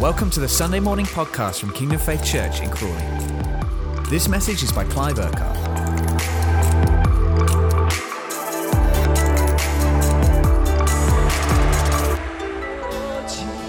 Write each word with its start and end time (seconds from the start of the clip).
Welcome 0.00 0.30
to 0.30 0.40
the 0.40 0.48
Sunday 0.48 0.80
morning 0.80 1.04
podcast 1.04 1.60
from 1.60 1.74
Kingdom 1.74 1.98
Faith 1.98 2.24
Church 2.24 2.62
in 2.62 2.70
Crawley. 2.70 3.04
This 4.08 4.28
message 4.28 4.62
is 4.62 4.72
by 4.72 4.84
Clive 4.84 5.18
Urquhart. 5.18 5.58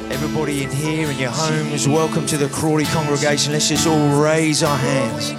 Everybody 0.09 0.63
in 0.63 0.71
here 0.71 1.11
in 1.11 1.17
your 1.17 1.31
homes, 1.31 1.89
welcome 1.89 2.25
to 2.27 2.37
the 2.37 2.47
Crawley 2.47 2.85
congregation. 2.85 3.51
Let's 3.51 3.67
just 3.67 3.85
all 3.85 4.23
raise 4.23 4.63
our 4.63 4.77
hands. 4.77 5.31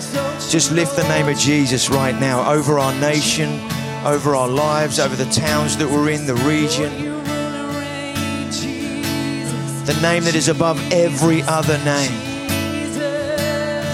Just 0.53 0.73
lift 0.73 0.95
the 0.95 1.09
name 1.09 1.27
of 1.27 1.39
Jesus 1.39 1.89
right 1.89 2.21
now 2.21 2.53
over 2.53 2.79
our 2.79 2.93
nation, 3.01 3.59
over 4.05 4.37
our 4.37 4.47
lives, 4.47 4.99
over 4.99 5.17
the 5.17 5.31
towns 5.31 5.75
that 5.79 5.89
we're 5.89 6.11
in, 6.11 6.27
the 6.27 6.35
region. 6.35 7.12
The 9.85 9.99
name 10.01 10.23
that 10.25 10.37
is 10.37 10.47
above 10.47 10.79
every 10.93 11.43
other 11.43 11.77
name. 11.79 12.13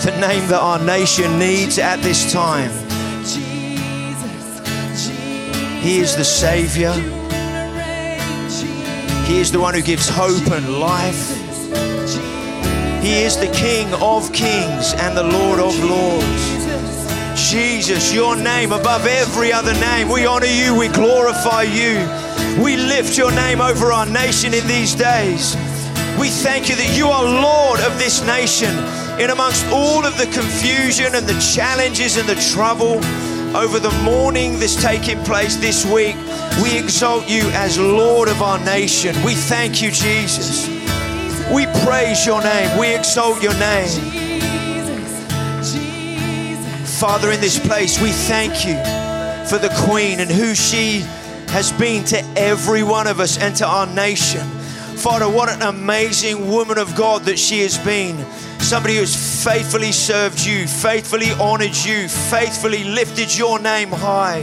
The 0.04 0.14
name 0.20 0.46
that 0.48 0.60
our 0.60 0.78
nation 0.84 1.38
needs 1.38 1.78
at 1.78 2.02
this 2.02 2.30
time. 2.30 2.70
He 5.80 6.00
is 6.00 6.14
the 6.14 6.24
Savior. 6.24 6.92
He 9.24 9.40
is 9.40 9.50
the 9.50 9.60
one 9.60 9.72
who 9.72 9.80
gives 9.80 10.10
hope 10.10 10.46
and 10.52 10.78
life. 10.78 11.34
He 13.02 13.22
is 13.22 13.38
the 13.38 13.50
King 13.54 13.92
of 13.94 14.30
kings 14.34 14.92
and 14.92 15.16
the 15.16 15.22
Lord 15.22 15.58
of 15.58 15.72
lords. 15.82 16.58
Jesus, 17.50 18.12
your 18.12 18.36
name 18.36 18.72
above 18.72 19.06
every 19.06 19.54
other 19.54 19.72
name. 19.80 20.10
We 20.10 20.26
honor 20.26 20.46
you, 20.46 20.78
we 20.78 20.88
glorify 20.88 21.62
you. 21.62 21.96
We 22.62 22.76
lift 22.76 23.16
your 23.16 23.30
name 23.30 23.62
over 23.62 23.90
our 23.90 24.04
nation 24.04 24.52
in 24.52 24.66
these 24.66 24.94
days. 24.94 25.56
We 26.18 26.30
thank 26.30 26.68
you 26.68 26.74
that 26.74 26.96
you 26.96 27.06
are 27.08 27.24
Lord 27.24 27.80
of 27.80 27.96
this 27.98 28.26
nation 28.26 28.74
in 29.20 29.30
amongst 29.30 29.64
all 29.70 30.04
of 30.04 30.18
the 30.18 30.26
confusion 30.26 31.14
and 31.14 31.26
the 31.26 31.38
challenges 31.38 32.16
and 32.16 32.28
the 32.28 32.34
trouble 32.52 32.98
over 33.56 33.78
the 33.78 33.90
mourning 34.02 34.58
that's 34.58 34.80
taking 34.80 35.22
place 35.24 35.56
this 35.56 35.86
week. 35.86 36.16
We 36.62 36.76
exalt 36.76 37.28
you 37.28 37.48
as 37.50 37.78
Lord 37.78 38.28
of 38.28 38.42
our 38.42 38.58
nation. 38.64 39.14
We 39.24 39.34
thank 39.34 39.80
you, 39.80 39.90
Jesus. 39.90 40.68
We 41.52 41.66
praise 41.84 42.26
your 42.26 42.42
name. 42.42 42.78
We 42.78 42.94
exalt 42.94 43.40
your 43.40 43.54
name. 43.54 43.88
Father, 46.98 47.30
in 47.30 47.40
this 47.40 47.58
place, 47.60 48.02
we 48.02 48.10
thank 48.10 48.66
you 48.66 48.74
for 49.48 49.58
the 49.58 49.72
Queen 49.86 50.18
and 50.18 50.28
who 50.30 50.54
she 50.56 51.00
has 51.48 51.70
been 51.72 52.04
to 52.06 52.18
every 52.36 52.82
one 52.82 53.06
of 53.06 53.20
us 53.20 53.38
and 53.38 53.54
to 53.56 53.66
our 53.66 53.86
nation. 53.86 54.57
Father, 54.98 55.28
what 55.28 55.48
an 55.48 55.62
amazing 55.62 56.50
woman 56.50 56.76
of 56.76 56.96
God 56.96 57.22
that 57.26 57.38
she 57.38 57.60
has 57.60 57.78
been. 57.78 58.16
Somebody 58.58 58.96
who's 58.96 59.44
faithfully 59.44 59.92
served 59.92 60.44
you, 60.44 60.66
faithfully 60.66 61.30
honored 61.32 61.76
you, 61.76 62.08
faithfully 62.08 62.82
lifted 62.82 63.36
your 63.36 63.60
name 63.60 63.90
high. 63.90 64.40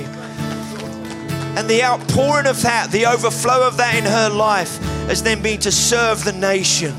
And 1.58 1.70
the 1.70 1.84
outpouring 1.84 2.48
of 2.48 2.62
that, 2.62 2.90
the 2.92 3.06
overflow 3.06 3.68
of 3.68 3.76
that 3.78 3.96
in 3.96 4.06
her 4.06 4.30
life, 4.30 4.78
has 5.08 5.22
then 5.22 5.42
been 5.42 5.60
to 5.60 5.74
serve 5.74 6.24
the 6.24 6.32
nation, 6.32 6.96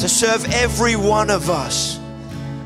to 0.00 0.08
serve 0.08 0.44
every 0.52 0.96
one 0.96 1.30
of 1.30 1.48
us. 1.48 2.00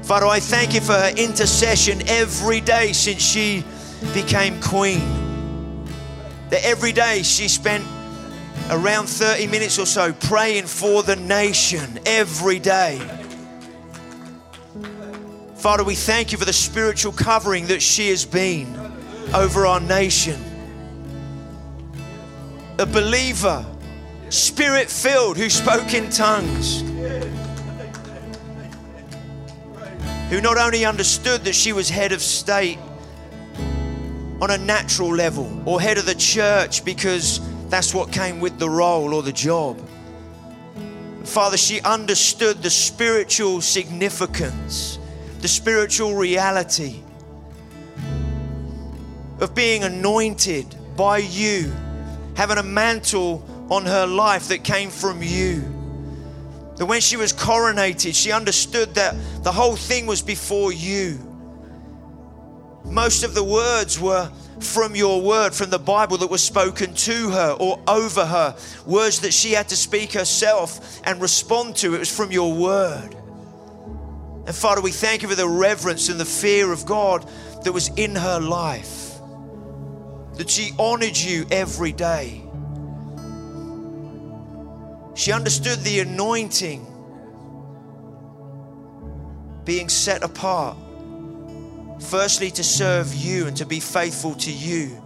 Father, 0.02 0.26
I 0.26 0.40
thank 0.40 0.72
you 0.72 0.80
for 0.80 0.94
her 0.94 1.12
intercession 1.14 2.00
every 2.08 2.62
day 2.62 2.94
since 2.94 3.20
she 3.22 3.64
became 4.14 4.62
queen. 4.62 5.02
That 6.48 6.64
every 6.64 6.92
day 6.92 7.22
she 7.22 7.48
spent 7.48 7.84
around 8.70 9.08
30 9.08 9.48
minutes 9.48 9.78
or 9.78 9.86
so 9.86 10.12
praying 10.12 10.64
for 10.64 11.02
the 11.02 11.16
nation 11.16 11.98
every 12.06 12.58
day. 12.60 12.98
Father, 15.56 15.84
we 15.84 15.94
thank 15.94 16.32
you 16.32 16.38
for 16.38 16.44
the 16.44 16.52
spiritual 16.52 17.12
covering 17.12 17.66
that 17.66 17.82
she 17.82 18.08
has 18.08 18.25
been 18.25 18.75
over 19.34 19.66
our 19.66 19.81
nation. 19.81 20.41
A 22.78 22.86
believer, 22.86 23.66
spirit 24.31 24.88
filled, 24.88 25.37
who 25.37 25.50
spoke 25.50 25.92
in 25.92 26.08
tongues. 26.08 26.81
Who 30.31 30.41
not 30.41 30.58
only 30.58 30.84
understood 30.84 31.44
that 31.44 31.54
she 31.54 31.72
was 31.72 31.91
head 31.91 32.12
of 32.12 32.22
state 32.22 32.78
on 34.41 34.50
a 34.50 34.58
natural 34.58 35.14
level 35.14 35.60
or 35.66 35.81
head 35.81 35.98
of 35.98 36.06
the 36.06 36.14
church 36.14 36.84
because 36.84 37.41
that's 37.70 37.94
what 37.94 38.12
came 38.12 38.41
with 38.41 38.58
the 38.58 38.69
role 38.69 39.14
or 39.14 39.22
the 39.22 39.32
job. 39.32 39.81
Father, 41.25 41.56
she 41.56 41.81
understood 41.82 42.62
the 42.62 42.70
spiritual 42.70 43.60
significance, 43.60 44.98
the 45.41 45.48
spiritual 45.48 46.14
reality 46.14 47.00
of 49.38 49.54
being 49.54 49.84
anointed 49.84 50.75
by 50.97 51.19
you, 51.19 51.72
having 52.36 52.58
a 52.58 52.62
mantle 52.62 53.47
on 53.70 53.87
her 53.87 54.06
life 54.06 54.48
that 54.48 54.64
came 54.64 54.91
from 54.91 55.22
you. 55.22 55.62
That 56.76 56.87
when 56.87 57.00
she 57.00 57.16
was 57.16 57.32
coronated, 57.32 58.14
she 58.14 58.32
understood 58.32 58.94
that 58.97 59.14
the 59.44 59.52
whole 59.52 59.76
thing 59.76 60.06
was 60.06 60.22
before 60.22 60.72
you. 60.72 61.19
Most 62.84 63.22
of 63.22 63.34
the 63.34 63.44
words 63.44 64.00
were 64.00 64.31
from 64.60 64.94
your 64.94 65.22
word, 65.22 65.54
from 65.54 65.71
the 65.71 65.78
Bible 65.78 66.19
that 66.19 66.31
was 66.31 66.43
spoken 66.43 66.94
to 66.94 67.31
her 67.31 67.56
or 67.59 67.81
over 67.88 68.25
her, 68.25 68.56
words 68.87 69.21
that 69.21 69.32
she 69.32 69.53
had 69.53 69.69
to 69.69 69.76
speak 69.76 70.12
herself 70.12 71.00
and 71.04 71.21
respond 71.21 71.76
to. 71.76 71.94
It 71.94 71.98
was 71.98 72.15
from 72.15 72.31
your 72.31 72.53
word. 72.53 73.15
And 74.47 74.54
Father, 74.54 74.81
we 74.81 74.91
thank 74.91 75.22
you 75.22 75.28
for 75.28 75.34
the 75.34 75.49
reverence 75.49 76.09
and 76.09 76.19
the 76.19 76.25
fear 76.25 76.72
of 76.72 76.87
God 76.87 77.28
that 77.65 77.72
was 77.72 77.88
in 77.97 78.16
her 78.16 78.41
life, 78.41 79.19
that 80.34 80.49
she 80.49 80.72
honored 80.78 81.16
you 81.16 81.47
every 81.50 81.93
day. 81.93 82.43
She 85.15 85.32
understood 85.32 85.81
the 85.81 86.00
anointing 86.00 86.87
being 89.65 89.88
set 89.88 90.22
apart 90.22 90.76
Firstly, 92.00 92.50
to 92.53 92.65
serve 92.65 93.15
you 93.15 93.47
and 93.47 93.56
to 93.56 93.66
be 93.66 93.81
faithful 93.81 94.34
to 94.37 94.53
you. 94.53 95.00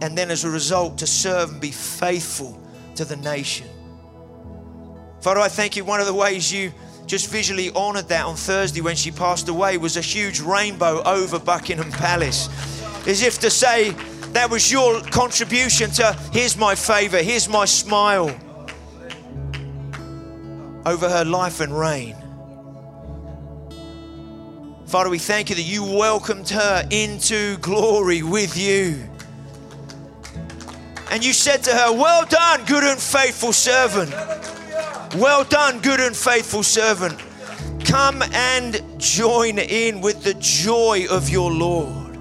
And 0.00 0.16
then, 0.16 0.30
as 0.30 0.44
a 0.44 0.50
result, 0.50 0.98
to 0.98 1.06
serve 1.06 1.50
and 1.50 1.60
be 1.60 1.72
faithful 1.72 2.60
to 2.94 3.04
the 3.04 3.16
nation. 3.16 3.66
Father, 5.20 5.40
I 5.40 5.48
thank 5.48 5.76
you. 5.76 5.84
One 5.84 6.00
of 6.00 6.06
the 6.06 6.14
ways 6.14 6.52
you 6.52 6.72
just 7.06 7.30
visually 7.30 7.70
honored 7.70 8.08
that 8.08 8.24
on 8.24 8.36
Thursday 8.36 8.80
when 8.80 8.94
she 8.94 9.10
passed 9.10 9.48
away 9.48 9.78
was 9.78 9.96
a 9.96 10.00
huge 10.00 10.40
rainbow 10.40 11.02
over 11.04 11.38
Buckingham 11.38 11.90
Palace. 11.90 12.48
As 13.06 13.22
if 13.22 13.38
to 13.40 13.50
say, 13.50 13.90
that 14.32 14.50
was 14.50 14.70
your 14.70 15.00
contribution 15.00 15.90
to 15.92 16.12
here's 16.32 16.56
my 16.56 16.74
favor, 16.74 17.18
here's 17.18 17.48
my 17.48 17.64
smile 17.64 18.28
over 20.84 21.08
her 21.08 21.24
life 21.24 21.60
and 21.60 21.76
reign. 21.76 22.14
Father, 24.88 25.10
we 25.10 25.18
thank 25.18 25.50
you 25.50 25.56
that 25.56 25.62
you 25.64 25.84
welcomed 25.84 26.48
her 26.48 26.82
into 26.90 27.58
glory 27.58 28.22
with 28.22 28.56
you. 28.56 29.06
And 31.10 31.22
you 31.22 31.34
said 31.34 31.62
to 31.64 31.74
her, 31.74 31.92
Well 31.92 32.24
done, 32.24 32.64
good 32.64 32.84
and 32.84 32.98
faithful 32.98 33.52
servant. 33.52 34.10
Well 35.14 35.44
done, 35.44 35.80
good 35.80 36.00
and 36.00 36.16
faithful 36.16 36.62
servant. 36.62 37.20
Come 37.84 38.22
and 38.32 38.80
join 38.98 39.58
in 39.58 40.00
with 40.00 40.22
the 40.22 40.32
joy 40.34 41.04
of 41.10 41.28
your 41.28 41.52
Lord. 41.52 42.16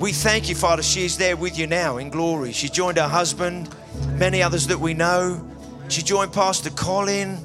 We 0.00 0.12
thank 0.12 0.48
you, 0.48 0.54
Father. 0.54 0.84
She 0.84 1.04
is 1.04 1.16
there 1.16 1.36
with 1.36 1.58
you 1.58 1.66
now 1.66 1.96
in 1.96 2.10
glory. 2.10 2.52
She 2.52 2.68
joined 2.68 2.98
her 2.98 3.08
husband, 3.08 3.74
many 4.18 4.40
others 4.40 4.68
that 4.68 4.78
we 4.78 4.94
know. 4.94 5.44
She 5.88 6.00
joined 6.00 6.32
Pastor 6.32 6.70
Colin. 6.70 7.44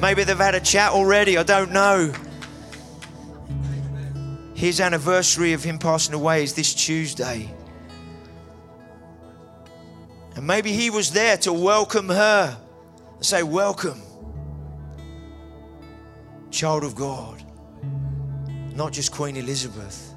Maybe 0.00 0.24
they've 0.24 0.36
had 0.36 0.54
a 0.54 0.60
chat 0.60 0.92
already, 0.92 1.38
I 1.38 1.42
don't 1.42 1.72
know. 1.72 2.12
His 4.54 4.80
anniversary 4.80 5.52
of 5.52 5.64
him 5.64 5.78
passing 5.78 6.14
away 6.14 6.44
is 6.44 6.54
this 6.54 6.74
Tuesday. 6.74 7.52
And 10.36 10.46
maybe 10.46 10.72
he 10.72 10.90
was 10.90 11.10
there 11.10 11.36
to 11.38 11.52
welcome 11.52 12.08
her 12.08 12.56
and 13.14 13.24
say, 13.24 13.42
Welcome, 13.42 14.00
child 16.50 16.84
of 16.84 16.94
God. 16.94 17.42
Not 18.74 18.92
just 18.92 19.12
Queen 19.12 19.36
Elizabeth, 19.36 20.14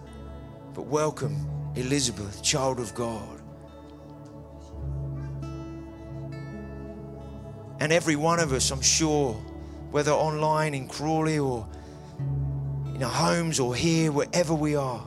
but 0.73 0.83
welcome, 0.83 1.47
Elizabeth, 1.75 2.41
child 2.43 2.79
of 2.79 2.93
God. 2.95 3.41
And 7.79 7.91
every 7.91 8.15
one 8.15 8.39
of 8.39 8.53
us, 8.53 8.71
I'm 8.71 8.81
sure, 8.81 9.33
whether 9.91 10.11
online 10.11 10.73
in 10.73 10.87
Crawley 10.87 11.37
or 11.37 11.67
in 12.97 13.03
our 13.03 13.11
homes 13.11 13.59
or 13.59 13.75
here, 13.75 14.11
wherever 14.11 14.55
we 14.55 14.75
are, 14.75 15.05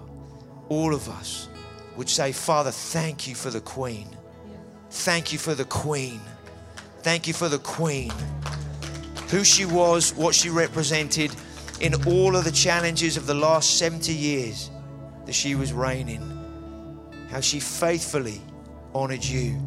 all 0.68 0.94
of 0.94 1.08
us 1.08 1.48
would 1.96 2.08
say, 2.08 2.30
Father, 2.30 2.70
thank 2.70 3.26
you 3.26 3.34
for 3.34 3.50
the 3.50 3.60
Queen. 3.60 4.06
Thank 4.90 5.32
you 5.32 5.40
for 5.40 5.56
the 5.56 5.64
Queen. 5.64 6.20
Thank 7.02 7.26
you 7.26 7.34
for 7.34 7.48
the 7.48 7.58
Queen, 7.58 8.12
who 9.30 9.42
she 9.42 9.64
was, 9.64 10.14
what 10.14 10.36
she 10.36 10.50
represented 10.50 11.34
in 11.80 11.94
all 12.06 12.36
of 12.36 12.44
the 12.44 12.52
challenges 12.52 13.16
of 13.16 13.26
the 13.26 13.34
last 13.34 13.76
70 13.78 14.14
years 14.14 14.70
that 15.26 15.34
she 15.34 15.56
was 15.56 15.72
reigning, 15.72 16.22
how 17.28 17.40
she 17.40 17.58
faithfully 17.58 18.40
honored 18.94 19.24
you. 19.24 19.58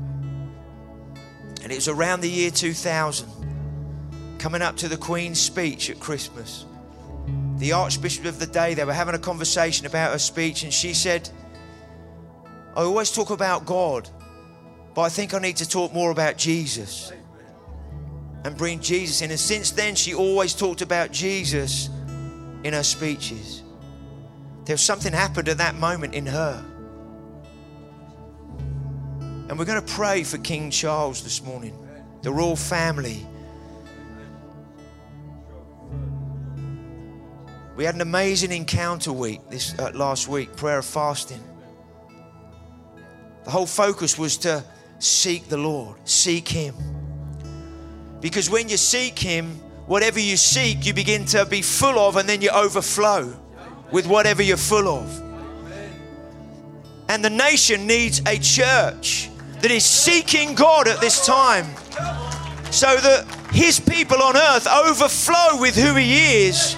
And 1.61 1.73
it 1.73 1.75
was 1.75 1.89
around 1.89 2.21
the 2.21 2.29
year 2.29 2.51
2000, 2.51 3.27
coming 4.37 4.61
up 4.61 4.77
to 4.77 4.87
the 4.87 4.97
Queen's 4.97 5.41
speech 5.41 5.89
at 5.89 5.99
Christmas. 5.99 6.65
The 7.63 7.71
Archbishop 7.71 8.25
of 8.25 8.39
the 8.39 8.45
day, 8.45 8.73
they 8.73 8.83
were 8.83 8.91
having 8.91 9.15
a 9.15 9.19
conversation 9.19 9.85
about 9.85 10.11
her 10.11 10.19
speech, 10.19 10.63
and 10.63 10.73
she 10.73 10.93
said, 10.93 11.29
I 12.75 12.81
always 12.81 13.09
talk 13.09 13.29
about 13.29 13.65
God, 13.65 14.09
but 14.93 15.03
I 15.03 15.07
think 15.07 15.33
I 15.33 15.39
need 15.39 15.55
to 15.55 15.65
talk 15.65 15.93
more 15.93 16.11
about 16.11 16.37
Jesus 16.37 17.13
and 18.43 18.57
bring 18.57 18.81
Jesus 18.81 19.21
in. 19.21 19.31
And 19.31 19.39
since 19.39 19.71
then, 19.71 19.95
she 19.95 20.13
always 20.13 20.53
talked 20.53 20.81
about 20.81 21.13
Jesus 21.13 21.89
in 22.65 22.73
her 22.73 22.83
speeches. 22.83 23.63
There 24.65 24.73
was 24.73 24.81
something 24.81 25.13
happened 25.13 25.47
at 25.47 25.59
that 25.59 25.75
moment 25.75 26.15
in 26.15 26.25
her. 26.25 26.65
And 29.47 29.57
we're 29.57 29.63
going 29.63 29.81
to 29.81 29.93
pray 29.93 30.23
for 30.23 30.37
King 30.37 30.69
Charles 30.69 31.23
this 31.23 31.41
morning, 31.41 31.73
the 32.23 32.31
royal 32.33 32.57
family. 32.57 33.25
We 37.75 37.85
had 37.85 37.95
an 37.95 38.01
amazing 38.01 38.51
encounter 38.51 39.11
week 39.11 39.41
this 39.49 39.77
uh, 39.79 39.91
last 39.95 40.27
week, 40.27 40.55
prayer 40.55 40.77
of 40.77 40.85
fasting. 40.85 41.43
The 43.45 43.49
whole 43.49 43.65
focus 43.65 44.17
was 44.17 44.37
to 44.37 44.63
seek 44.99 45.47
the 45.49 45.57
Lord, 45.57 45.97
seek 46.07 46.47
Him. 46.47 46.75
Because 48.21 48.49
when 48.49 48.69
you 48.69 48.77
seek 48.77 49.17
Him, 49.17 49.55
whatever 49.87 50.19
you 50.19 50.37
seek, 50.37 50.85
you 50.85 50.93
begin 50.93 51.25
to 51.25 51.45
be 51.45 51.63
full 51.63 51.97
of, 51.97 52.15
and 52.15 52.29
then 52.29 52.41
you 52.41 52.51
overflow 52.51 53.33
with 53.91 54.05
whatever 54.05 54.43
you're 54.43 54.55
full 54.55 54.87
of. 54.87 55.21
And 57.09 57.25
the 57.25 57.29
nation 57.31 57.87
needs 57.87 58.21
a 58.27 58.37
church 58.37 59.29
that 59.61 59.71
is 59.71 59.83
seeking 59.83 60.53
God 60.53 60.87
at 60.87 61.01
this 61.01 61.25
time 61.25 61.65
so 62.71 62.95
that 62.95 63.25
His 63.51 63.79
people 63.79 64.21
on 64.21 64.37
earth 64.37 64.67
overflow 64.67 65.59
with 65.59 65.75
who 65.75 65.95
He 65.95 66.45
is, 66.45 66.75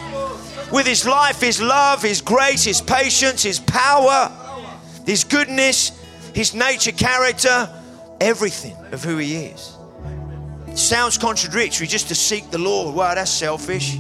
with 0.72 0.86
His 0.86 1.06
life, 1.06 1.42
His 1.42 1.62
love, 1.62 2.02
His 2.02 2.22
grace, 2.22 2.64
His 2.64 2.82
patience, 2.82 3.44
His 3.44 3.60
power, 3.60 4.32
His 5.06 5.24
goodness, 5.24 5.92
His 6.34 6.54
nature, 6.54 6.92
character, 6.92 7.70
everything 8.20 8.76
of 8.92 9.04
who 9.04 9.18
He 9.18 9.36
is. 9.46 9.78
It 10.68 10.78
sounds 10.78 11.18
contradictory 11.18 11.88
just 11.88 12.10
to 12.10 12.16
seek 12.16 12.50
the 12.52 12.58
Lord. 12.58 12.96
Wow, 12.96 13.16
that's 13.16 13.32
selfish. 13.32 13.98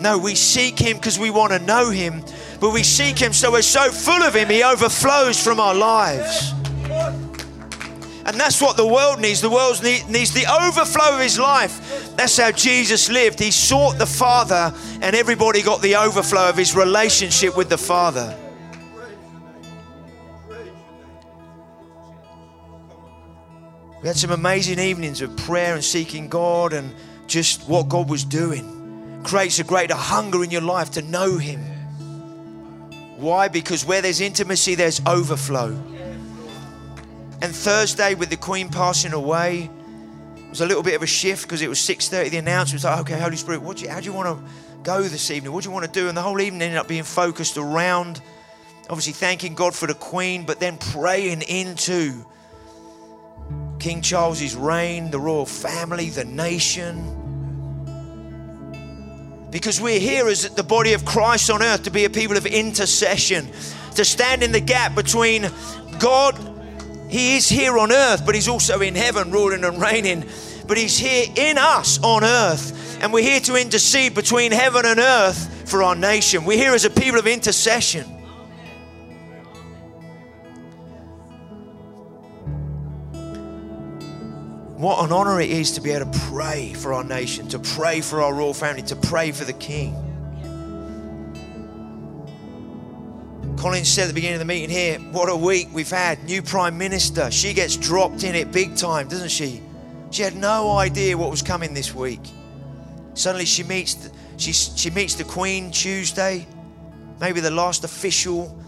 No, 0.00 0.16
we 0.16 0.34
seek 0.34 0.78
Him 0.78 0.96
because 0.96 1.18
we 1.18 1.30
want 1.30 1.52
to 1.52 1.58
know 1.58 1.90
Him, 1.90 2.24
but 2.58 2.72
we 2.72 2.82
seek 2.82 3.18
Him 3.18 3.32
so 3.32 3.52
we're 3.52 3.62
so 3.62 3.90
full 3.90 4.22
of 4.22 4.34
Him, 4.34 4.48
He 4.48 4.62
overflows 4.62 5.42
from 5.42 5.60
our 5.60 5.74
lives. 5.74 6.54
And 8.26 8.38
that's 8.38 8.60
what 8.60 8.76
the 8.76 8.86
world 8.86 9.20
needs. 9.20 9.40
The 9.40 9.50
world 9.50 9.82
needs 9.82 10.32
the 10.32 10.46
overflow 10.62 11.14
of 11.14 11.20
His 11.20 11.38
life. 11.38 12.14
That's 12.16 12.36
how 12.36 12.52
Jesus 12.52 13.08
lived. 13.08 13.38
He 13.40 13.50
sought 13.50 13.98
the 13.98 14.06
Father, 14.06 14.74
and 15.00 15.16
everybody 15.16 15.62
got 15.62 15.80
the 15.80 15.96
overflow 15.96 16.48
of 16.48 16.56
His 16.56 16.76
relationship 16.76 17.56
with 17.56 17.68
the 17.68 17.78
Father. 17.78 18.36
We 24.02 24.08
had 24.08 24.16
some 24.16 24.30
amazing 24.30 24.78
evenings 24.78 25.20
of 25.20 25.36
prayer 25.36 25.74
and 25.74 25.84
seeking 25.84 26.28
God 26.28 26.72
and 26.72 26.94
just 27.26 27.68
what 27.68 27.88
God 27.88 28.08
was 28.08 28.24
doing. 28.24 29.20
Creates 29.24 29.58
a 29.58 29.64
greater 29.64 29.94
hunger 29.94 30.42
in 30.42 30.50
your 30.50 30.62
life 30.62 30.92
to 30.92 31.02
know 31.02 31.36
Him. 31.36 31.60
Why? 33.18 33.48
Because 33.48 33.84
where 33.84 34.00
there's 34.00 34.22
intimacy, 34.22 34.74
there's 34.74 35.02
overflow. 35.06 35.78
And 37.42 37.54
Thursday, 37.54 38.14
with 38.14 38.28
the 38.28 38.36
Queen 38.36 38.68
passing 38.68 39.12
away, 39.12 39.70
it 40.36 40.50
was 40.50 40.60
a 40.60 40.66
little 40.66 40.82
bit 40.82 40.94
of 40.94 41.02
a 41.02 41.06
shift 41.06 41.42
because 41.42 41.62
it 41.62 41.68
was 41.68 41.78
6:30. 41.78 42.28
The 42.28 42.36
announcement 42.36 42.82
was 42.82 42.84
like, 42.84 43.00
"Okay, 43.00 43.18
Holy 43.18 43.36
Spirit, 43.36 43.62
what 43.62 43.78
do 43.78 43.84
you, 43.84 43.90
how 43.90 44.00
do 44.00 44.04
you 44.04 44.12
want 44.12 44.28
to 44.28 44.44
go 44.82 45.02
this 45.02 45.30
evening? 45.30 45.52
What 45.52 45.64
do 45.64 45.70
you 45.70 45.72
want 45.72 45.86
to 45.86 46.00
do?" 46.00 46.08
And 46.08 46.16
the 46.16 46.22
whole 46.22 46.40
evening 46.40 46.62
ended 46.62 46.78
up 46.78 46.88
being 46.88 47.04
focused 47.04 47.56
around, 47.56 48.20
obviously 48.90 49.14
thanking 49.14 49.54
God 49.54 49.74
for 49.74 49.86
the 49.86 49.94
Queen, 49.94 50.44
but 50.44 50.60
then 50.60 50.76
praying 50.76 51.42
into 51.42 52.26
King 53.78 54.02
Charles's 54.02 54.54
reign, 54.54 55.10
the 55.10 55.18
royal 55.18 55.46
family, 55.46 56.10
the 56.10 56.26
nation. 56.26 57.16
Because 59.50 59.80
we're 59.80 59.98
here 59.98 60.28
as 60.28 60.48
the 60.50 60.62
body 60.62 60.92
of 60.92 61.04
Christ 61.04 61.50
on 61.50 61.62
earth 61.62 61.84
to 61.84 61.90
be 61.90 62.04
a 62.04 62.10
people 62.10 62.36
of 62.36 62.44
intercession, 62.44 63.50
to 63.94 64.04
stand 64.04 64.42
in 64.42 64.52
the 64.52 64.60
gap 64.60 64.94
between 64.94 65.50
God, 65.98 66.38
He 67.10 67.36
is 67.36 67.48
here 67.48 67.76
on 67.76 67.90
earth, 67.90 68.24
but 68.24 68.34
He's 68.34 68.48
also 68.48 68.80
in 68.80 68.94
heaven 68.94 69.30
ruling 69.30 69.64
and 69.64 69.80
reigning. 69.80 70.24
But 70.66 70.78
He's 70.78 70.96
here 70.96 71.26
in 71.34 71.58
us 71.58 71.98
on 72.02 72.22
earth, 72.22 73.02
and 73.02 73.12
we're 73.12 73.24
here 73.24 73.40
to 73.40 73.56
intercede 73.56 74.14
between 74.14 74.52
heaven 74.52 74.86
and 74.86 75.00
earth 75.00 75.68
for 75.68 75.82
our 75.82 75.96
nation. 75.96 76.44
We're 76.44 76.58
here 76.58 76.72
as 76.72 76.84
a 76.84 76.90
people 76.90 77.18
of 77.18 77.26
intercession. 77.26 78.04
What 84.76 85.04
an 85.04 85.12
honor 85.12 85.40
it 85.40 85.50
is 85.50 85.72
to 85.72 85.82
be 85.82 85.90
able 85.90 86.10
to 86.10 86.18
pray 86.20 86.72
for 86.72 86.94
our 86.94 87.04
nation, 87.04 87.48
to 87.48 87.58
pray 87.58 88.00
for 88.00 88.22
our 88.22 88.32
royal 88.32 88.54
family, 88.54 88.82
to 88.84 88.96
pray 88.96 89.30
for 89.30 89.44
the 89.44 89.52
King. 89.52 90.09
Colin 93.60 93.84
said 93.84 94.04
at 94.04 94.08
the 94.08 94.14
beginning 94.14 94.36
of 94.36 94.38
the 94.38 94.46
meeting 94.46 94.70
here, 94.70 94.98
what 95.12 95.28
a 95.28 95.36
week 95.36 95.68
we've 95.70 95.90
had. 95.90 96.24
New 96.24 96.40
Prime 96.40 96.78
Minister. 96.78 97.30
She 97.30 97.52
gets 97.52 97.76
dropped 97.76 98.24
in 98.24 98.34
it 98.34 98.50
big 98.52 98.74
time, 98.74 99.06
doesn't 99.06 99.28
she? 99.28 99.60
She 100.10 100.22
had 100.22 100.34
no 100.34 100.78
idea 100.78 101.14
what 101.14 101.30
was 101.30 101.42
coming 101.42 101.74
this 101.74 101.94
week. 101.94 102.22
Suddenly 103.12 103.44
she 103.44 103.62
meets 103.62 103.96
the, 103.96 104.10
she, 104.38 104.52
she 104.54 104.88
meets 104.88 105.14
the 105.14 105.24
Queen 105.24 105.70
Tuesday. 105.70 106.46
Maybe 107.20 107.40
the 107.40 107.50
last 107.50 107.84
official 107.84 108.58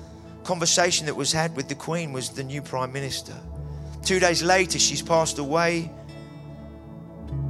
conversation 0.44 1.06
that 1.06 1.14
was 1.14 1.32
had 1.32 1.56
with 1.56 1.68
the 1.70 1.74
Queen 1.74 2.12
was 2.12 2.28
the 2.28 2.44
new 2.44 2.60
Prime 2.60 2.92
Minister. 2.92 3.34
Two 4.04 4.20
days 4.20 4.42
later, 4.42 4.78
she's 4.78 5.00
passed 5.00 5.38
away. 5.38 5.90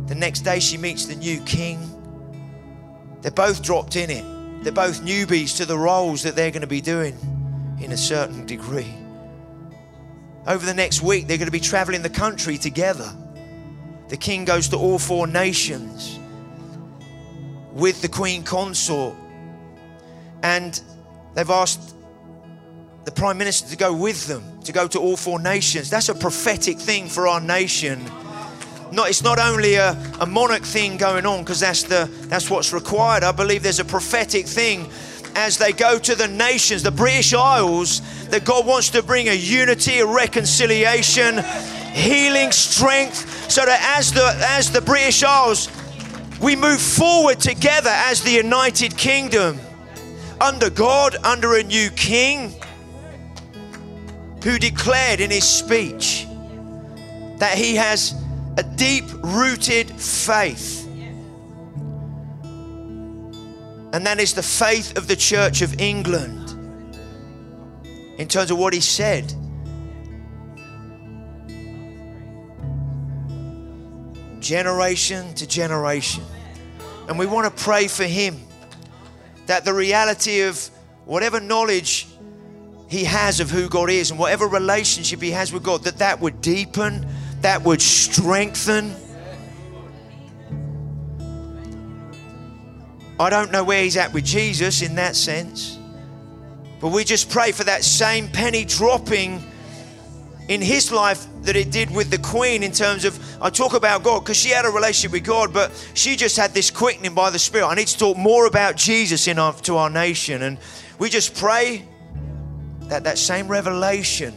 The 0.06 0.14
next 0.14 0.42
day, 0.42 0.60
she 0.60 0.78
meets 0.78 1.06
the 1.06 1.16
new 1.16 1.40
king. 1.40 1.80
They're 3.20 3.32
both 3.32 3.64
dropped 3.64 3.96
in 3.96 4.10
it. 4.10 4.62
They're 4.62 4.72
both 4.72 5.02
newbies 5.02 5.56
to 5.56 5.66
the 5.66 5.76
roles 5.76 6.22
that 6.22 6.36
they're 6.36 6.52
going 6.52 6.60
to 6.60 6.68
be 6.68 6.80
doing 6.80 7.18
in 7.82 7.92
a 7.92 7.96
certain 7.96 8.46
degree. 8.46 8.94
Over 10.46 10.64
the 10.66 10.74
next 10.74 11.02
week, 11.02 11.26
they're 11.26 11.38
going 11.38 11.46
to 11.46 11.52
be 11.52 11.60
traveling 11.60 12.02
the 12.02 12.10
country 12.10 12.58
together. 12.58 13.10
The 14.08 14.16
king 14.16 14.44
goes 14.44 14.68
to 14.68 14.76
all 14.76 14.98
four 14.98 15.26
nations 15.26 16.18
with 17.72 18.02
the 18.02 18.08
queen 18.08 18.42
consort. 18.42 19.14
And 20.42 20.80
they've 21.34 21.48
asked 21.48 21.94
the 23.04 23.12
prime 23.12 23.38
minister 23.38 23.70
to 23.70 23.76
go 23.76 23.94
with 23.94 24.26
them, 24.26 24.60
to 24.62 24.72
go 24.72 24.88
to 24.88 24.98
all 24.98 25.16
four 25.16 25.40
nations. 25.40 25.90
That's 25.90 26.08
a 26.08 26.14
prophetic 26.14 26.78
thing 26.78 27.08
for 27.08 27.28
our 27.28 27.40
nation 27.40 28.04
not, 28.92 29.08
it's 29.08 29.22
not 29.22 29.38
only 29.38 29.76
a, 29.76 29.92
a 30.20 30.26
monarch 30.26 30.64
thing 30.64 30.98
going 30.98 31.24
on 31.24 31.40
because 31.40 31.60
that's 31.60 31.82
that's 31.84 32.50
what's 32.50 32.72
required. 32.72 33.24
I 33.24 33.32
believe 33.32 33.62
there's 33.62 33.80
a 33.80 33.84
prophetic 33.84 34.46
thing 34.46 34.90
as 35.34 35.58
they 35.58 35.72
go 35.72 35.98
to 35.98 36.14
the 36.14 36.28
nations, 36.28 36.82
the 36.82 36.90
British 36.90 37.34
Isles, 37.34 38.00
that 38.28 38.44
God 38.44 38.66
wants 38.66 38.90
to 38.90 39.02
bring 39.02 39.28
a 39.28 39.34
unity, 39.34 40.00
a 40.00 40.06
reconciliation, 40.06 41.42
healing, 41.92 42.52
strength, 42.52 43.50
so 43.50 43.64
that 43.64 43.96
as 43.98 44.12
the 44.12 44.34
as 44.48 44.70
the 44.70 44.80
British 44.80 45.22
Isles, 45.22 45.68
we 46.40 46.56
move 46.56 46.80
forward 46.80 47.40
together 47.40 47.90
as 47.90 48.22
the 48.22 48.32
United 48.32 48.96
Kingdom 48.96 49.58
under 50.40 50.70
God, 50.70 51.16
under 51.24 51.56
a 51.56 51.62
new 51.62 51.90
king 51.90 52.54
who 54.42 54.58
declared 54.58 55.20
in 55.20 55.30
his 55.30 55.48
speech 55.48 56.26
that 57.38 57.56
he 57.56 57.76
has 57.76 58.14
a 58.56 58.62
deep 58.62 59.04
rooted 59.22 59.88
faith. 59.90 60.81
And 63.92 64.06
that 64.06 64.20
is 64.20 64.34
the 64.34 64.42
faith 64.42 64.96
of 64.96 65.06
the 65.06 65.16
Church 65.16 65.62
of 65.62 65.80
England 65.80 66.50
in 68.18 68.28
terms 68.28 68.50
of 68.50 68.58
what 68.58 68.72
he 68.72 68.80
said. 68.80 69.32
Generation 74.40 75.34
to 75.34 75.46
generation. 75.46 76.24
And 77.08 77.18
we 77.18 77.26
want 77.26 77.54
to 77.54 77.62
pray 77.62 77.88
for 77.88 78.04
him 78.04 78.40
that 79.46 79.64
the 79.64 79.74
reality 79.74 80.42
of 80.42 80.70
whatever 81.04 81.40
knowledge 81.40 82.08
he 82.88 83.04
has 83.04 83.40
of 83.40 83.50
who 83.50 83.68
God 83.68 83.90
is 83.90 84.10
and 84.10 84.18
whatever 84.18 84.46
relationship 84.46 85.20
he 85.22 85.30
has 85.30 85.52
with 85.52 85.62
God, 85.62 85.84
that 85.84 85.98
that 85.98 86.20
would 86.20 86.40
deepen 86.40 87.06
that 87.42 87.62
would 87.64 87.82
strengthen 87.82 88.94
I 93.22 93.30
don't 93.30 93.52
know 93.52 93.62
where 93.62 93.82
he's 93.82 93.96
at 93.96 94.12
with 94.12 94.24
Jesus 94.24 94.82
in 94.82 94.96
that 94.96 95.14
sense. 95.14 95.78
But 96.80 96.88
we 96.88 97.04
just 97.04 97.30
pray 97.30 97.52
for 97.52 97.62
that 97.64 97.84
same 97.84 98.26
penny 98.26 98.64
dropping 98.64 99.40
in 100.48 100.60
his 100.60 100.90
life 100.90 101.24
that 101.42 101.54
it 101.54 101.70
did 101.70 101.88
with 101.94 102.10
the 102.10 102.18
queen 102.18 102.64
in 102.64 102.72
terms 102.72 103.04
of 103.04 103.16
I 103.40 103.48
talk 103.50 103.74
about 103.74 104.02
God 104.02 104.24
because 104.24 104.36
she 104.36 104.48
had 104.48 104.64
a 104.64 104.70
relationship 104.70 105.12
with 105.12 105.24
God, 105.24 105.52
but 105.52 105.70
she 105.94 106.16
just 106.16 106.36
had 106.36 106.52
this 106.52 106.72
quickening 106.72 107.14
by 107.14 107.30
the 107.30 107.38
Spirit. 107.38 107.68
I 107.68 107.76
need 107.76 107.86
to 107.86 107.96
talk 107.96 108.16
more 108.16 108.46
about 108.46 108.76
Jesus 108.76 109.28
in 109.28 109.38
our, 109.38 109.52
to 109.60 109.76
our 109.76 109.88
nation, 109.88 110.42
and 110.42 110.58
we 110.98 111.08
just 111.08 111.36
pray 111.36 111.84
that 112.88 113.04
that 113.04 113.18
same 113.18 113.46
revelation 113.46 114.34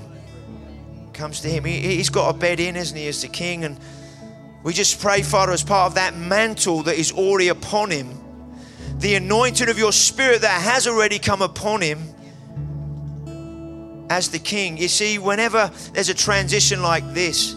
comes 1.14 1.42
to 1.42 1.50
him. 1.50 1.66
He, 1.66 1.80
he's 1.80 2.10
got 2.10 2.36
a 2.36 2.38
bed 2.38 2.60
in, 2.60 2.76
isn't 2.76 2.96
he, 2.96 3.08
as 3.08 3.24
the 3.24 3.28
king, 3.28 3.66
and 3.66 3.80
we 4.62 4.74
just 4.74 5.02
pray, 5.02 5.24
Father, 5.24 5.54
as 5.54 5.64
part 5.64 5.88
of 5.88 5.96
that 5.96 6.16
mantle 6.16 6.84
that 6.84 6.98
is 6.98 7.12
already 7.12 7.48
upon 7.48 7.90
him, 7.90 8.25
the 8.98 9.16
anointing 9.16 9.70
of 9.70 9.78
your 9.78 9.92
Spirit 9.92 10.42
that 10.42 10.62
has 10.62 10.88
already 10.88 11.20
come 11.20 11.42
upon 11.42 11.82
him 11.82 12.16
as 14.10 14.30
the 14.30 14.40
king. 14.40 14.78
You 14.78 14.88
see, 14.88 15.18
whenever 15.18 15.72
there's 15.94 16.10
a 16.10 16.14
transition 16.14 16.82
like 16.82 17.14
this, 17.14 17.56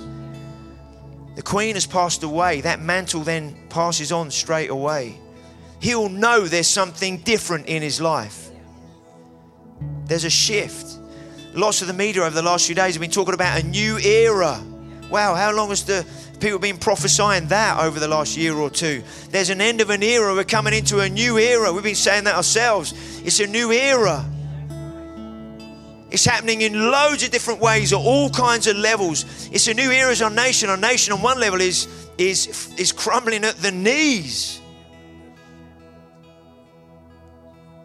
the 1.37 1.43
queen 1.43 1.77
has 1.77 1.87
passed 1.87 2.23
away, 2.23 2.63
that 2.63 2.81
mantle 2.81 3.21
then 3.21 3.57
passes 3.69 4.11
on 4.11 4.31
straight 4.31 4.71
away. 4.71 5.17
He'll 5.81 6.09
know 6.09 6.47
there's 6.47 6.67
something 6.67 7.19
different 7.19 7.67
in 7.67 7.83
his 7.83 8.01
life. 8.01 8.51
There's 10.07 10.25
a 10.25 10.31
shift. 10.31 10.99
Lots 11.55 11.81
of 11.81 11.87
the 11.87 11.95
media 11.95 12.23
over 12.23 12.35
the 12.35 12.43
last 12.43 12.67
few 12.67 12.75
days 12.75 12.95
have 12.95 13.01
been 13.01 13.11
talking 13.11 13.35
about 13.35 13.63
a 13.63 13.67
new 13.67 13.99
era. 13.99 14.61
Wow, 15.11 15.35
how 15.35 15.53
long 15.53 15.69
has 15.69 15.85
the 15.85 16.05
people 16.41 16.57
have 16.57 16.63
been 16.63 16.79
prophesying 16.79 17.49
that 17.49 17.81
over 17.81 17.99
the 17.99 18.09
last 18.09 18.37
year 18.37 18.55
or 18.55 18.71
two? 18.71 19.03
There's 19.31 19.51
an 19.51 19.61
end 19.61 19.81
of 19.81 19.91
an 19.91 20.03
era. 20.03 20.35
We're 20.35 20.45
coming 20.45 20.75
into 20.75 21.01
a 21.01 21.09
new 21.09 21.39
era. 21.39 21.73
We've 21.73 21.83
been 21.83 21.95
saying 21.95 22.25
that 22.25 22.35
ourselves. 22.35 22.93
It's 23.25 23.41
a 23.41 23.47
new 23.47 23.73
era. 23.73 24.25
It's 26.11 26.25
happening 26.25 26.63
in 26.63 26.91
loads 26.91 27.23
of 27.23 27.31
different 27.31 27.61
ways 27.61 27.93
at 27.93 27.99
all 27.99 28.31
kinds 28.31 28.67
of 28.67 28.77
levels. 28.77 29.25
It's 29.53 29.69
a 29.69 29.75
new 29.75 29.91
era 29.91 30.11
as 30.11 30.23
our 30.23 30.31
nation. 30.31 30.71
Our 30.71 30.77
nation, 30.77 31.13
on 31.13 31.21
one 31.21 31.39
level, 31.39 31.61
is, 31.61 31.87
is, 32.17 32.73
is 32.79 32.93
crumbling 32.93 33.45
at 33.45 33.57
the 33.57 33.71
knees. 33.71 34.61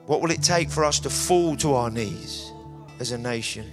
What 0.05 0.21
will 0.21 0.31
it 0.31 0.41
take 0.41 0.69
for 0.69 0.85
us 0.85 0.99
to 1.01 1.09
fall 1.09 1.55
to 1.57 1.73
our 1.73 1.89
knees 1.89 2.51
as 2.99 3.11
a 3.11 3.17
nation? 3.17 3.71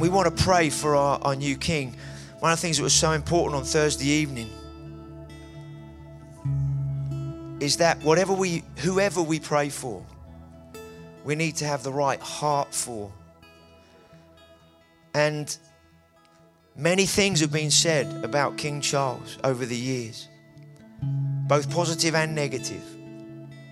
We 0.00 0.08
want 0.08 0.34
to 0.34 0.44
pray 0.44 0.70
for 0.70 0.96
our, 0.96 1.20
our 1.20 1.36
new 1.36 1.58
king. 1.58 1.94
One 2.38 2.50
of 2.52 2.58
the 2.58 2.62
things 2.62 2.78
that 2.78 2.82
was 2.82 2.94
so 2.94 3.12
important 3.12 3.56
on 3.56 3.64
Thursday 3.64 4.06
evening 4.06 4.48
is 7.60 7.76
that 7.76 8.02
whatever 8.02 8.32
we, 8.32 8.64
whoever 8.76 9.20
we 9.20 9.38
pray 9.38 9.68
for, 9.68 10.02
we 11.22 11.34
need 11.34 11.56
to 11.56 11.66
have 11.66 11.82
the 11.82 11.92
right 11.92 12.18
heart 12.18 12.74
for. 12.74 13.12
And 15.12 15.54
many 16.74 17.04
things 17.04 17.40
have 17.40 17.52
been 17.52 17.70
said 17.70 18.24
about 18.24 18.56
King 18.56 18.80
Charles 18.80 19.36
over 19.44 19.66
the 19.66 19.76
years, 19.76 20.28
both 21.46 21.70
positive 21.70 22.14
and 22.14 22.34
negative. 22.34 22.82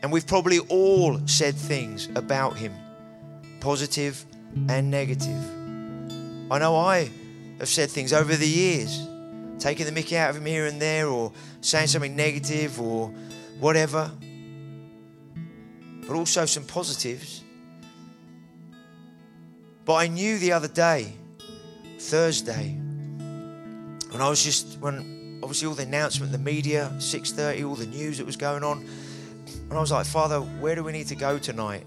And 0.02 0.12
we've 0.12 0.26
probably 0.26 0.58
all 0.58 1.26
said 1.26 1.54
things 1.54 2.10
about 2.16 2.58
him, 2.58 2.74
positive 3.60 4.26
and 4.68 4.90
negative. 4.90 5.57
I 6.50 6.58
know 6.58 6.76
I 6.76 7.10
have 7.58 7.68
said 7.68 7.90
things 7.90 8.12
over 8.12 8.34
the 8.34 8.48
years, 8.48 9.06
taking 9.58 9.86
the 9.86 9.92
mickey 9.92 10.16
out 10.16 10.30
of 10.30 10.36
him 10.36 10.46
here 10.46 10.66
and 10.66 10.80
there, 10.80 11.08
or 11.08 11.32
saying 11.60 11.88
something 11.88 12.16
negative, 12.16 12.80
or 12.80 13.12
whatever, 13.60 14.10
but 16.06 16.14
also 16.14 16.46
some 16.46 16.64
positives. 16.64 17.44
But 19.84 19.94
I 19.94 20.06
knew 20.06 20.38
the 20.38 20.52
other 20.52 20.68
day, 20.68 21.12
Thursday, 21.98 22.76
when 24.10 24.22
I 24.22 24.28
was 24.28 24.42
just 24.42 24.78
when 24.80 25.40
obviously 25.42 25.68
all 25.68 25.74
the 25.74 25.82
announcement, 25.82 26.32
the 26.32 26.38
media, 26.38 26.90
6:30, 26.98 27.64
all 27.68 27.74
the 27.74 27.86
news 27.86 28.18
that 28.18 28.26
was 28.26 28.36
going 28.36 28.64
on, 28.64 28.88
and 29.68 29.72
I 29.72 29.80
was 29.80 29.90
like, 29.92 30.06
Father, 30.06 30.40
where 30.40 30.74
do 30.74 30.82
we 30.82 30.92
need 30.92 31.08
to 31.08 31.14
go 31.14 31.38
tonight? 31.38 31.84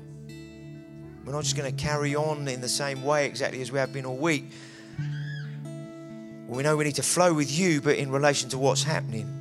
We're 1.25 1.33
not 1.33 1.43
just 1.43 1.55
going 1.55 1.73
to 1.73 1.83
carry 1.83 2.15
on 2.15 2.47
in 2.47 2.61
the 2.61 2.69
same 2.69 3.03
way 3.03 3.25
exactly 3.25 3.61
as 3.61 3.71
we 3.71 3.79
have 3.79 3.93
been 3.93 4.05
all 4.05 4.17
week. 4.17 4.51
We 6.47 6.63
know 6.63 6.75
we 6.75 6.83
need 6.83 6.95
to 6.95 7.03
flow 7.03 7.33
with 7.33 7.51
you, 7.51 7.79
but 7.79 7.97
in 7.97 8.11
relation 8.11 8.49
to 8.49 8.57
what's 8.57 8.83
happening. 8.83 9.37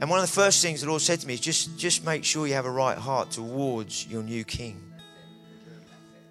And 0.00 0.10
one 0.10 0.18
of 0.18 0.26
the 0.26 0.32
first 0.32 0.60
things 0.60 0.80
the 0.80 0.88
Lord 0.88 1.00
said 1.00 1.20
to 1.20 1.26
me 1.26 1.34
is 1.34 1.40
just, 1.40 1.78
just 1.78 2.04
make 2.04 2.24
sure 2.24 2.46
you 2.46 2.54
have 2.54 2.66
a 2.66 2.70
right 2.70 2.98
heart 2.98 3.30
towards 3.30 4.06
your 4.08 4.22
new 4.22 4.44
king. 4.44 4.92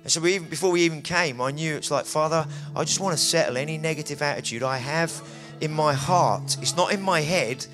And 0.04 0.12
so 0.12 0.20
we 0.20 0.36
even, 0.36 0.50
before 0.50 0.72
we 0.72 0.82
even 0.82 1.02
came, 1.02 1.40
I 1.40 1.52
knew 1.52 1.76
it's 1.76 1.90
like, 1.90 2.06
Father, 2.06 2.46
I 2.76 2.84
just 2.84 3.00
want 3.00 3.18
to 3.18 3.24
settle 3.24 3.58
any 3.58 3.78
negative 3.78 4.22
attitude 4.22 4.62
I 4.62 4.78
have 4.78 5.14
in 5.62 5.72
my 5.72 5.94
heart. 5.94 6.58
It's 6.62 6.76
not 6.76 6.92
in 6.92 7.02
my 7.02 7.22
head. 7.22 7.66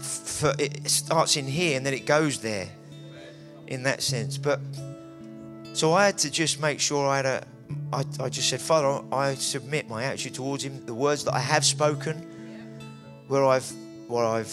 For, 0.00 0.52
it 0.58 0.88
starts 0.88 1.36
in 1.36 1.46
here 1.46 1.76
and 1.76 1.86
then 1.86 1.94
it 1.94 2.04
goes 2.04 2.40
there 2.40 2.68
in 3.66 3.84
that 3.84 4.02
sense. 4.02 4.38
But 4.38 4.60
so 5.78 5.92
I 5.92 6.06
had 6.06 6.18
to 6.18 6.30
just 6.30 6.60
make 6.60 6.80
sure 6.80 7.06
I 7.06 7.18
had 7.18 7.26
a, 7.26 7.46
I, 7.92 8.04
I 8.18 8.28
just 8.28 8.48
said, 8.48 8.60
Father, 8.60 9.00
I 9.12 9.34
submit 9.34 9.88
my 9.88 10.02
attitude 10.02 10.34
towards 10.34 10.64
him, 10.64 10.84
the 10.84 10.92
words 10.92 11.22
that 11.22 11.34
I 11.34 11.38
have 11.38 11.64
spoken, 11.64 12.16
where 13.28 13.44
I've 13.44 13.72
where 14.08 14.24
I've 14.24 14.52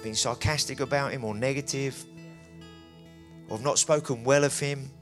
been 0.00 0.14
sarcastic 0.14 0.78
about 0.78 1.10
him 1.10 1.24
or 1.24 1.34
negative, 1.34 2.04
or 3.48 3.56
I've 3.56 3.64
not 3.64 3.80
spoken 3.80 4.22
well 4.22 4.44
of 4.44 4.56
him, 4.56 4.92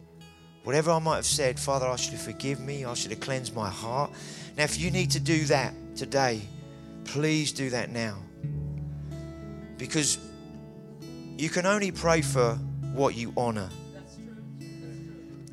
whatever 0.64 0.90
I 0.90 0.98
might 0.98 1.16
have 1.16 1.26
said, 1.26 1.60
Father, 1.60 1.86
I 1.86 1.96
should 1.96 2.14
have 2.14 2.22
forgive 2.22 2.58
me, 2.58 2.86
I 2.86 2.94
should 2.94 3.10
have 3.10 3.20
cleansed 3.20 3.54
my 3.54 3.68
heart. 3.68 4.10
Now, 4.56 4.64
if 4.64 4.80
you 4.80 4.90
need 4.90 5.10
to 5.10 5.20
do 5.20 5.44
that 5.44 5.74
today, 5.96 6.40
please 7.04 7.52
do 7.52 7.68
that 7.68 7.90
now. 7.90 8.16
Because 9.76 10.16
you 11.36 11.50
can 11.50 11.66
only 11.66 11.92
pray 11.92 12.22
for 12.22 12.54
what 12.94 13.14
you 13.14 13.34
honor. 13.36 13.68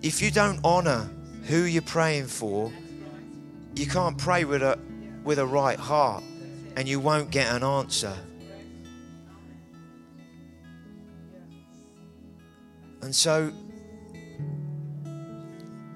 If 0.01 0.22
you 0.22 0.32
don't 0.32 0.60
honor 0.63 1.10
who 1.46 1.63
you're 1.63 1.82
praying 1.82 2.27
for, 2.27 2.72
you 3.75 3.86
can't 3.86 4.18
pray 4.18 4.46
with 4.46 4.62
a 4.62 4.77
with 5.24 5.39
a 5.39 5.46
right 5.46 5.77
heart 5.77 6.24
and 6.75 6.88
you 6.88 7.00
won't 7.00 7.32
get 7.32 7.54
an 7.54 7.63
answer. 7.63 8.13
And 13.01 13.16
so, 13.16 13.51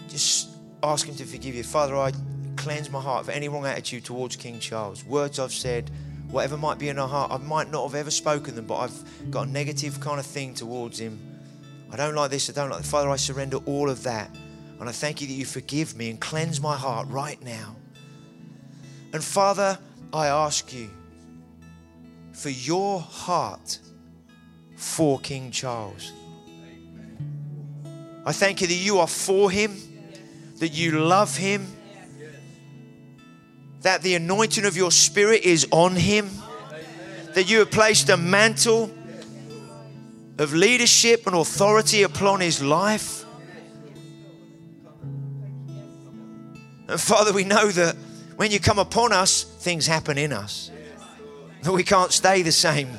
just 0.08 0.50
ask 0.82 1.08
Him 1.08 1.16
to 1.16 1.26
forgive 1.26 1.56
you. 1.56 1.64
Father, 1.64 1.96
I 1.96 2.12
cleanse 2.56 2.90
my 2.90 3.00
heart 3.00 3.22
of 3.22 3.30
any 3.30 3.48
wrong 3.48 3.66
attitude 3.66 4.06
towards 4.06 4.36
King 4.36 4.60
Charles. 4.60 5.06
Words 5.06 5.40
I've 5.40 5.54
said, 5.54 5.92
whatever 6.30 6.58
might 6.58 6.80
be 6.80 6.90
in 6.90 6.98
our 6.98 7.08
heart, 7.08 7.32
I 7.32 7.38
might 7.38 7.70
not 7.70 7.84
have 7.84 7.96
ever 7.96 8.12
spoken 8.12 8.56
them, 8.56 8.66
but 8.66 8.78
I've 8.78 9.32
got 9.32 9.48
a 9.48 9.52
negative 9.52 10.00
kind 10.00 10.20
of 10.20 10.26
thing 10.26 10.54
towards 10.54 11.00
Him. 11.00 11.31
I 11.92 11.98
don't 11.98 12.16
like 12.16 12.32
this, 12.32 12.50
I 12.50 12.54
don't 12.54 12.70
like 12.70 12.82
that. 12.82 12.88
Father, 12.88 13.10
I 13.10 13.18
surrender 13.18 13.58
all 13.66 13.90
of 13.90 14.04
that. 14.04 14.34
And 14.80 14.90
I 14.90 14.94
thank 14.94 15.22
you 15.22 15.28
that 15.28 15.34
you 15.34 15.46
forgive 15.46 15.96
me 15.96 16.10
and 16.10 16.20
cleanse 16.20 16.60
my 16.60 16.76
heart 16.76 17.08
right 17.10 17.42
now. 17.44 17.76
And 19.14 19.24
Father, 19.24 19.78
I 20.14 20.28
ask 20.28 20.74
you 20.74 20.90
for 22.34 22.50
your 22.50 23.00
heart 23.00 23.78
for 24.76 25.20
King 25.20 25.52
Charles. 25.52 26.14
I 28.26 28.32
thank 28.32 28.62
you 28.62 28.68
that 28.68 28.74
you 28.74 29.00
are 29.00 29.08
for 29.08 29.52
him, 29.52 29.78
that 30.58 30.70
you 30.70 31.00
love 31.00 31.36
him, 31.36 31.68
that 33.82 34.02
the 34.02 34.16
anointing 34.16 34.66
of 34.66 34.78
your 34.78 34.92
spirit 34.92 35.44
is 35.44 35.68
on 35.72 35.96
him, 35.96 36.30
that 37.34 37.50
you 37.50 37.60
have 37.60 37.72
placed 37.72 38.10
a 38.10 38.18
mantle 38.18 38.92
of 40.42 40.54
leadership 40.54 41.28
and 41.28 41.36
authority 41.36 42.02
upon 42.02 42.42
his 42.42 42.64
life. 42.64 43.26
And 46.88 47.00
Father, 47.00 47.32
we 47.32 47.44
know 47.44 47.68
that 47.68 47.96
when 48.38 48.50
you 48.50 48.60
come 48.60 48.80
upon 48.80 49.14
us, 49.14 49.44
things 49.44 49.86
happen 49.86 50.18
in 50.18 50.34
us. 50.34 50.72
That 51.62 51.72
we 51.72 51.84
can't 51.84 52.12
stay 52.12 52.42
the 52.42 52.52
same 52.52 52.90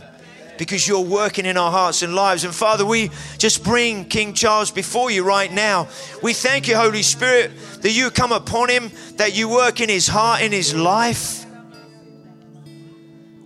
because 0.57 0.87
you're 0.87 1.01
working 1.01 1.45
in 1.45 1.57
our 1.57 1.73
hearts 1.73 2.03
and 2.03 2.15
lives. 2.15 2.45
And 2.45 2.55
Father, 2.55 2.87
we 2.87 3.11
just 3.39 3.65
bring 3.65 4.05
King 4.05 4.35
Charles 4.35 4.71
before 4.71 5.11
you 5.11 5.25
right 5.25 5.53
now. 5.53 5.89
We 6.23 6.35
thank 6.35 6.69
you, 6.69 6.77
Holy 6.77 7.03
Spirit, 7.03 7.51
that 7.81 7.91
you 7.91 8.11
come 8.13 8.31
upon 8.31 8.69
him, 8.69 8.93
that 9.17 9.35
you 9.37 9.49
work 9.49 9.81
in 9.81 9.89
his 9.89 10.07
heart, 10.07 10.43
in 10.43 10.53
his 10.53 10.77
life. 10.77 11.45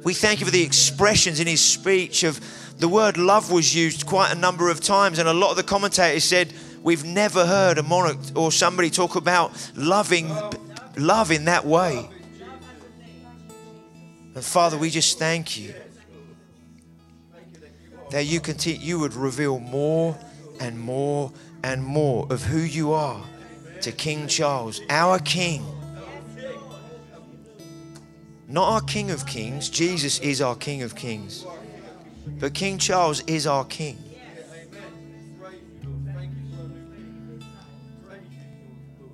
We 0.05 0.13
thank 0.13 0.41
you 0.41 0.47
for 0.47 0.53
the 0.53 0.63
expressions 0.63 1.41
in 1.41 1.47
his 1.47 1.65
speech 1.65 2.23
of 2.25 2.39
the 2.79 2.89
word 2.89 3.17
love 3.17 3.51
was 3.51 3.75
used 3.75 4.07
quite 4.07 4.33
a 4.33 4.35
number 4.35 4.71
of 4.71 4.81
times, 4.81 5.19
and 5.19 5.29
a 5.29 5.33
lot 5.33 5.51
of 5.51 5.57
the 5.57 5.63
commentators 5.63 6.25
said, 6.25 6.53
We've 6.83 7.05
never 7.05 7.45
heard 7.47 7.79
a 7.79 7.83
monarch 7.83 8.19
or 8.37 8.53
somebody 8.53 8.91
talk 8.91 9.17
about 9.17 9.51
loving 9.75 10.29
love 10.97 11.33
in 11.33 11.47
that 11.47 11.65
way. 11.65 12.09
And 14.35 14.45
Father, 14.45 14.79
we 14.79 14.91
just 14.91 15.19
thank 15.19 15.59
you 15.59 15.75
that 18.11 18.27
you 18.27 18.39
continue, 18.39 18.81
you 18.81 18.99
would 19.01 19.15
reveal 19.15 19.59
more 19.59 20.17
and 20.61 20.79
more 20.79 21.33
and 21.65 21.83
more 21.83 22.27
of 22.31 22.45
who 22.45 22.59
you 22.59 22.93
are 22.93 23.25
to 23.81 23.91
King 23.91 24.29
Charles, 24.29 24.81
our 24.89 25.19
King. 25.19 25.65
Not 28.49 28.69
our 28.69 28.81
King 28.83 29.11
of 29.11 29.27
Kings, 29.27 29.69
Jesus 29.69 30.21
is 30.21 30.41
our 30.41 30.55
King 30.55 30.83
of 30.83 30.95
Kings. 30.95 31.45
But 32.27 32.55
King 32.55 32.79
Charles 32.79 33.23
is 33.27 33.47
our 33.47 33.65
King. 33.65 33.99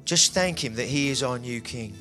Just 0.05 0.35
thank 0.35 0.63
Him 0.63 0.75
that 0.75 0.87
He 0.87 1.09
is 1.11 1.23
our 1.23 1.39
new 1.39 1.61
King. 1.61 1.97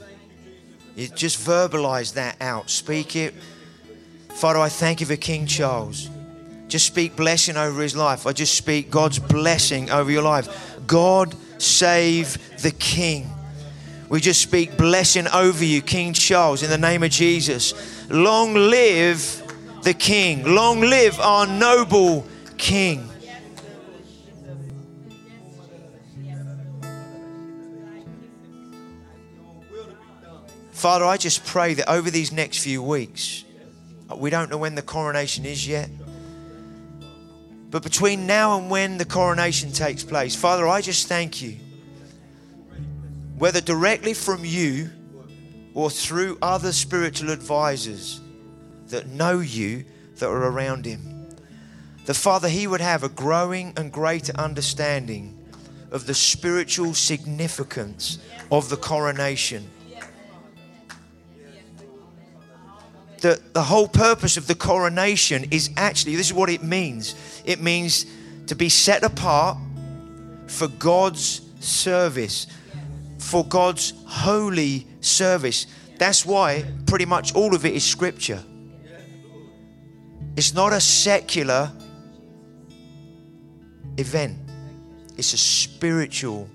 You 0.96 1.08
just 1.08 1.46
verbalize 1.46 2.14
that 2.16 2.36
out, 2.42 2.70
speak 2.70 3.16
it. 3.16 3.34
Father, 4.30 4.60
I 4.60 4.70
thank 4.70 5.00
you 5.00 5.06
for 5.06 5.16
King 5.16 5.46
Charles. 5.46 6.10
Just 6.68 6.88
speak 6.88 7.16
blessing 7.16 7.58
over 7.58 7.82
his 7.82 7.96
life. 7.96 8.26
I 8.26 8.32
just 8.32 8.56
speak 8.56 8.90
God's 8.90 9.20
blessing 9.20 9.90
over 9.90 10.10
your 10.10 10.24
life. 10.24 10.78
God 10.88 11.36
save 11.58 12.38
the 12.62 12.72
King. 12.72 13.30
We 14.10 14.20
just 14.20 14.42
speak 14.42 14.78
blessing 14.78 15.28
over 15.30 15.64
you, 15.64 15.82
King 15.82 16.14
Charles, 16.14 16.64
in 16.64 16.70
the 16.70 16.78
name 16.78 17.04
of 17.04 17.12
Jesus. 17.12 18.10
Long 18.10 18.54
live 18.54 19.41
the 19.84 19.94
King. 19.94 20.44
Long 20.44 20.82
live 20.82 21.20
our 21.20 21.48
noble 21.48 22.26
King. 22.58 23.08
Father, 30.72 31.06
I 31.06 31.18
just 31.18 31.46
pray 31.46 31.76
that 31.76 31.92
over 31.92 32.10
these 32.10 32.32
next 32.32 32.58
few 32.60 32.82
weeks, 32.82 33.44
uh, 34.10 34.16
we 34.16 34.32
don't 34.32 34.50
know 34.50 34.58
when 34.58 34.74
the 34.74 34.82
coronation 34.82 35.46
is 35.46 35.68
yet. 35.68 35.90
But 37.70 37.84
between 37.84 38.26
now 38.26 38.58
and 38.58 38.70
when 38.70 38.98
the 38.98 39.06
coronation 39.06 39.72
takes 39.72 40.04
place, 40.04 40.36
Father, 40.36 40.68
I 40.68 40.82
just 40.82 41.08
thank 41.08 41.42
you. 41.42 41.58
Whether 43.38 43.62
directly 43.62 44.16
from 44.16 44.44
you 44.44 44.90
or 45.76 45.90
through 45.90 46.40
other 46.42 46.72
spiritual 46.72 47.30
advisors 47.30 48.21
that 48.92 49.08
know 49.08 49.40
you 49.40 49.86
that 50.18 50.28
are 50.28 50.44
around 50.44 50.86
him, 50.86 51.28
the 52.06 52.14
Father, 52.14 52.50
he 52.50 52.68
would 52.68 52.82
have 52.82 53.04
a 53.04 53.10
growing 53.10 53.74
and 53.76 53.92
greater 53.92 54.34
understanding 54.38 55.38
of 55.92 56.08
the 56.08 56.14
spiritual 56.14 56.94
significance 56.94 58.18
of 58.52 58.70
the 58.70 58.78
coronation 58.78 59.70
that 63.20 63.54
the 63.54 63.62
whole 63.62 63.88
purpose 63.88 64.36
of 64.36 64.48
the 64.48 64.56
coronation 64.56 65.46
is 65.52 65.70
actually 65.78 66.16
this 66.16 66.28
is 66.28 66.34
what 66.34 66.50
it 66.50 66.64
means 66.64 67.14
it 67.46 67.62
means 67.62 68.08
to 68.48 68.56
be 68.56 68.68
set 68.68 69.04
apart 69.04 69.58
for 70.48 70.68
God's 70.68 71.42
service, 71.62 72.48
for 73.18 73.46
God's 73.46 73.94
holy 74.06 74.86
service. 75.00 75.66
That's 75.98 76.26
why 76.26 76.66
pretty 76.86 77.06
much 77.06 77.34
all 77.34 77.56
of 77.56 77.66
it 77.66 77.74
is 77.74 77.86
scripture. 77.86 78.44
It's 80.36 80.54
not 80.54 80.74
a 80.74 80.80
secular 80.80 81.72
event, 83.98 84.38
it's 85.18 85.34
a 85.34 85.38
spiritual 85.38 86.50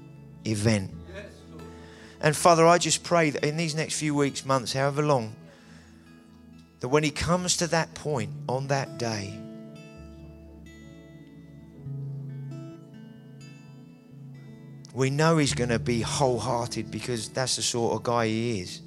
event. 0.44 0.90
And 2.20 2.34
Father, 2.34 2.66
I 2.66 2.78
just 2.78 3.04
pray 3.04 3.30
that 3.30 3.44
in 3.44 3.56
these 3.56 3.74
next 3.74 3.98
few 3.98 4.14
weeks, 4.14 4.44
months, 4.44 4.72
however 4.72 5.02
long, 5.02 5.36
that 6.80 6.88
when 6.88 7.04
he 7.04 7.10
comes 7.10 7.58
to 7.58 7.66
that 7.68 7.94
point 7.94 8.30
on 8.48 8.68
that 8.68 8.98
day, 8.98 9.38
we 14.94 15.10
know 15.10 15.36
he's 15.36 15.52
going 15.52 15.68
to 15.68 15.78
be 15.78 16.00
wholehearted 16.00 16.90
because 16.90 17.28
that's 17.28 17.56
the 17.56 17.62
sort 17.62 17.94
of 17.94 18.02
guy 18.02 18.26
he 18.26 18.60
is. 18.60 18.80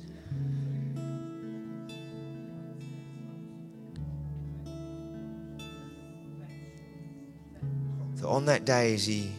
On 8.30 8.46
that 8.46 8.64
day, 8.64 8.94
as 8.94 9.06
he, 9.06 9.32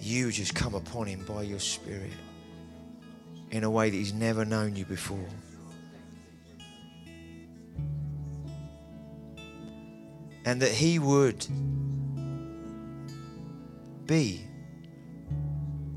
you 0.00 0.30
just 0.30 0.54
come 0.54 0.74
upon 0.74 1.06
him 1.06 1.24
by 1.24 1.42
your 1.42 1.60
Spirit 1.60 2.10
in 3.50 3.64
a 3.64 3.70
way 3.70 3.90
that 3.90 3.96
he's 3.96 4.12
never 4.12 4.44
known 4.44 4.76
you 4.76 4.84
before. 4.84 5.28
and 10.44 10.60
that 10.60 10.70
He 10.70 10.98
would 10.98 11.46
be 14.06 14.46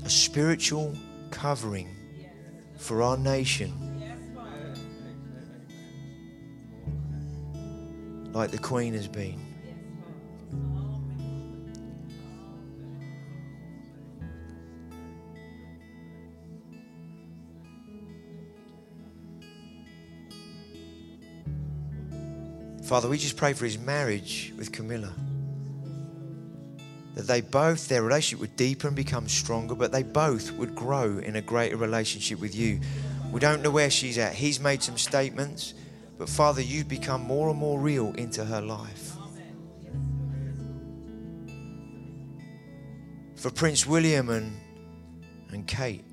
a 0.04 0.08
spiritual 0.08 0.94
covering 1.30 1.94
for 2.78 3.02
our 3.02 3.16
nation. 3.16 3.72
Like 8.32 8.50
the 8.50 8.58
Queen 8.58 8.94
has 8.94 9.08
been. 9.08 9.47
Father, 22.88 23.06
we 23.06 23.18
just 23.18 23.36
pray 23.36 23.52
for 23.52 23.66
his 23.66 23.76
marriage 23.76 24.50
with 24.56 24.72
Camilla. 24.72 25.12
That 27.16 27.26
they 27.26 27.42
both, 27.42 27.86
their 27.86 28.02
relationship 28.02 28.40
would 28.40 28.56
deepen 28.56 28.86
and 28.86 28.96
become 28.96 29.28
stronger, 29.28 29.74
but 29.74 29.92
they 29.92 30.02
both 30.02 30.52
would 30.52 30.74
grow 30.74 31.18
in 31.18 31.36
a 31.36 31.42
greater 31.42 31.76
relationship 31.76 32.40
with 32.40 32.54
you. 32.54 32.80
We 33.30 33.40
don't 33.40 33.60
know 33.60 33.70
where 33.70 33.90
she's 33.90 34.16
at. 34.16 34.32
He's 34.32 34.58
made 34.58 34.82
some 34.82 34.96
statements, 34.96 35.74
but 36.16 36.30
Father, 36.30 36.62
you've 36.62 36.88
become 36.88 37.20
more 37.20 37.50
and 37.50 37.58
more 37.58 37.78
real 37.78 38.14
into 38.14 38.42
her 38.42 38.62
life. 38.62 39.12
For 43.36 43.50
Prince 43.50 43.86
William 43.86 44.30
and, 44.30 44.58
and 45.50 45.68
Kate, 45.68 46.06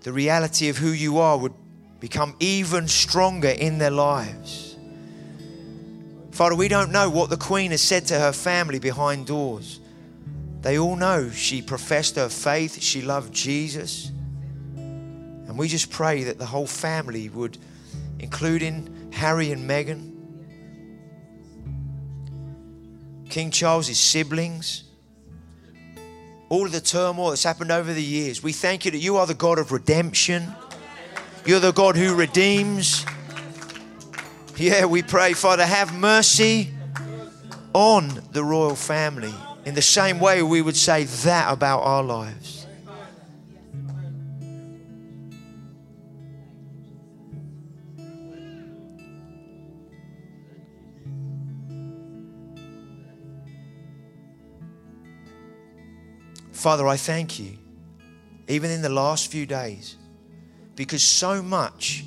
the 0.00 0.12
reality 0.12 0.68
of 0.68 0.78
who 0.78 0.88
you 0.88 1.18
are 1.18 1.38
would 1.38 1.54
become 2.04 2.36
even 2.38 2.86
stronger 2.86 3.48
in 3.48 3.78
their 3.78 3.90
lives. 3.90 4.76
Father, 6.32 6.54
we 6.54 6.68
don't 6.68 6.92
know 6.92 7.08
what 7.08 7.30
the 7.30 7.36
Queen 7.38 7.70
has 7.70 7.80
said 7.80 8.04
to 8.08 8.18
her 8.18 8.30
family 8.30 8.78
behind 8.78 9.26
doors. 9.26 9.80
They 10.60 10.78
all 10.78 10.96
know 10.96 11.30
she 11.30 11.62
professed 11.62 12.16
her 12.16 12.28
faith, 12.28 12.82
she 12.82 13.00
loved 13.00 13.32
Jesus. 13.32 14.10
And 14.76 15.56
we 15.56 15.66
just 15.66 15.90
pray 15.90 16.24
that 16.24 16.36
the 16.36 16.44
whole 16.44 16.66
family 16.66 17.30
would, 17.30 17.56
including 18.18 19.08
Harry 19.10 19.50
and 19.50 19.66
Meghan, 19.66 20.10
King 23.30 23.50
Charles's 23.50 23.98
siblings, 23.98 24.84
all 26.50 26.66
of 26.66 26.72
the 26.72 26.82
turmoil 26.82 27.30
that's 27.30 27.44
happened 27.44 27.70
over 27.70 27.94
the 27.94 28.02
years, 28.02 28.42
we 28.42 28.52
thank 28.52 28.84
you 28.84 28.90
that 28.90 28.98
you 28.98 29.16
are 29.16 29.26
the 29.26 29.32
God 29.32 29.58
of 29.58 29.72
redemption. 29.72 30.54
You're 31.46 31.60
the 31.60 31.72
God 31.72 31.94
who 31.94 32.14
redeems. 32.14 33.04
Yeah, 34.56 34.86
we 34.86 35.02
pray, 35.02 35.34
Father, 35.34 35.66
have 35.66 35.94
mercy 35.94 36.72
on 37.74 38.22
the 38.32 38.42
royal 38.42 38.74
family. 38.74 39.34
In 39.66 39.74
the 39.74 39.82
same 39.82 40.20
way, 40.20 40.42
we 40.42 40.62
would 40.62 40.76
say 40.76 41.04
that 41.04 41.52
about 41.52 41.80
our 41.80 42.02
lives. 42.02 42.66
Father, 56.52 56.86
I 56.88 56.96
thank 56.96 57.38
you, 57.38 57.58
even 58.48 58.70
in 58.70 58.80
the 58.80 58.88
last 58.88 59.30
few 59.30 59.44
days 59.44 59.98
because 60.76 61.02
so 61.02 61.42
much 61.42 62.04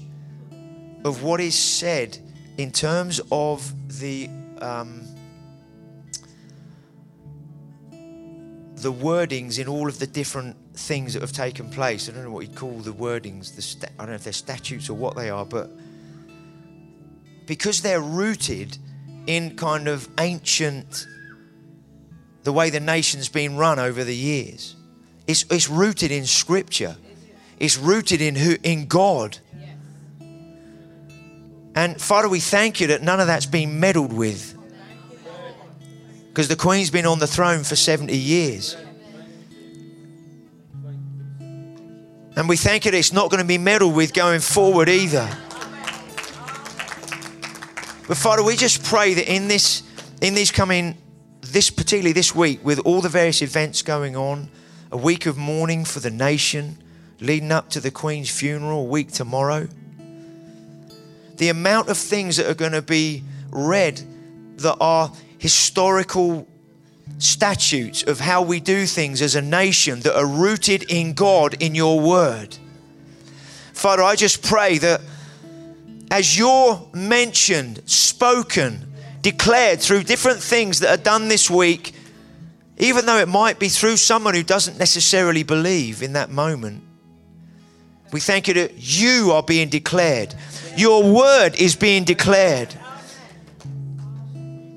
of 1.03 1.23
what 1.23 1.39
is 1.39 1.56
said 1.56 2.17
in 2.58 2.71
terms 2.71 3.21
of 3.32 3.73
the 3.99 4.30
um, 4.60 5.03
the 8.77 8.91
wordings 8.93 9.60
in 9.60 9.67
all 9.67 9.88
of 9.88 9.99
the 9.99 10.08
different 10.08 10.56
things 10.75 11.13
that 11.13 11.21
have 11.21 11.32
taken 11.32 11.69
place. 11.69 12.08
I 12.08 12.13
don't 12.13 12.23
know 12.23 12.32
what 12.32 12.41
you'd 12.41 12.56
call 12.56 12.77
the 12.80 12.93
wordings. 12.93 13.56
The 13.56 13.62
sta- 13.62 13.88
I 13.97 14.03
don't 14.03 14.10
know 14.10 14.15
if 14.15 14.23
they're 14.23 14.34
statutes 14.34 14.89
or 14.89 14.93
what 14.93 15.15
they 15.15 15.30
are, 15.30 15.45
but 15.45 15.69
because 17.47 17.82
they're 17.82 18.01
rooted 18.01 18.77
in 19.25 19.56
kind 19.56 19.88
of 19.88 20.08
ancient, 20.19 21.08
the 22.43 22.53
way 22.53 22.69
the 22.69 22.80
nation's 22.80 23.30
been 23.30 23.58
run 23.58 23.80
over 23.80 24.03
the 24.03 24.15
years, 24.15 24.75
it's, 25.25 25.43
it's 25.49 25.69
rooted 25.69 26.12
in 26.12 26.25
Scripture. 26.25 26.95
It's 27.60 27.78
rooted 27.78 28.22
in 28.22 28.36
who 28.36 28.58
in 28.63 28.86
God. 28.86 29.38
And 31.76 32.02
Father, 32.02 32.28
we 32.28 32.39
thank 32.39 32.80
you 32.82 32.88
that 32.88 33.04
none 33.04 33.20
of 33.20 33.28
that's 33.28 33.46
been 33.46 33.80
meddled 33.80 34.12
with. 34.12 34.58
Because 36.30 36.48
the 36.48 36.56
Queen's 36.56 36.89
been 36.89 37.06
on 37.06 37.20
the 37.20 37.28
throne 37.28 37.63
for 37.63 37.76
70 37.76 38.15
years. 38.15 38.76
And 42.36 42.48
we 42.48 42.58
thank 42.58 42.86
you 42.86 42.91
that 42.91 42.98
it's 42.98 43.13
not 43.13 43.32
going 43.32 43.41
to 43.41 43.48
be 43.48 43.58
meddled 43.58 43.96
with 43.96 44.13
going 44.13 44.41
forward 44.41 44.89
either. 44.89 45.28
But 48.08 48.17
Father, 48.17 48.43
we 48.43 48.56
just 48.56 48.84
pray 48.84 49.15
that 49.15 49.32
in 49.32 49.48
this, 49.48 49.84
in 50.22 50.34
these 50.34 50.52
coming, 50.52 50.96
this 51.41 51.70
particularly 51.70 52.13
this 52.13 52.34
week, 52.34 52.63
with 52.63 52.80
all 52.80 53.02
the 53.02 53.10
various 53.10 53.41
events 53.41 53.82
going 53.82 54.15
on, 54.15 54.50
a 54.91 54.98
week 54.98 55.26
of 55.26 55.38
mourning 55.38 55.84
for 55.84 56.00
the 56.00 56.12
nation, 56.12 56.78
leading 57.19 57.51
up 57.51 57.69
to 57.71 57.80
the 57.80 57.91
Queen's 57.91 58.30
funeral, 58.30 58.82
a 58.82 58.84
week 58.84 59.12
tomorrow. 59.12 59.67
The 61.38 61.49
amount 61.49 61.89
of 61.89 61.97
things 61.97 62.38
that 62.38 62.49
are 62.49 62.56
going 62.56 62.71
to 62.71 62.82
be 62.82 63.23
read 63.51 64.01
that 64.58 64.77
are 64.80 65.12
historical 65.38 66.47
statutes 67.19 68.03
of 68.03 68.19
how 68.19 68.41
we 68.41 68.60
do 68.60 68.86
things 68.86 69.21
as 69.21 69.36
a 69.36 69.41
nation 69.41 70.01
that 70.01 70.17
are 70.17 70.27
rooted 70.27 70.91
in 70.91 71.13
God, 71.13 71.62
in 71.62 71.75
your 71.75 71.99
word. 71.99 72.58
Father, 73.73 74.03
I 74.03 74.15
just 74.15 74.43
pray 74.43 74.77
that 74.80 75.01
as 76.10 76.38
you're 76.38 76.88
mentioned, 76.93 77.82
spoken, 77.86 78.93
declared 79.21 79.82
through 79.82 80.03
different 80.03 80.39
things 80.39 80.80
that 80.80 80.89
are 80.89 81.01
done 81.01 81.27
this 81.27 81.49
week, 81.49 81.93
even 82.77 83.06
though 83.06 83.17
it 83.17 83.27
might 83.27 83.60
be 83.60 83.67
through 83.67 83.97
someone 83.97 84.34
who 84.34 84.43
doesn't 84.43 84.77
necessarily 84.77 85.43
believe 85.43 86.01
in 86.01 86.13
that 86.13 86.30
moment, 86.30 86.84
we 88.12 88.20
thank 88.20 88.48
you 88.48 88.54
that 88.56 88.74
you 88.76 89.32
are 89.34 89.43
being 89.43 89.70
declared. 89.70 90.34
Your 90.78 91.04
word 91.04 91.56
is 91.60 91.76
being 91.76 92.04
declared. 92.04 92.74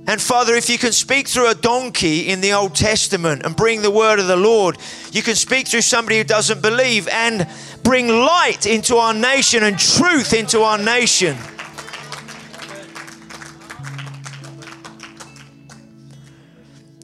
And 0.06 0.20
Father, 0.20 0.56
if 0.56 0.68
you 0.68 0.76
can 0.76 0.90
speak 0.90 1.28
through 1.28 1.50
a 1.50 1.54
donkey 1.54 2.28
in 2.30 2.40
the 2.40 2.52
Old 2.52 2.74
Testament 2.74 3.42
and 3.44 3.54
bring 3.54 3.82
the 3.82 3.92
word 3.92 4.18
of 4.18 4.26
the 4.26 4.34
Lord, 4.34 4.76
you 5.12 5.22
can 5.22 5.36
speak 5.36 5.68
through 5.68 5.82
somebody 5.82 6.18
who 6.18 6.24
doesn't 6.24 6.60
believe 6.60 7.06
and 7.06 7.46
bring 7.84 8.08
light 8.08 8.66
into 8.66 8.96
our 8.96 9.14
nation 9.14 9.62
and 9.62 9.78
truth 9.78 10.32
into 10.32 10.62
our 10.62 10.78
nation. 10.78 11.36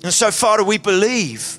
And 0.02 0.12
so, 0.12 0.30
Father, 0.30 0.64
we 0.64 0.78
believe 0.78 1.58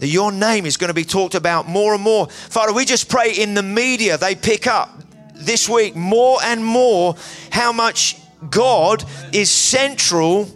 that 0.00 0.08
your 0.08 0.32
name 0.32 0.66
is 0.66 0.76
going 0.76 0.88
to 0.88 0.94
be 0.94 1.04
talked 1.04 1.34
about 1.34 1.68
more 1.68 1.94
and 1.94 2.02
more. 2.02 2.26
Father, 2.26 2.72
we 2.72 2.84
just 2.84 3.08
pray 3.08 3.32
in 3.32 3.54
the 3.54 3.62
media 3.62 4.18
they 4.18 4.34
pick 4.34 4.66
up 4.66 4.90
this 5.34 5.68
week 5.68 5.94
more 5.94 6.38
and 6.42 6.64
more 6.64 7.14
how 7.50 7.72
much 7.72 8.16
God 8.48 9.04
is 9.32 9.50
central 9.50 10.48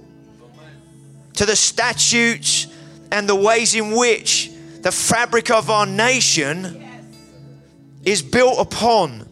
to 1.35 1.47
the 1.47 1.57
statutes 1.57 2.67
and 3.13 3.29
the 3.29 3.35
ways 3.35 3.75
in 3.75 3.95
which 3.95 4.51
the 4.81 4.93
fabric 4.93 5.51
of 5.51 5.71
our 5.71 5.87
nation 5.87 6.83
is 8.05 8.23
built 8.23 8.59
upon. 8.59 9.29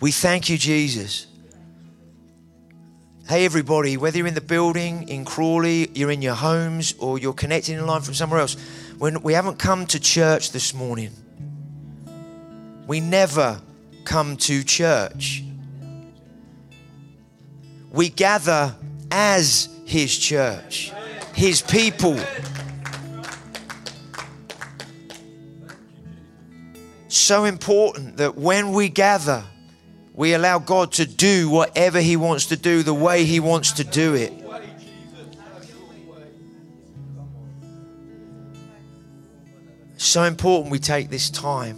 We 0.00 0.12
thank 0.12 0.48
you, 0.48 0.56
Jesus. 0.56 1.26
Hey, 3.28 3.44
everybody, 3.44 3.96
whether 3.96 4.16
you're 4.16 4.28
in 4.28 4.34
the 4.34 4.40
building, 4.40 5.08
in 5.08 5.24
Crawley, 5.24 5.90
you're 5.92 6.12
in 6.12 6.22
your 6.22 6.36
homes, 6.36 6.94
or 7.00 7.18
you're 7.18 7.32
connected 7.32 7.76
in 7.76 7.84
line 7.84 8.02
from 8.02 8.14
somewhere 8.14 8.38
else, 8.38 8.56
when 8.98 9.22
we 9.22 9.32
haven't 9.32 9.58
come 9.58 9.86
to 9.86 9.98
church 9.98 10.52
this 10.52 10.72
morning, 10.72 11.10
we 12.86 13.00
never 13.00 13.60
come 14.04 14.36
to 14.36 14.62
church. 14.62 15.42
We 17.90 18.08
gather 18.08 18.76
as 19.10 19.68
His 19.84 20.16
church, 20.16 20.92
His 21.34 21.60
people. 21.60 22.18
So 27.08 27.44
important 27.44 28.18
that 28.18 28.36
when 28.36 28.72
we 28.72 28.88
gather, 28.88 29.42
we 30.18 30.34
allow 30.34 30.58
God 30.58 30.90
to 30.94 31.06
do 31.06 31.48
whatever 31.48 32.00
He 32.00 32.16
wants 32.16 32.46
to 32.46 32.56
do 32.56 32.82
the 32.82 32.92
way 32.92 33.24
He 33.24 33.38
wants 33.38 33.70
to 33.74 33.84
do 33.84 34.14
it. 34.14 34.32
So 39.96 40.24
important 40.24 40.72
we 40.72 40.80
take 40.80 41.08
this 41.08 41.30
time. 41.30 41.76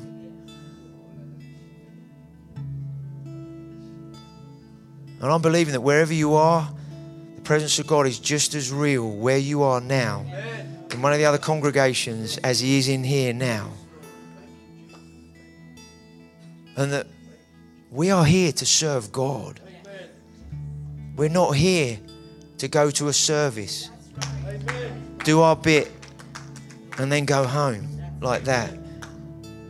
And 5.20 5.30
I'm 5.30 5.42
believing 5.42 5.72
that 5.72 5.82
wherever 5.82 6.14
you 6.14 6.32
are, 6.32 6.66
the 7.34 7.42
presence 7.42 7.78
of 7.78 7.86
God 7.86 8.06
is 8.06 8.18
just 8.18 8.54
as 8.54 8.72
real 8.72 9.06
where 9.06 9.36
you 9.36 9.62
are 9.64 9.82
now 9.82 10.24
in 10.90 11.02
one 11.02 11.12
of 11.12 11.18
the 11.18 11.26
other 11.26 11.36
congregations 11.36 12.38
as 12.38 12.60
He 12.60 12.78
is 12.78 12.88
in 12.88 13.04
here 13.04 13.34
now. 13.34 13.70
And 16.78 16.90
that 16.92 17.06
we 17.90 18.10
are 18.10 18.24
here 18.24 18.52
to 18.52 18.66
serve 18.66 19.10
God. 19.10 19.60
We're 21.16 21.28
not 21.28 21.56
here 21.56 21.98
to 22.58 22.68
go 22.68 22.90
to 22.92 23.08
a 23.08 23.12
service, 23.12 23.90
do 25.24 25.40
our 25.40 25.56
bit, 25.56 25.90
and 26.98 27.10
then 27.10 27.24
go 27.24 27.44
home 27.44 27.88
like 28.20 28.44
that. 28.44 28.72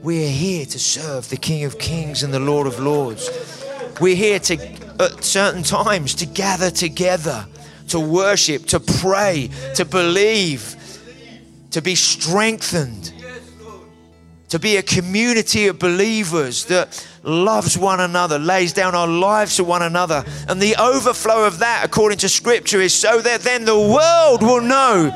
We're 0.02 0.30
here 0.30 0.66
to 0.66 0.78
serve 0.78 1.28
the 1.30 1.36
King 1.36 1.64
of 1.64 1.78
Kings 1.78 2.22
and 2.22 2.32
the 2.32 2.40
Lord 2.40 2.66
of 2.66 2.78
Lords. 2.78 3.30
We're 4.00 4.16
here 4.16 4.38
to, 4.38 4.56
at 4.98 5.24
certain 5.24 5.62
times, 5.62 6.14
to 6.16 6.26
gather 6.26 6.70
together, 6.70 7.46
to 7.88 8.00
worship, 8.00 8.66
to 8.66 8.80
pray, 8.80 9.50
to 9.76 9.84
believe, 9.84 10.76
to 11.70 11.82
be 11.82 11.94
strengthened, 11.94 13.12
to 14.50 14.58
be 14.58 14.76
a 14.76 14.82
community 14.82 15.68
of 15.68 15.78
believers 15.78 16.66
that 16.66 17.06
loves 17.22 17.78
one 17.78 18.00
another, 18.00 18.38
lays 18.38 18.72
down 18.72 18.94
our 18.94 19.06
lives 19.08 19.56
for 19.56 19.64
one 19.64 19.82
another. 19.82 20.24
And 20.48 20.60
the 20.60 20.76
overflow 20.76 21.46
of 21.46 21.60
that, 21.60 21.84
according 21.84 22.18
to 22.18 22.28
Scripture, 22.28 22.80
is 22.80 22.92
so 22.92 23.20
that 23.20 23.40
then 23.42 23.64
the 23.64 23.78
world 23.78 24.42
will 24.42 24.60
know 24.60 25.10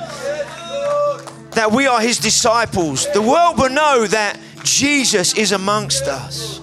that 1.50 1.70
we 1.72 1.86
are 1.86 2.00
His 2.00 2.18
disciples. 2.18 3.06
The 3.12 3.22
world 3.22 3.58
will 3.58 3.70
know 3.70 4.06
that 4.06 4.38
Jesus 4.62 5.34
is 5.34 5.52
amongst 5.52 6.04
us. 6.04 6.53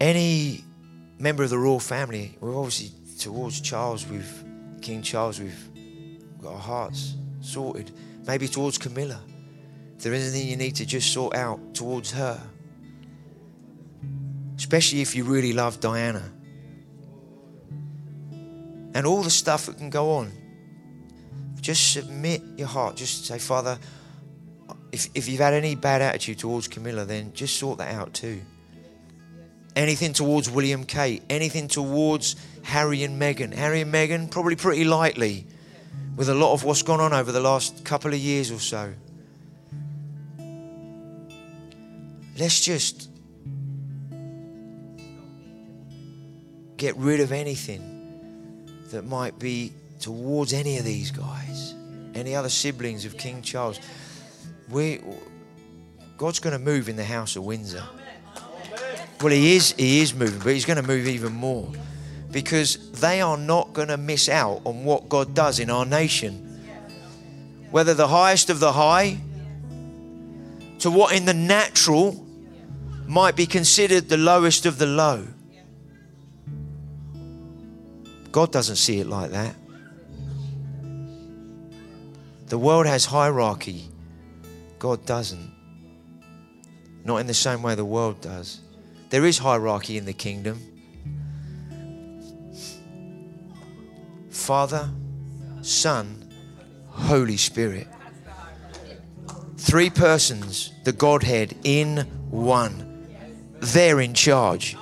Any 0.00 0.64
member 1.18 1.42
of 1.42 1.50
the 1.50 1.58
royal 1.58 1.80
family, 1.80 2.36
we're 2.40 2.56
obviously 2.56 2.92
towards 3.18 3.60
Charles, 3.60 4.06
we've 4.06 4.44
King 4.80 5.02
Charles, 5.02 5.40
we've 5.40 5.68
got 6.40 6.52
our 6.52 6.58
hearts 6.58 7.16
sorted. 7.40 7.90
Maybe 8.26 8.46
towards 8.46 8.78
Camilla. 8.78 9.20
If 9.96 10.04
there 10.04 10.12
is 10.12 10.32
anything 10.32 10.48
you 10.48 10.56
need 10.56 10.76
to 10.76 10.86
just 10.86 11.12
sort 11.12 11.34
out 11.34 11.74
towards 11.74 12.12
her, 12.12 12.40
especially 14.56 15.00
if 15.00 15.16
you 15.16 15.24
really 15.24 15.52
love 15.52 15.80
Diana. 15.80 16.30
And 18.94 19.04
all 19.06 19.22
the 19.22 19.30
stuff 19.30 19.66
that 19.66 19.78
can 19.78 19.90
go 19.90 20.12
on. 20.12 20.32
Just 21.60 21.92
submit 21.92 22.42
your 22.56 22.68
heart. 22.68 22.96
Just 22.96 23.26
say, 23.26 23.38
Father, 23.38 23.78
if, 24.92 25.08
if 25.14 25.28
you've 25.28 25.40
had 25.40 25.54
any 25.54 25.74
bad 25.74 26.00
attitude 26.00 26.38
towards 26.38 26.68
Camilla, 26.68 27.04
then 27.04 27.32
just 27.32 27.56
sort 27.56 27.78
that 27.78 27.92
out 27.92 28.14
too 28.14 28.40
anything 29.78 30.12
towards 30.12 30.50
William 30.50 30.84
Kate, 30.84 31.22
anything 31.30 31.68
towards 31.68 32.34
Harry 32.64 33.04
and 33.04 33.20
Meghan. 33.20 33.54
Harry 33.54 33.80
and 33.80 33.94
Meghan, 33.94 34.28
probably 34.28 34.56
pretty 34.56 34.84
lightly, 34.84 35.46
with 36.16 36.28
a 36.28 36.34
lot 36.34 36.52
of 36.52 36.64
what's 36.64 36.82
gone 36.82 37.00
on 37.00 37.12
over 37.12 37.30
the 37.30 37.40
last 37.40 37.84
couple 37.84 38.12
of 38.12 38.18
years 38.18 38.50
or 38.50 38.58
so. 38.58 38.92
Let's 42.36 42.60
just 42.60 43.08
get 46.76 46.96
rid 46.96 47.20
of 47.20 47.30
anything 47.30 47.94
that 48.90 49.04
might 49.04 49.38
be 49.38 49.72
towards 50.00 50.52
any 50.52 50.78
of 50.78 50.84
these 50.84 51.12
guys, 51.12 51.74
any 52.16 52.34
other 52.34 52.48
siblings 52.48 53.04
of 53.04 53.16
King 53.16 53.42
Charles. 53.42 53.78
We, 54.68 55.00
God's 56.16 56.40
going 56.40 56.52
to 56.52 56.58
move 56.58 56.88
in 56.88 56.96
the 56.96 57.04
house 57.04 57.36
of 57.36 57.44
Windsor. 57.44 57.84
Well, 59.20 59.32
he 59.32 59.56
is, 59.56 59.72
he 59.72 60.00
is 60.00 60.14
moving, 60.14 60.38
but 60.38 60.52
he's 60.52 60.64
going 60.64 60.80
to 60.80 60.86
move 60.86 61.06
even 61.08 61.32
more. 61.32 61.72
because 62.30 62.90
they 62.92 63.20
are 63.20 63.36
not 63.36 63.72
going 63.72 63.88
to 63.88 63.96
miss 63.96 64.28
out 64.28 64.60
on 64.64 64.84
what 64.84 65.08
God 65.08 65.34
does 65.34 65.58
in 65.58 65.70
our 65.70 65.86
nation. 65.86 66.44
Whether 67.70 67.94
the 67.94 68.08
highest 68.08 68.50
of 68.50 68.60
the 68.60 68.72
high 68.72 69.18
to 70.80 70.90
what 70.90 71.14
in 71.14 71.24
the 71.24 71.34
natural 71.34 72.24
might 73.06 73.34
be 73.34 73.46
considered 73.46 74.08
the 74.08 74.16
lowest 74.16 74.66
of 74.66 74.78
the 74.78 74.86
low. 74.86 75.26
God 78.30 78.52
doesn't 78.52 78.76
see 78.76 79.00
it 79.00 79.06
like 79.06 79.30
that. 79.30 79.54
The 82.46 82.58
world 82.58 82.86
has 82.86 83.04
hierarchy, 83.06 83.88
God 84.78 85.04
doesn't. 85.04 85.50
Not 87.04 87.18
in 87.18 87.26
the 87.26 87.34
same 87.34 87.62
way 87.62 87.74
the 87.74 87.84
world 87.84 88.20
does. 88.20 88.60
There 89.10 89.24
is 89.24 89.38
hierarchy 89.38 89.96
in 89.96 90.04
the 90.04 90.12
kingdom. 90.12 90.60
Father, 94.30 94.90
Son, 95.62 96.30
Holy 96.88 97.36
Spirit. 97.36 97.86
Three 99.56 99.90
persons, 99.90 100.72
the 100.84 100.92
Godhead 100.92 101.56
in 101.64 101.98
one. 102.30 103.06
They're 103.60 104.00
in 104.00 104.14
charge. 104.14 104.76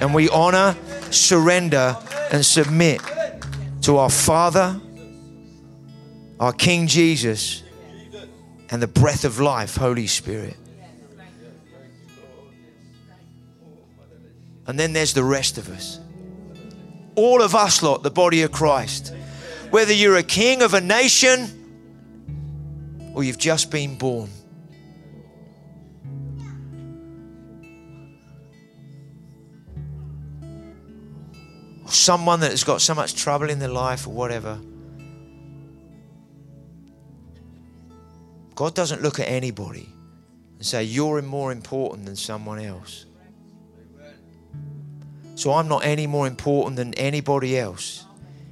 And 0.00 0.14
we 0.14 0.28
honor, 0.30 0.76
surrender, 1.10 1.96
and 2.32 2.44
submit 2.44 3.00
to 3.82 3.98
our 3.98 4.10
Father, 4.10 4.80
our 6.40 6.52
King 6.52 6.86
Jesus, 6.86 7.62
and 8.70 8.82
the 8.82 8.86
breath 8.86 9.24
of 9.24 9.38
life, 9.38 9.76
Holy 9.76 10.06
Spirit. 10.06 10.56
And 14.66 14.78
then 14.78 14.92
there's 14.92 15.14
the 15.14 15.24
rest 15.24 15.58
of 15.58 15.68
us. 15.70 15.98
All 17.14 17.42
of 17.42 17.54
us, 17.54 17.82
lot, 17.82 18.02
the 18.02 18.10
body 18.10 18.42
of 18.42 18.52
Christ. 18.52 19.14
Whether 19.70 19.92
you're 19.92 20.16
a 20.16 20.22
king 20.22 20.62
of 20.62 20.74
a 20.74 20.80
nation 20.80 21.62
or 23.14 23.24
you've 23.24 23.38
just 23.38 23.70
been 23.70 23.96
born. 23.96 24.30
Or 31.84 31.90
someone 31.90 32.40
that 32.40 32.50
has 32.50 32.64
got 32.64 32.80
so 32.80 32.94
much 32.94 33.14
trouble 33.14 33.50
in 33.50 33.58
their 33.58 33.68
life 33.68 34.06
or 34.06 34.10
whatever. 34.10 34.58
God 38.54 38.74
doesn't 38.74 39.02
look 39.02 39.18
at 39.18 39.28
anybody 39.28 39.88
and 40.56 40.64
say, 40.64 40.84
You're 40.84 41.20
more 41.22 41.52
important 41.52 42.06
than 42.06 42.16
someone 42.16 42.60
else. 42.60 43.06
So 45.34 45.52
I'm 45.52 45.68
not 45.68 45.84
any 45.84 46.06
more 46.06 46.26
important 46.26 46.76
than 46.76 46.94
anybody 46.94 47.58
else 47.58 48.04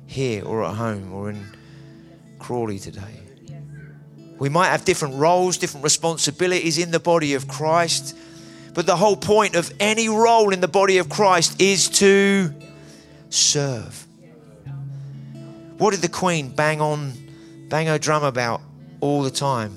here 0.06 0.44
or 0.44 0.64
at 0.64 0.74
home 0.74 1.12
or 1.12 1.30
in 1.30 1.46
Crawley 2.38 2.78
today. 2.78 3.20
We 4.38 4.48
might 4.48 4.68
have 4.68 4.84
different 4.84 5.16
roles, 5.16 5.58
different 5.58 5.84
responsibilities 5.84 6.78
in 6.78 6.90
the 6.90 6.98
body 6.98 7.34
of 7.34 7.46
Christ, 7.46 8.16
but 8.72 8.86
the 8.86 8.96
whole 8.96 9.16
point 9.16 9.54
of 9.54 9.70
any 9.78 10.08
role 10.08 10.52
in 10.52 10.60
the 10.60 10.68
body 10.68 10.96
of 10.96 11.10
Christ 11.10 11.60
is 11.60 11.88
to 11.90 12.54
serve. 13.28 14.06
What 15.76 15.90
did 15.92 16.00
the 16.00 16.08
Queen 16.08 16.48
bang 16.50 16.80
on, 16.80 17.12
bang 17.68 17.86
her 17.86 17.98
drum 17.98 18.24
about 18.24 18.62
all 19.00 19.22
the 19.22 19.30
time? 19.30 19.74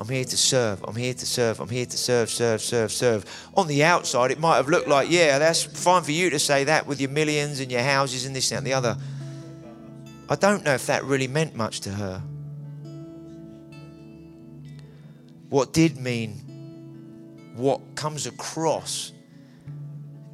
I'm 0.00 0.08
here 0.08 0.24
to 0.24 0.36
serve. 0.38 0.82
I'm 0.88 0.96
here 0.96 1.12
to 1.12 1.26
serve. 1.26 1.60
I'm 1.60 1.68
here 1.68 1.84
to 1.84 1.98
serve, 1.98 2.30
serve, 2.30 2.62
serve, 2.62 2.90
serve. 2.90 3.50
On 3.54 3.66
the 3.66 3.84
outside, 3.84 4.30
it 4.30 4.40
might 4.40 4.56
have 4.56 4.70
looked 4.70 4.88
like, 4.88 5.10
yeah, 5.10 5.38
that's 5.38 5.62
fine 5.62 6.02
for 6.02 6.12
you 6.12 6.30
to 6.30 6.38
say 6.38 6.64
that 6.64 6.86
with 6.86 7.02
your 7.02 7.10
millions 7.10 7.60
and 7.60 7.70
your 7.70 7.82
houses 7.82 8.24
and 8.24 8.34
this 8.34 8.50
and 8.50 8.66
the 8.66 8.72
other. 8.72 8.96
I 10.30 10.36
don't 10.36 10.64
know 10.64 10.72
if 10.72 10.86
that 10.86 11.04
really 11.04 11.28
meant 11.28 11.54
much 11.54 11.80
to 11.80 11.90
her. 11.90 12.22
What 15.50 15.74
did 15.74 15.98
mean, 15.98 17.52
what 17.54 17.82
comes 17.94 18.26
across 18.26 19.12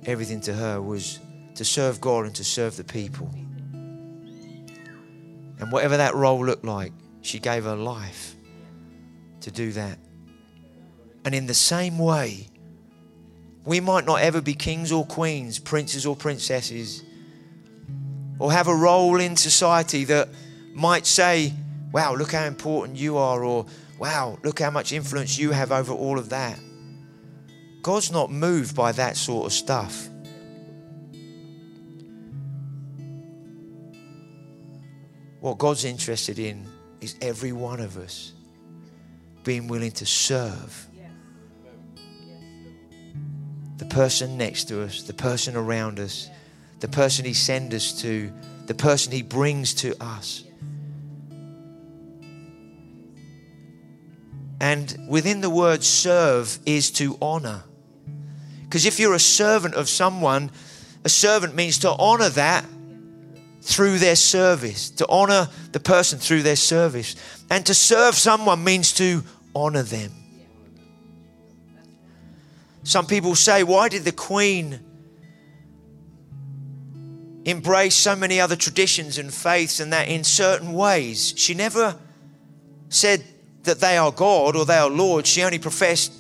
everything 0.05 0.41
to 0.43 0.55
her 0.55 0.81
was 0.81 1.19
to 1.57 1.65
serve 1.65 2.01
God 2.01 2.27
and 2.27 2.35
to 2.37 2.45
serve 2.45 2.77
the 2.77 2.85
people. 2.85 3.29
And 5.59 5.73
whatever 5.73 5.97
that 5.97 6.15
role 6.15 6.47
looked 6.47 6.65
like, 6.65 6.93
she 7.23 7.41
gave 7.41 7.65
her 7.65 7.75
life 7.75 8.36
to 9.47 9.53
do 9.53 9.71
that. 9.71 9.97
And 11.25 11.33
in 11.33 11.47
the 11.47 11.55
same 11.55 12.01
way, 12.01 12.49
we 13.65 13.79
might 13.79 14.05
not 14.05 14.21
ever 14.21 14.41
be 14.41 14.55
kings 14.55 14.91
or 14.91 15.07
queens, 15.07 15.61
princes 15.61 16.05
or 16.05 16.17
princesses, 16.17 17.05
or 18.41 18.51
have 18.51 18.67
a 18.67 18.75
role 18.75 19.21
in 19.21 19.37
society 19.37 20.03
that 20.05 20.29
might 20.75 21.07
say, 21.07 21.53
wow, 21.93 22.13
look 22.17 22.33
how 22.33 22.45
important 22.45 22.99
you 22.99 23.19
are, 23.19 23.45
or 23.45 23.67
wow, 24.01 24.37
look 24.43 24.59
how 24.59 24.71
much 24.71 24.93
influence 24.93 25.39
you 25.39 25.53
have 25.53 25.71
over 25.71 25.93
all 25.93 26.19
of 26.19 26.31
that. 26.31 26.59
God's 27.83 28.11
not 28.11 28.33
moved 28.33 28.75
by 28.75 28.91
that 28.93 29.17
sort 29.17 29.47
of 29.47 29.53
stuff. 29.53 30.09
What 35.39 35.59
God's 35.59 35.85
interested 35.85 36.41
in 36.41 36.67
is 37.01 37.15
every 37.23 37.53
one 37.53 37.79
of 37.79 37.97
us 37.97 38.33
being 39.47 39.69
willing 39.69 39.93
to 39.93 40.05
serve 40.05 40.89
the 43.77 43.85
person 43.87 44.37
next 44.37 44.65
to 44.65 44.83
us, 44.83 45.05
the 45.05 45.15
person 45.15 45.55
around 45.55 46.01
us, 46.01 46.29
the 46.81 46.89
person 46.89 47.25
He 47.25 47.33
sends 47.33 47.73
us 47.73 48.03
to, 48.03 48.33
the 48.67 48.75
person 48.75 49.13
He 49.13 49.23
brings 49.23 49.73
to 49.75 49.95
us. 50.03 50.43
And 54.61 55.07
within 55.09 55.43
the 55.43 55.51
word 55.51 55.85
serve 55.85 56.59
is 56.67 56.91
to 56.93 57.17
honor. 57.23 57.63
Because 58.65 58.85
if 58.85 58.99
you're 58.99 59.15
a 59.15 59.21
servant 59.21 59.75
of 59.75 59.89
someone, 59.89 60.51
a 61.05 61.09
servant 61.09 61.55
means 61.55 61.79
to 61.81 61.91
honor 61.91 62.31
that 62.31 62.65
through 63.61 63.99
their 63.99 64.17
service, 64.17 64.91
to 64.91 65.07
honor 65.09 65.49
the 65.73 65.81
person 65.81 66.19
through 66.19 66.43
their 66.43 66.57
service. 66.57 67.15
And 67.51 67.65
to 67.67 67.75
serve 67.75 68.15
someone 68.15 68.65
means 68.65 68.93
to 68.95 69.23
honor 69.57 69.83
them. 69.83 70.13
Some 72.83 73.07
people 73.07 73.35
say, 73.35 73.65
why 73.65 73.89
did 73.89 74.05
the 74.05 74.13
Queen 74.13 74.79
embrace 77.45 77.95
so 77.95 78.15
many 78.15 78.41
other 78.41 78.55
traditions 78.55 79.19
and 79.19 79.33
faiths 79.33 79.81
and 79.81 79.93
that 79.93 80.09
in 80.09 80.23
certain 80.23 80.73
ways? 80.73 81.35
She 81.37 81.55
never 81.55 81.97
said 82.91 83.25
that 83.65 83.81
they 83.81 83.97
are 83.97 84.13
God 84.13 84.55
or 84.55 84.65
they 84.65 84.77
are 84.77 84.91
Lord. 84.91 85.27
She 85.27 85.43
only 85.43 85.59
professed 85.59 86.13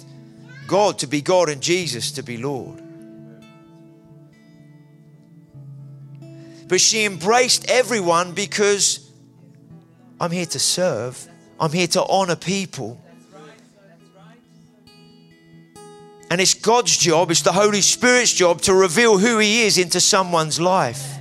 God 0.67 0.99
to 1.01 1.07
be 1.07 1.21
God 1.21 1.49
and 1.49 1.61
Jesus 1.61 2.11
to 2.13 2.23
be 2.23 2.39
Lord. 2.39 2.83
But 6.69 6.81
she 6.81 7.05
embraced 7.05 7.71
everyone 7.71 8.33
because 8.33 9.09
I'm 10.19 10.33
here 10.33 10.47
to 10.47 10.59
serve, 10.59 11.29
I'm 11.61 11.71
here 11.71 11.87
to 11.89 12.05
honor 12.07 12.35
people. 12.35 13.01
And 16.31 16.41
it's 16.41 16.55
God's 16.55 16.97
job, 16.97 17.31
it's 17.31 17.43
the 17.43 17.53
Holy 17.53 17.81
Spirit's 17.81 18.33
job 18.33 18.61
to 18.63 18.75
reveal 18.75 19.19
who 19.19 19.39
He 19.39 19.63
is 19.63 19.79
into 19.79 20.01
someone's 20.01 20.61
life. 20.61 21.19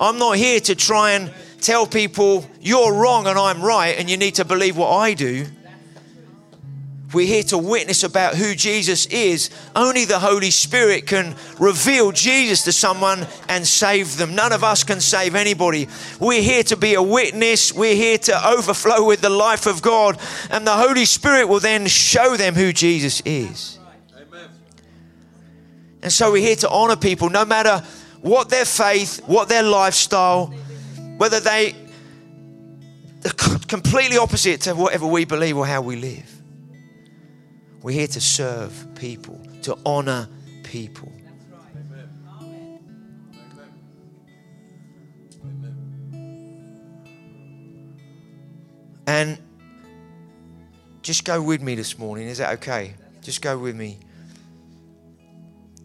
I'm 0.00 0.18
not 0.18 0.36
here 0.36 0.60
to 0.60 0.74
try 0.74 1.12
and 1.12 1.32
tell 1.60 1.86
people 1.86 2.48
you're 2.60 2.92
wrong 2.92 3.26
and 3.26 3.38
I'm 3.38 3.62
right 3.62 3.98
and 3.98 4.10
you 4.10 4.16
need 4.16 4.34
to 4.36 4.44
believe 4.44 4.76
what 4.76 4.90
I 4.90 5.14
do. 5.14 5.46
We're 7.14 7.26
here 7.26 7.44
to 7.44 7.58
witness 7.58 8.02
about 8.02 8.34
who 8.34 8.54
Jesus 8.54 9.06
is. 9.06 9.48
Only 9.74 10.04
the 10.04 10.18
Holy 10.18 10.50
Spirit 10.50 11.06
can 11.06 11.36
reveal 11.58 12.12
Jesus 12.12 12.64
to 12.64 12.72
someone 12.72 13.26
and 13.48 13.66
save 13.66 14.18
them. 14.18 14.34
None 14.34 14.52
of 14.52 14.64
us 14.64 14.84
can 14.84 15.00
save 15.00 15.34
anybody. 15.34 15.88
We're 16.20 16.42
here 16.42 16.64
to 16.64 16.76
be 16.76 16.94
a 16.94 17.02
witness. 17.02 17.72
We're 17.72 17.94
here 17.94 18.18
to 18.18 18.48
overflow 18.48 19.06
with 19.06 19.22
the 19.22 19.30
life 19.30 19.66
of 19.66 19.82
God. 19.82 20.18
And 20.50 20.66
the 20.66 20.76
Holy 20.76 21.04
Spirit 21.04 21.46
will 21.46 21.60
then 21.60 21.86
show 21.86 22.36
them 22.36 22.54
who 22.54 22.72
Jesus 22.72 23.22
is. 23.24 23.75
And 26.06 26.12
so 26.12 26.30
we're 26.30 26.40
here 26.40 26.54
to 26.54 26.70
honor 26.70 26.94
people 26.94 27.30
no 27.30 27.44
matter 27.44 27.82
what 28.20 28.48
their 28.48 28.64
faith, 28.64 29.20
what 29.26 29.48
their 29.48 29.64
lifestyle, 29.64 30.54
whether 31.16 31.40
they 31.40 31.74
are 33.24 33.58
completely 33.66 34.16
opposite 34.16 34.60
to 34.60 34.76
whatever 34.76 35.04
we 35.04 35.24
believe 35.24 35.56
or 35.56 35.66
how 35.66 35.82
we 35.82 35.96
live. 35.96 36.32
We're 37.82 37.90
here 37.90 38.06
to 38.06 38.20
serve 38.20 38.86
people, 38.94 39.44
to 39.62 39.76
honor 39.84 40.28
people. 40.62 41.12
And 49.08 49.38
just 51.02 51.24
go 51.24 51.42
with 51.42 51.60
me 51.60 51.74
this 51.74 51.98
morning. 51.98 52.28
Is 52.28 52.38
that 52.38 52.52
okay? 52.60 52.94
Just 53.22 53.42
go 53.42 53.58
with 53.58 53.74
me 53.74 53.98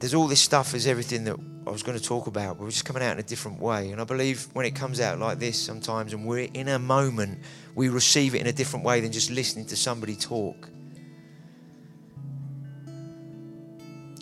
there's 0.01 0.15
all 0.15 0.27
this 0.27 0.41
stuff 0.41 0.73
is 0.73 0.87
everything 0.87 1.23
that 1.25 1.37
I 1.65 1.69
was 1.69 1.83
going 1.83 1.97
to 1.97 2.03
talk 2.03 2.25
about, 2.25 2.57
but 2.57 2.63
we're 2.63 2.71
just 2.71 2.85
coming 2.85 3.03
out 3.03 3.13
in 3.13 3.19
a 3.19 3.23
different 3.23 3.61
way. 3.61 3.91
And 3.91 4.01
I 4.01 4.03
believe 4.03 4.47
when 4.53 4.65
it 4.65 4.71
comes 4.71 4.99
out 4.99 5.19
like 5.19 5.37
this 5.37 5.61
sometimes 5.61 6.11
and 6.11 6.25
we're 6.25 6.49
in 6.55 6.69
a 6.69 6.79
moment, 6.79 7.39
we 7.75 7.87
receive 7.87 8.33
it 8.33 8.41
in 8.41 8.47
a 8.47 8.51
different 8.51 8.83
way 8.83 8.99
than 8.99 9.11
just 9.11 9.29
listening 9.29 9.67
to 9.67 9.77
somebody 9.77 10.15
talk. 10.15 10.67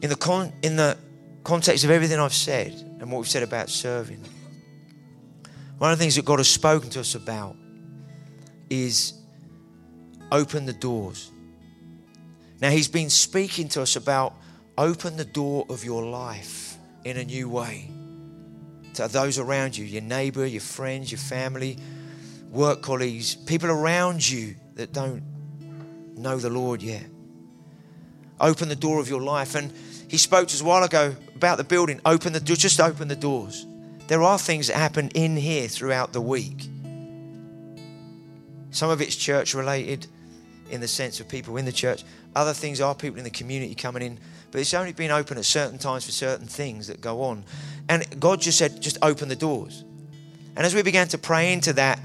In 0.03 0.09
the, 0.09 0.17
con- 0.17 0.51
in 0.63 0.75
the 0.75 0.97
context 1.45 1.85
of 1.85 1.91
everything 1.91 2.19
I've 2.19 2.33
said 2.33 2.73
and 2.99 3.09
what 3.09 3.19
we've 3.19 3.29
said 3.29 3.43
about 3.43 3.69
serving, 3.69 4.21
one 5.77 5.93
of 5.93 5.97
the 5.97 6.03
things 6.03 6.17
that 6.17 6.25
God 6.25 6.39
has 6.39 6.49
spoken 6.49 6.89
to 6.89 6.99
us 6.99 7.15
about 7.15 7.55
is 8.69 9.13
open 10.29 10.65
the 10.65 10.73
doors. 10.73 11.31
Now, 12.59 12.69
He's 12.69 12.89
been 12.89 13.09
speaking 13.09 13.69
to 13.69 13.81
us 13.81 13.95
about 13.95 14.33
open 14.79 15.17
the 15.17 15.25
door 15.25 15.65
of 15.69 15.83
your 15.83 16.01
life 16.01 16.77
in 17.03 17.17
a 17.17 17.23
new 17.25 17.49
way 17.49 17.91
to 18.93 19.09
those 19.09 19.37
around 19.37 19.77
you 19.77 19.83
your 19.83 20.01
neighbor, 20.01 20.45
your 20.45 20.61
friends, 20.61 21.11
your 21.11 21.19
family, 21.19 21.77
work 22.49 22.81
colleagues, 22.81 23.35
people 23.35 23.69
around 23.69 24.27
you 24.27 24.55
that 24.75 24.93
don't 24.93 25.21
know 26.15 26.37
the 26.37 26.49
Lord 26.49 26.81
yet. 26.81 27.03
Open 28.39 28.69
the 28.69 28.75
door 28.75 29.01
of 29.01 29.09
your 29.09 29.21
life. 29.21 29.53
And 29.53 29.73
He 30.07 30.17
spoke 30.17 30.47
to 30.47 30.53
us 30.55 30.61
a 30.61 30.65
while 30.65 30.83
ago 30.83 31.13
about 31.35 31.57
the 31.57 31.65
building. 31.65 31.99
Open 32.05 32.31
the 32.31 32.39
door, 32.39 32.55
just 32.55 32.79
open 32.79 33.09
the 33.09 33.17
doors. 33.17 33.67
There 34.07 34.23
are 34.23 34.39
things 34.39 34.67
that 34.67 34.77
happen 34.77 35.09
in 35.09 35.35
here 35.35 35.67
throughout 35.67 36.13
the 36.13 36.21
week. 36.21 36.69
Some 38.71 38.89
of 38.89 39.01
it's 39.01 39.15
church 39.17 39.53
related 39.53 40.07
in 40.69 40.79
the 40.79 40.87
sense 40.87 41.19
of 41.19 41.27
people 41.27 41.57
in 41.57 41.65
the 41.65 41.73
church. 41.73 42.05
Other 42.33 42.53
things 42.53 42.79
are 42.79 42.95
people 42.95 43.17
in 43.17 43.25
the 43.25 43.29
community 43.29 43.75
coming 43.75 44.03
in 44.03 44.19
but 44.51 44.61
it's 44.61 44.73
only 44.73 44.93
been 44.93 45.11
open 45.11 45.37
at 45.37 45.45
certain 45.45 45.77
times 45.77 46.05
for 46.05 46.11
certain 46.11 46.47
things 46.47 46.87
that 46.87 47.01
go 47.01 47.21
on. 47.23 47.43
And 47.87 48.19
God 48.19 48.41
just 48.41 48.57
said, 48.57 48.81
just 48.81 48.97
open 49.01 49.29
the 49.29 49.35
doors. 49.35 49.83
And 50.55 50.65
as 50.65 50.75
we 50.75 50.81
began 50.81 51.07
to 51.09 51.17
pray 51.17 51.53
into 51.53 51.73
that, 51.73 51.99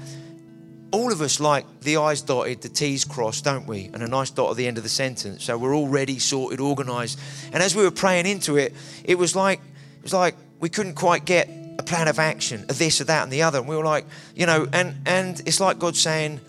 all 0.91 1.11
of 1.11 1.21
us 1.21 1.39
like 1.39 1.65
the 1.81 1.97
I's 1.97 2.21
dotted, 2.21 2.61
the 2.61 2.69
T's 2.69 3.03
crossed, 3.03 3.43
don't 3.43 3.67
we? 3.67 3.89
And 3.93 4.01
a 4.01 4.07
nice 4.07 4.29
dot 4.29 4.51
at 4.51 4.57
the 4.57 4.65
end 4.65 4.77
of 4.77 4.83
the 4.83 4.89
sentence. 4.89 5.43
So 5.43 5.57
we're 5.57 5.75
all 5.75 5.89
ready, 5.89 6.19
sorted, 6.19 6.61
organized. 6.61 7.19
And 7.51 7.61
as 7.61 7.75
we 7.75 7.83
were 7.83 7.91
praying 7.91 8.27
into 8.27 8.55
it, 8.55 8.73
it 9.03 9.15
was 9.15 9.35
like 9.35 9.59
it 9.97 10.03
was 10.03 10.13
like 10.13 10.35
we 10.61 10.69
couldn't 10.69 10.93
quite 10.93 11.25
get 11.25 11.49
a 11.77 11.83
plan 11.83 12.07
of 12.07 12.17
action, 12.17 12.65
of 12.69 12.77
this, 12.77 13.01
or 13.01 13.03
that, 13.05 13.23
and 13.23 13.31
the 13.31 13.41
other. 13.41 13.59
And 13.59 13.67
we 13.67 13.75
were 13.75 13.83
like, 13.83 14.05
you 14.35 14.45
know, 14.45 14.67
and 14.71 14.95
and 15.05 15.41
it's 15.45 15.59
like 15.59 15.79
God 15.79 15.97
saying, 15.97 16.39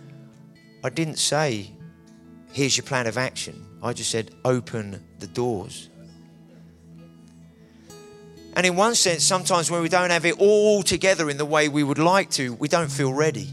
I 0.84 0.90
didn't 0.90 1.18
say, 1.18 1.72
here's 2.52 2.76
your 2.76 2.86
plan 2.86 3.08
of 3.08 3.18
action. 3.18 3.65
I 3.82 3.92
just 3.92 4.10
said, 4.10 4.30
open 4.44 5.04
the 5.18 5.26
doors. 5.26 5.88
And 8.56 8.64
in 8.64 8.74
one 8.74 8.94
sense, 8.94 9.22
sometimes 9.22 9.70
when 9.70 9.82
we 9.82 9.90
don't 9.90 10.10
have 10.10 10.24
it 10.24 10.38
all 10.38 10.82
together 10.82 11.28
in 11.28 11.36
the 11.36 11.44
way 11.44 11.68
we 11.68 11.82
would 11.82 11.98
like 11.98 12.30
to, 12.30 12.54
we 12.54 12.68
don't 12.68 12.90
feel 12.90 13.12
ready. 13.12 13.48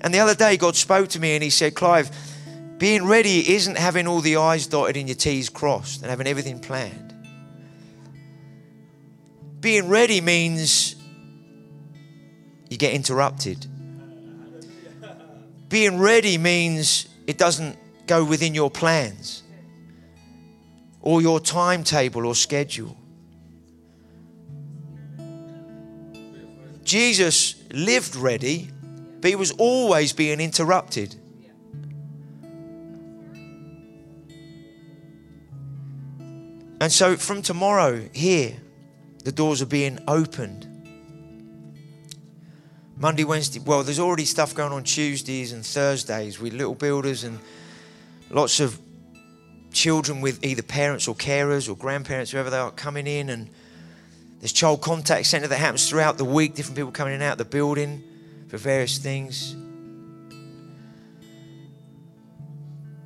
And 0.00 0.12
the 0.12 0.20
other 0.20 0.34
day, 0.34 0.58
God 0.58 0.76
spoke 0.76 1.08
to 1.10 1.20
me 1.20 1.34
and 1.34 1.42
He 1.42 1.50
said, 1.50 1.74
Clive, 1.74 2.10
being 2.76 3.06
ready 3.06 3.54
isn't 3.54 3.78
having 3.78 4.06
all 4.06 4.20
the 4.20 4.36
I's 4.36 4.66
dotted 4.66 4.96
and 4.96 5.08
your 5.08 5.16
T's 5.16 5.48
crossed 5.48 6.02
and 6.02 6.10
having 6.10 6.26
everything 6.26 6.60
planned. 6.60 7.14
Being 9.60 9.88
ready 9.88 10.20
means 10.20 10.94
you 12.68 12.76
get 12.76 12.92
interrupted. 12.92 13.66
Being 15.68 15.98
ready 15.98 16.38
means 16.38 17.08
it 17.26 17.38
doesn't 17.38 17.76
go 18.08 18.24
within 18.24 18.54
your 18.54 18.70
plans 18.70 19.42
or 21.00 21.22
your 21.22 21.38
timetable 21.38 22.26
or 22.26 22.34
schedule. 22.34 22.96
Jesus 26.82 27.62
lived 27.70 28.16
ready, 28.16 28.70
but 29.20 29.28
he 29.28 29.36
was 29.36 29.52
always 29.52 30.12
being 30.12 30.40
interrupted. 30.40 31.14
And 36.80 36.92
so 36.92 37.16
from 37.16 37.42
tomorrow, 37.42 38.08
here, 38.12 38.56
the 39.24 39.32
doors 39.32 39.60
are 39.60 39.66
being 39.66 39.98
opened. 40.08 40.64
Monday, 42.96 43.24
Wednesday, 43.24 43.60
well, 43.60 43.82
there's 43.82 44.00
already 44.00 44.24
stuff 44.24 44.54
going 44.54 44.72
on 44.72 44.82
Tuesdays 44.84 45.52
and 45.52 45.64
Thursdays 45.64 46.40
with 46.40 46.52
little 46.52 46.74
builders 46.74 47.24
and 47.24 47.38
lots 48.30 48.60
of 48.60 48.78
children 49.72 50.20
with 50.20 50.44
either 50.44 50.62
parents 50.62 51.08
or 51.08 51.14
carers 51.14 51.68
or 51.68 51.76
grandparents, 51.76 52.30
whoever 52.30 52.50
they 52.50 52.58
are, 52.58 52.70
coming 52.70 53.06
in. 53.06 53.30
And 53.30 53.48
there's 54.40 54.52
child 54.52 54.80
contact 54.80 55.26
centre 55.26 55.48
that 55.48 55.56
happens 55.56 55.88
throughout 55.88 56.18
the 56.18 56.24
week, 56.24 56.54
different 56.54 56.76
people 56.76 56.92
coming 56.92 57.14
in 57.14 57.20
and 57.20 57.28
out 57.28 57.32
of 57.32 57.38
the 57.38 57.44
building 57.44 58.02
for 58.48 58.56
various 58.56 58.98
things. 58.98 59.56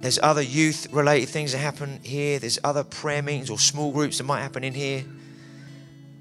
There's 0.00 0.18
other 0.20 0.42
youth 0.42 0.88
related 0.92 1.28
things 1.28 1.52
that 1.52 1.58
happen 1.58 2.00
here. 2.02 2.40
There's 2.40 2.58
other 2.64 2.82
prayer 2.82 3.22
meetings 3.22 3.50
or 3.50 3.58
small 3.58 3.92
groups 3.92 4.18
that 4.18 4.24
might 4.24 4.42
happen 4.42 4.64
in 4.64 4.74
here. 4.74 5.04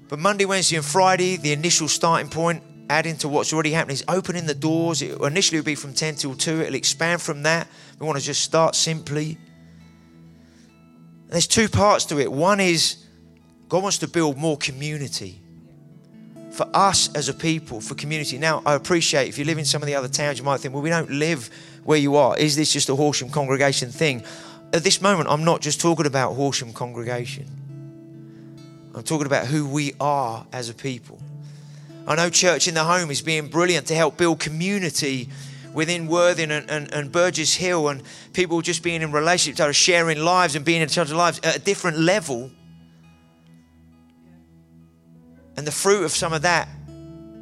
But 0.08 0.20
Monday, 0.20 0.44
Wednesday, 0.44 0.76
and 0.76 0.84
Friday, 0.84 1.36
the 1.36 1.52
initial 1.52 1.88
starting 1.88 2.30
point, 2.30 2.62
adding 2.92 3.16
to 3.16 3.28
what's 3.28 3.54
already 3.54 3.72
happening, 3.72 3.94
is 3.94 4.04
opening 4.06 4.44
the 4.44 4.54
doors. 4.54 5.00
It 5.00 5.18
initially 5.22 5.58
would 5.58 5.64
be 5.64 5.74
from 5.74 5.94
10 5.94 6.16
till 6.16 6.34
2. 6.34 6.60
It'll 6.60 6.74
expand 6.74 7.22
from 7.22 7.42
that. 7.44 7.66
We 7.98 8.06
want 8.06 8.18
to 8.18 8.24
just 8.24 8.42
start 8.42 8.74
simply. 8.74 9.38
And 11.22 11.30
there's 11.30 11.46
two 11.46 11.70
parts 11.70 12.04
to 12.06 12.20
it. 12.20 12.30
One 12.30 12.60
is 12.60 13.02
God 13.68 13.82
wants 13.82 13.96
to 13.98 14.08
build 14.08 14.36
more 14.36 14.58
community 14.58 15.40
for 16.50 16.68
us 16.74 17.10
as 17.14 17.30
a 17.30 17.34
people, 17.34 17.80
for 17.80 17.94
community. 17.94 18.36
Now, 18.36 18.62
I 18.66 18.74
appreciate 18.74 19.26
if 19.26 19.38
you 19.38 19.46
live 19.46 19.56
in 19.56 19.64
some 19.64 19.80
of 19.80 19.86
the 19.86 19.94
other 19.94 20.08
towns, 20.08 20.38
you 20.38 20.44
might 20.44 20.60
think, 20.60 20.74
well, 20.74 20.82
we 20.82 20.90
don't 20.90 21.10
live 21.10 21.48
where 21.84 21.98
you 21.98 22.16
are. 22.16 22.36
Is 22.36 22.56
this 22.56 22.70
just 22.70 22.90
a 22.90 22.94
Horsham 22.94 23.30
congregation 23.30 23.90
thing? 23.90 24.22
At 24.74 24.84
this 24.84 25.00
moment, 25.00 25.30
I'm 25.30 25.44
not 25.44 25.62
just 25.62 25.80
talking 25.80 26.04
about 26.04 26.34
Horsham 26.34 26.74
congregation. 26.74 27.46
I'm 28.94 29.02
talking 29.02 29.26
about 29.26 29.46
who 29.46 29.66
we 29.66 29.94
are 29.98 30.46
as 30.52 30.68
a 30.68 30.74
people. 30.74 31.18
I 32.06 32.16
know 32.16 32.30
Church 32.30 32.66
in 32.66 32.74
the 32.74 32.84
Home 32.84 33.10
is 33.10 33.22
being 33.22 33.48
brilliant 33.48 33.86
to 33.86 33.94
help 33.94 34.16
build 34.16 34.40
community 34.40 35.28
within 35.72 36.06
Worthing 36.06 36.50
and, 36.50 36.68
and, 36.70 36.92
and, 36.92 37.10
Burgess 37.10 37.54
Hill 37.54 37.88
and 37.88 38.02
people 38.32 38.60
just 38.60 38.82
being 38.82 39.02
in 39.02 39.12
relationships, 39.12 39.60
are 39.60 39.72
sharing 39.72 40.18
lives 40.18 40.54
and 40.54 40.64
being 40.64 40.82
in 40.82 40.88
each 40.88 40.98
other's 40.98 41.14
lives 41.14 41.40
at 41.42 41.56
a 41.56 41.58
different 41.58 41.98
level. 41.98 42.50
And 45.56 45.66
the 45.66 45.72
fruit 45.72 46.04
of 46.04 46.10
some 46.10 46.32
of 46.32 46.42
that 46.42 46.68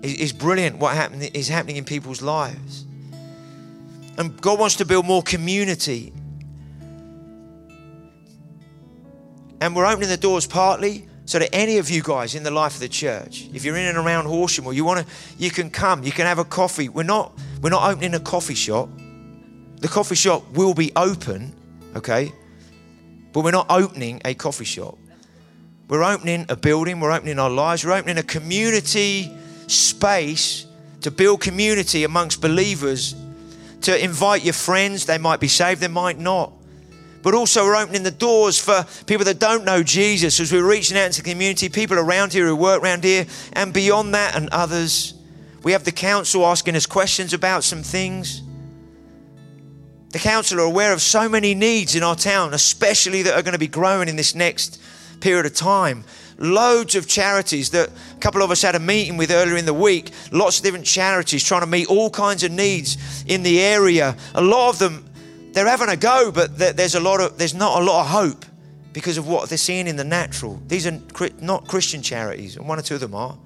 is, 0.03 0.15
is 0.15 0.33
brilliant, 0.33 0.79
what 0.79 0.95
happen, 0.95 1.23
is 1.23 1.49
happening 1.49 1.77
in 1.77 1.85
people's 1.85 2.23
lives. 2.23 2.85
And 4.19 4.41
God 4.41 4.59
wants 4.59 4.77
to 4.77 4.85
build 4.85 5.07
more 5.07 5.23
community. 5.23 6.13
And 9.61 9.75
we're 9.75 9.87
opening 9.87 10.09
the 10.09 10.17
doors 10.17 10.47
partly 10.47 11.09
so 11.31 11.39
to 11.39 11.55
any 11.55 11.79
of 11.79 11.89
you 11.89 12.03
guys 12.03 12.35
in 12.35 12.43
the 12.43 12.51
life 12.51 12.75
of 12.75 12.81
the 12.81 12.89
church, 12.89 13.49
if 13.55 13.65
you're 13.65 13.77
in 13.77 13.87
and 13.87 13.97
around 13.97 14.25
Horsham 14.27 14.67
or 14.67 14.73
you 14.73 14.85
want 14.85 15.07
to, 15.07 15.13
you 15.39 15.49
can 15.49 15.71
come, 15.71 16.03
you 16.03 16.11
can 16.11 16.27
have 16.27 16.41
a 16.41 16.45
coffee. 16.45 16.89
We're 16.89 17.05
not, 17.05 17.39
we're 17.63 17.71
not 17.71 17.89
opening 17.89 18.15
a 18.15 18.19
coffee 18.19 18.57
shop. 18.57 18.89
The 19.77 19.87
coffee 19.87 20.17
shop 20.17 20.43
will 20.55 20.75
be 20.75 20.91
open, 20.97 21.55
okay? 21.95 22.33
But 23.33 23.45
we're 23.45 23.53
not 23.53 23.67
opening 23.71 24.21
a 24.25 24.35
coffee 24.35 24.65
shop. 24.65 24.99
We're 25.87 26.03
opening 26.03 26.47
a 26.49 26.57
building, 26.57 26.99
we're 26.99 27.13
opening 27.13 27.39
our 27.39 27.49
lives, 27.49 27.85
we're 27.85 27.93
opening 27.93 28.19
a 28.19 28.25
community 28.25 29.33
space 29.69 30.67
to 31.03 31.13
build 31.13 31.43
community 31.43 32.03
amongst 32.03 32.41
believers, 32.41 33.15
to 33.83 34.05
invite 34.05 34.43
your 34.43 34.55
friends. 34.55 35.07
They 35.07 35.19
might 35.19 35.39
be 35.39 35.47
saved, 35.47 35.81
they 35.81 35.87
might 35.87 36.19
not. 36.19 36.53
But 37.23 37.35
also, 37.35 37.65
we're 37.65 37.77
opening 37.77 38.03
the 38.03 38.11
doors 38.11 38.59
for 38.59 38.87
people 39.07 39.25
that 39.27 39.39
don't 39.39 39.65
know 39.65 39.83
Jesus 39.83 40.41
as 40.41 40.53
we're 40.53 40.69
reaching 40.69 40.97
out 40.97 41.07
into 41.07 41.23
the 41.23 41.31
community, 41.31 41.69
people 41.69 41.99
around 41.99 42.33
here 42.33 42.47
who 42.47 42.57
work 42.57 42.83
around 42.83 43.05
here, 43.05 43.27
and 43.53 43.73
beyond 43.73 44.15
that, 44.15 44.37
and 44.37 44.49
others. 44.51 45.15
We 45.63 45.73
have 45.73 45.85
the 45.85 45.93
council 45.93 46.47
asking 46.47 46.77
us 46.77 46.87
questions 46.87 47.35
about 47.35 47.65
some 47.65 47.83
things. 47.83 48.43
The 50.11 50.19
council 50.19 50.59
are 50.61 50.65
aware 50.65 50.93
of 50.93 51.03
so 51.03 51.29
many 51.29 51.55
needs 51.55 51.95
in 51.95 52.03
our 52.03 52.17
town, 52.17 52.55
especially 52.55 53.23
that 53.23 53.35
are 53.35 53.43
going 53.43 53.53
to 53.53 53.59
be 53.59 53.69
growing 53.69 54.09
in 54.09 54.17
this 54.17 54.35
next 54.35 54.81
period 55.21 55.47
of 55.47 55.55
time. 55.55 56.05
Loads 56.39 56.95
of 56.95 57.07
charities 57.07 57.71
that 57.71 57.91
a 57.91 58.19
couple 58.19 58.43
of 58.43 58.51
us 58.51 58.63
had 58.63 58.75
a 58.75 58.81
meeting 58.81 59.19
with 59.19 59.31
earlier 59.31 59.57
in 59.57 59.67
the 59.67 59.75
week. 59.75 60.11
Lots 60.33 60.59
of 60.59 60.65
different 60.65 60.87
charities 60.87 61.45
trying 61.45 61.61
to 61.61 61.67
meet 61.67 61.87
all 61.89 62.09
kinds 62.09 62.43
of 62.43 62.51
needs 62.51 63.25
in 63.27 63.43
the 63.43 63.61
area. 63.61 64.17
A 64.35 64.41
lot 64.41 64.71
of 64.71 64.79
them, 64.79 65.05
they're 65.53 65.69
having 65.69 65.89
a 65.89 65.97
go, 65.97 66.31
but 66.33 66.59
there's 66.59 66.95
a 66.95 67.01
lot 67.01 67.21
of 67.21 67.39
there's 67.39 67.55
not 67.55 67.81
a 67.81 67.85
lot 67.85 68.03
of 68.03 68.07
hope 68.09 68.45
because 68.93 69.19
of 69.19 69.27
what 69.29 69.49
they're 69.49 69.59
seeing 69.59 69.87
in 69.87 69.97
the 69.97 70.05
natural. 70.05 70.61
These 70.67 70.87
are 70.87 71.01
not 71.41 71.69
Christian 71.69 72.03
charities, 72.03 72.57
and 72.57 72.69
one 72.69 72.79
or 72.79 72.83
two 72.83 72.95
of 72.95 73.01
them 73.01 73.15
are. 73.15 73.37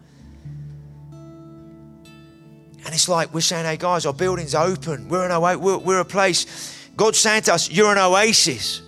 And 2.85 2.93
it's 2.93 3.09
like 3.09 3.33
we're 3.33 3.41
saying, 3.41 3.65
hey 3.65 3.79
guys, 3.79 4.05
our 4.05 4.13
building's 4.13 4.55
open. 4.55 5.09
We're 5.09 5.29
an 5.29 5.61
we're, 5.61 5.79
we're 5.79 6.01
a 6.01 6.05
place. 6.05 6.47
God's 6.97 7.19
saying 7.19 7.43
to 7.43 7.55
us, 7.55 7.71
you're 7.71 7.91
an 7.91 7.99
oasis. 7.99 8.83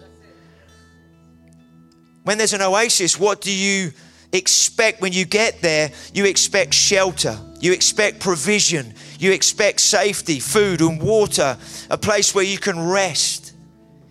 When 2.23 2.39
there's 2.39 2.53
an 2.53 2.63
oasis, 2.63 3.19
what 3.19 3.41
do 3.41 3.53
you 3.53 3.93
expect 4.37 5.01
when 5.01 5.13
you 5.13 5.25
get 5.25 5.61
there, 5.61 5.91
you 6.15 6.27
expect 6.27 6.75
shelter, 6.75 7.39
you 7.61 7.73
expect 7.73 8.21
provision, 8.21 8.95
you 9.19 9.33
expect 9.33 9.81
safety, 9.81 10.41
food 10.41 10.81
and 10.81 11.01
water, 11.01 11.57
a 11.91 11.99
place 11.99 12.35
where 12.35 12.45
you 12.45 12.59
can 12.59 12.89
rest 12.89 13.53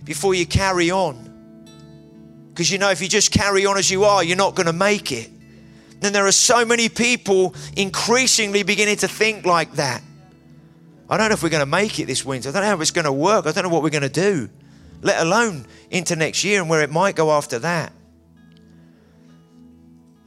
before 0.03 0.34
you 0.34 0.45
carry 0.45 0.91
on. 0.91 1.26
Because 2.49 2.71
you 2.71 2.78
know, 2.78 2.89
if 2.89 3.01
you 3.01 3.07
just 3.07 3.32
carry 3.32 3.65
on 3.65 3.78
as 3.78 3.91
you 3.91 4.05
are, 4.05 4.23
you're 4.23 4.38
not 4.38 4.55
going 4.55 4.67
to 4.67 4.73
make 4.73 5.11
it. 5.11 5.30
Then 5.99 6.13
there 6.13 6.26
are 6.26 6.32
so 6.32 6.65
many 6.65 6.88
people 6.89 7.55
increasingly 7.76 8.63
beginning 8.63 8.97
to 8.97 9.07
think 9.07 9.45
like 9.45 9.73
that. 9.73 10.01
I 11.09 11.17
don't 11.17 11.30
know 11.30 11.34
if 11.34 11.43
we're 11.43 11.49
going 11.49 11.61
to 11.61 11.65
make 11.65 11.99
it 11.99 12.05
this 12.05 12.26
winter. 12.26 12.49
I 12.49 12.51
don't 12.51 12.61
know 12.63 12.69
how 12.69 12.82
it's 12.82 12.91
going 12.91 13.05
to 13.05 13.11
work. 13.11 13.45
I 13.45 13.51
don't 13.51 13.63
know 13.63 13.69
what 13.69 13.84
we're 13.84 13.89
going 13.89 14.03
to 14.03 14.09
do, 14.09 14.49
let 15.01 15.21
alone 15.21 15.65
into 15.91 16.15
next 16.15 16.43
year 16.43 16.61
and 16.61 16.69
where 16.69 16.82
it 16.82 16.91
might 16.91 17.15
go 17.15 17.32
after 17.32 17.59
that. 17.59 17.93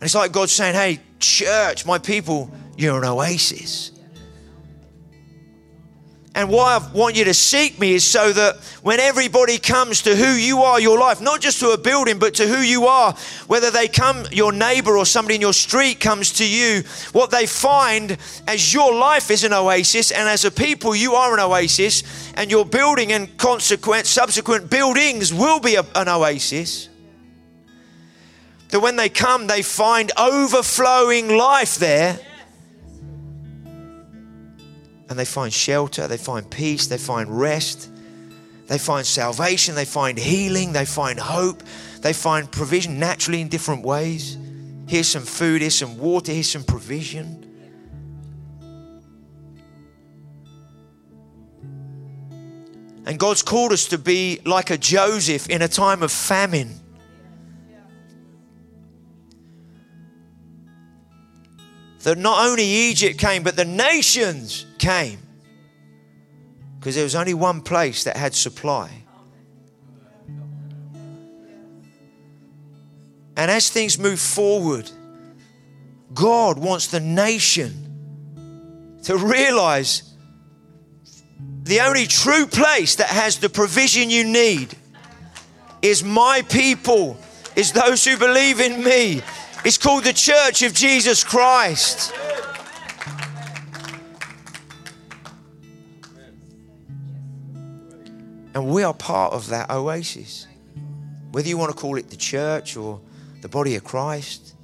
And 0.01 0.05
it's 0.05 0.15
like 0.15 0.33
God 0.33 0.49
saying, 0.49 0.75
Hey, 0.75 1.01
church, 1.19 1.85
my 1.85 1.99
people, 1.99 2.51
you're 2.77 3.03
an 3.03 3.09
oasis. 3.09 3.91
And 6.39 6.51
why 6.51 6.77
I 6.77 6.93
want 6.93 7.17
you 7.17 7.25
to 7.25 7.35
seek 7.35 7.81
me 7.81 7.95
is 7.95 8.07
so 8.07 8.33
that 8.33 8.59
when 8.83 9.01
everybody 9.01 9.59
comes 9.59 10.03
to 10.03 10.15
who 10.15 10.35
you 10.35 10.63
are, 10.63 10.81
your 10.81 10.97
life, 10.97 11.21
not 11.21 11.41
just 11.41 11.59
to 11.59 11.71
a 11.71 11.77
building, 11.77 12.21
but 12.21 12.35
to 12.35 12.47
who 12.47 12.61
you 12.61 12.87
are, 12.87 13.13
whether 13.49 13.73
they 13.73 13.89
come, 13.89 14.25
your 14.31 14.53
neighbor 14.53 14.97
or 14.97 15.05
somebody 15.05 15.35
in 15.35 15.41
your 15.41 15.53
street 15.53 15.99
comes 15.99 16.35
to 16.35 16.49
you, 16.49 16.85
what 17.11 17.33
they 17.33 17.45
find 17.45 18.17
as 18.47 18.73
your 18.73 18.95
life 18.95 19.33
is 19.33 19.43
an 19.43 19.53
oasis, 19.53 20.13
and 20.13 20.29
as 20.29 20.45
a 20.45 20.51
people, 20.53 20.95
you 20.95 21.15
are 21.15 21.35
an 21.35 21.41
oasis, 21.41 22.05
and 22.37 22.53
your 22.53 22.65
building 22.65 23.11
and 23.11 23.37
consequent, 23.37 24.07
subsequent 24.07 24.71
buildings 24.71 25.35
will 25.35 25.59
be 25.59 25.75
a, 25.75 25.85
an 25.97 26.09
oasis. 26.09 26.88
That 28.69 28.81
when 28.81 28.97
they 28.97 29.09
come, 29.09 29.47
they 29.47 29.63
find 29.63 30.13
overflowing 30.17 31.29
life 31.29 31.77
there 31.77 32.19
and 35.09 35.19
they 35.19 35.25
find 35.25 35.53
shelter, 35.53 36.07
they 36.07 36.19
find 36.19 36.51
peace, 36.51 36.87
they 36.87 36.99
find 36.99 37.41
rest, 37.41 37.91
they 38.67 38.77
find 38.77 39.07
salvation, 39.07 39.75
they 39.75 39.87
find 39.87 40.19
healing, 40.19 40.73
they 40.73 40.85
find 40.85 41.19
hope, 41.19 41.63
they 42.03 42.13
find 42.13 42.51
provision 42.53 42.99
naturally 42.99 43.41
in 43.41 43.49
different 43.49 43.83
ways. 43.85 44.37
Here's 44.87 45.09
some 45.09 45.23
food, 45.23 45.63
here's 45.63 45.75
some 45.75 45.99
water, 45.99 46.33
here's 46.33 46.51
some 46.51 46.65
provision. 46.65 47.45
And 53.07 53.19
God's 53.19 53.41
called 53.41 53.73
us 53.73 53.87
to 53.87 53.97
be 53.97 54.41
like 54.45 54.69
a 54.69 54.77
Joseph 54.77 55.49
in 55.49 55.63
a 55.63 55.69
time 55.69 56.03
of 56.03 56.13
famine. 56.13 56.79
That 62.09 62.17
not 62.17 62.47
only 62.49 62.65
Egypt 62.65 63.19
came, 63.19 63.43
but 63.43 63.55
the 63.55 63.67
nations 63.67 64.65
came 64.79 65.19
because 66.79 66.95
there 66.95 67.05
was 67.05 67.15
only 67.15 67.35
one 67.35 67.61
place 67.61 68.05
that 68.05 68.17
had 68.17 68.35
supply. 68.35 68.91
And 73.37 73.51
as 73.51 73.69
things 73.69 73.99
move 73.99 74.19
forward, 74.19 74.91
God 76.15 76.59
wants 76.59 76.87
the 76.87 77.01
nation 77.01 78.97
to 79.03 79.19
realize 79.19 80.15
the 81.65 81.81
only 81.81 82.07
true 82.07 82.47
place 82.47 82.95
that 82.95 83.09
has 83.09 83.37
the 83.37 83.51
provision 83.51 84.09
you 84.09 84.25
need 84.25 84.75
is 85.83 86.03
my 86.03 86.41
people, 86.49 87.19
is 87.55 87.73
those 87.73 88.03
who 88.03 88.17
believe 88.17 88.61
in 88.61 88.83
me. 88.83 89.21
It's 89.65 89.77
called 89.77 90.05
the 90.05 90.13
Church 90.13 90.63
of 90.63 90.73
Jesus 90.73 91.25
Christ. 91.25 92.15
And 98.55 98.69
we 98.69 98.83
are 98.83 98.95
part 98.95 99.33
of 99.33 99.49
that 99.49 99.71
oasis. 99.71 100.47
Whether 101.33 101.49
you 101.49 101.59
want 101.59 101.71
to 101.71 101.77
call 101.77 101.97
it 101.97 102.11
the 102.11 102.17
church 102.17 102.77
or 102.77 103.01
the 103.41 103.49
body 103.49 103.77
of 103.77 103.85
Christ. 103.85 104.55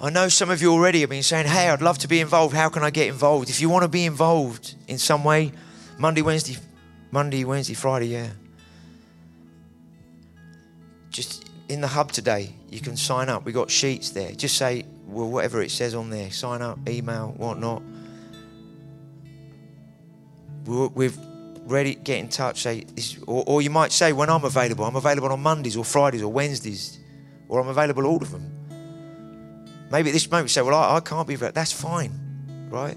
I 0.00 0.10
know 0.10 0.28
some 0.28 0.50
of 0.50 0.60
you 0.60 0.72
already 0.72 1.00
have 1.02 1.10
been 1.10 1.22
saying, 1.22 1.46
Hey, 1.46 1.68
I'd 1.68 1.82
love 1.82 1.98
to 1.98 2.08
be 2.08 2.20
involved. 2.20 2.54
How 2.54 2.68
can 2.68 2.82
I 2.82 2.90
get 2.90 3.08
involved? 3.08 3.50
If 3.50 3.60
you 3.60 3.68
want 3.68 3.82
to 3.82 3.88
be 3.88 4.04
involved 4.04 4.74
in 4.88 4.98
some 4.98 5.22
way, 5.22 5.52
Monday, 5.98 6.22
Wednesday, 6.22 6.56
Monday, 7.10 7.44
Wednesday, 7.44 7.74
Friday, 7.74 8.06
yeah. 8.06 8.30
Just 11.12 11.50
in 11.68 11.80
the 11.80 11.86
hub 11.86 12.10
today, 12.10 12.54
you 12.70 12.80
can 12.80 12.96
sign 12.96 13.28
up. 13.28 13.44
We 13.44 13.52
got 13.52 13.70
sheets 13.70 14.10
there. 14.10 14.32
Just 14.32 14.56
say, 14.56 14.84
well, 15.06 15.28
whatever 15.28 15.62
it 15.62 15.70
says 15.70 15.94
on 15.94 16.10
there, 16.10 16.30
sign 16.30 16.62
up, 16.62 16.78
email, 16.88 17.34
whatnot. 17.36 17.82
We've 20.64 21.18
ready, 21.64 21.94
get 21.94 22.18
in 22.18 22.28
touch. 22.28 22.62
Say, 22.62 22.86
or, 23.26 23.44
or 23.46 23.62
you 23.62 23.70
might 23.70 23.92
say, 23.92 24.12
when 24.12 24.30
I'm 24.30 24.44
available, 24.44 24.84
I'm 24.84 24.96
available 24.96 25.30
on 25.30 25.40
Mondays 25.40 25.76
or 25.76 25.84
Fridays 25.84 26.22
or 26.22 26.32
Wednesdays, 26.32 26.98
or 27.48 27.60
I'm 27.60 27.68
available 27.68 28.06
all 28.06 28.22
of 28.22 28.30
them. 28.30 28.48
Maybe 29.90 30.08
at 30.08 30.12
this 30.14 30.30
moment 30.30 30.46
you 30.46 30.48
say, 30.48 30.62
well, 30.62 30.74
I, 30.74 30.96
I 30.96 31.00
can't 31.00 31.28
be. 31.28 31.36
That's 31.36 31.72
fine, 31.72 32.68
right? 32.70 32.96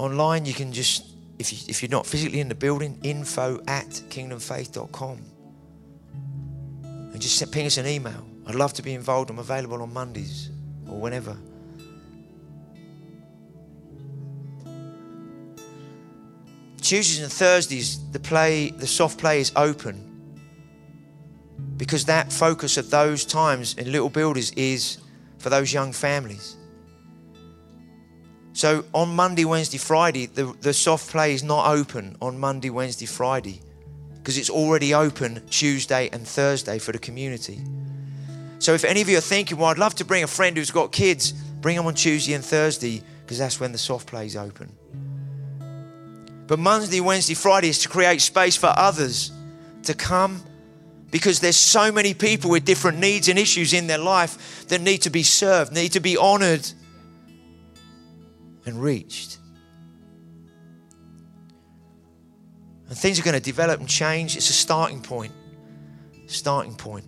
Online, 0.00 0.46
you 0.46 0.54
can 0.54 0.72
just 0.72 1.10
if, 1.38 1.52
you, 1.52 1.58
if 1.68 1.82
you're 1.82 1.90
not 1.90 2.06
physically 2.06 2.40
in 2.40 2.48
the 2.48 2.54
building, 2.54 2.98
info 3.02 3.62
at 3.66 3.86
kingdomfaith.com. 3.86 5.20
And 6.84 7.20
just 7.20 7.52
ping 7.52 7.66
us 7.66 7.76
an 7.76 7.86
email. 7.86 8.26
I'd 8.46 8.54
love 8.54 8.72
to 8.74 8.82
be 8.82 8.94
involved. 8.94 9.28
I'm 9.28 9.38
available 9.38 9.82
on 9.82 9.92
Mondays 9.92 10.50
or 10.88 10.98
whenever. 10.98 11.36
Tuesdays 16.80 17.20
and 17.22 17.30
Thursdays, 17.30 18.10
the 18.10 18.20
play, 18.20 18.70
the 18.70 18.86
soft 18.86 19.18
play 19.18 19.40
is 19.40 19.52
open. 19.54 20.06
Because 21.76 22.06
that 22.06 22.32
focus 22.32 22.76
of 22.76 22.90
those 22.90 23.26
times 23.26 23.74
in 23.74 23.92
Little 23.92 24.10
Builders 24.10 24.50
is 24.52 24.98
for 25.38 25.50
those 25.50 25.72
young 25.72 25.92
families. 25.92 26.56
So 28.60 28.84
on 28.92 29.16
Monday, 29.16 29.46
Wednesday, 29.46 29.78
Friday, 29.78 30.26
the, 30.26 30.54
the 30.60 30.74
soft 30.74 31.08
play 31.08 31.32
is 31.32 31.42
not 31.42 31.74
open 31.74 32.14
on 32.20 32.38
Monday, 32.38 32.68
Wednesday, 32.68 33.06
Friday 33.06 33.58
because 34.18 34.36
it's 34.36 34.50
already 34.50 34.92
open 34.92 35.40
Tuesday 35.48 36.10
and 36.12 36.28
Thursday 36.28 36.78
for 36.78 36.92
the 36.92 36.98
community. 36.98 37.58
So 38.58 38.74
if 38.74 38.84
any 38.84 39.00
of 39.00 39.08
you 39.08 39.16
are 39.16 39.22
thinking, 39.22 39.56
well, 39.56 39.70
I'd 39.70 39.78
love 39.78 39.94
to 39.94 40.04
bring 40.04 40.24
a 40.24 40.26
friend 40.26 40.58
who's 40.58 40.70
got 40.70 40.92
kids, 40.92 41.32
bring 41.32 41.74
them 41.74 41.86
on 41.86 41.94
Tuesday 41.94 42.34
and 42.34 42.44
Thursday 42.44 43.02
because 43.22 43.38
that's 43.38 43.58
when 43.58 43.72
the 43.72 43.78
soft 43.78 44.06
play 44.06 44.26
is 44.26 44.36
open. 44.36 44.70
But 46.46 46.58
Monday, 46.58 47.00
Wednesday, 47.00 47.32
Friday 47.32 47.70
is 47.70 47.78
to 47.78 47.88
create 47.88 48.20
space 48.20 48.58
for 48.58 48.74
others 48.76 49.32
to 49.84 49.94
come 49.94 50.42
because 51.10 51.40
there's 51.40 51.56
so 51.56 51.90
many 51.90 52.12
people 52.12 52.50
with 52.50 52.66
different 52.66 52.98
needs 52.98 53.26
and 53.28 53.38
issues 53.38 53.72
in 53.72 53.86
their 53.86 53.96
life 53.96 54.68
that 54.68 54.82
need 54.82 54.98
to 54.98 55.10
be 55.10 55.22
served, 55.22 55.72
need 55.72 55.92
to 55.92 56.00
be 56.00 56.18
honored 56.18 56.70
and 58.66 58.80
reached. 58.80 59.38
And 62.90 62.98
things 62.98 63.20
are 63.20 63.22
going 63.22 63.34
to 63.34 63.40
develop 63.40 63.78
and 63.78 63.88
change. 63.88 64.36
It's 64.36 64.50
a 64.50 64.52
starting 64.52 65.00
point. 65.00 65.32
Starting 66.26 66.74
point. 66.74 67.04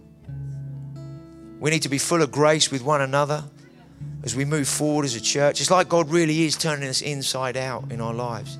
We 1.58 1.70
need 1.70 1.82
to 1.82 1.88
be 1.88 1.98
full 1.98 2.22
of 2.22 2.30
grace 2.30 2.70
with 2.70 2.82
one 2.82 3.00
another 3.00 3.44
as 4.22 4.36
we 4.36 4.44
move 4.44 4.68
forward 4.68 5.04
as 5.04 5.16
a 5.16 5.20
church. 5.20 5.60
It's 5.60 5.70
like 5.70 5.88
God 5.88 6.08
really 6.10 6.44
is 6.44 6.56
turning 6.56 6.88
us 6.88 7.02
inside 7.02 7.56
out 7.56 7.90
in 7.90 8.00
our 8.00 8.14
lives. 8.14 8.58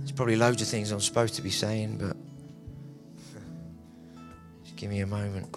There's 0.00 0.12
probably 0.12 0.36
loads 0.36 0.60
of 0.60 0.68
things 0.68 0.90
I'm 0.90 1.00
supposed 1.00 1.36
to 1.36 1.42
be 1.42 1.50
saying, 1.50 1.96
but 1.96 2.14
just 4.64 4.76
give 4.76 4.90
me 4.90 5.00
a 5.00 5.06
moment. 5.06 5.56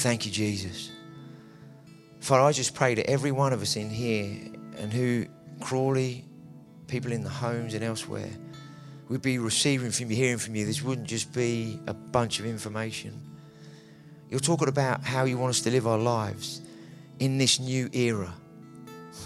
Thank 0.00 0.24
you, 0.24 0.32
Jesus. 0.32 0.90
Father, 2.20 2.42
I 2.42 2.52
just 2.52 2.74
pray 2.74 2.94
to 2.94 3.06
every 3.06 3.32
one 3.32 3.52
of 3.52 3.60
us 3.60 3.76
in 3.76 3.90
here 3.90 4.34
and 4.78 4.90
who, 4.90 5.26
Crawley, 5.60 6.24
people 6.86 7.12
in 7.12 7.22
the 7.22 7.28
homes 7.28 7.74
and 7.74 7.84
elsewhere, 7.84 8.30
would 9.10 9.20
be 9.20 9.36
receiving 9.36 9.90
from 9.90 10.10
you, 10.10 10.16
hearing 10.16 10.38
from 10.38 10.54
you. 10.54 10.64
This 10.64 10.80
wouldn't 10.80 11.06
just 11.06 11.34
be 11.34 11.78
a 11.86 11.92
bunch 11.92 12.40
of 12.40 12.46
information. 12.46 13.20
You're 14.30 14.40
talking 14.40 14.68
about 14.68 15.04
how 15.04 15.24
you 15.24 15.36
want 15.36 15.50
us 15.50 15.60
to 15.62 15.70
live 15.70 15.86
our 15.86 15.98
lives 15.98 16.62
in 17.18 17.36
this 17.36 17.60
new 17.60 17.90
era. 17.92 18.32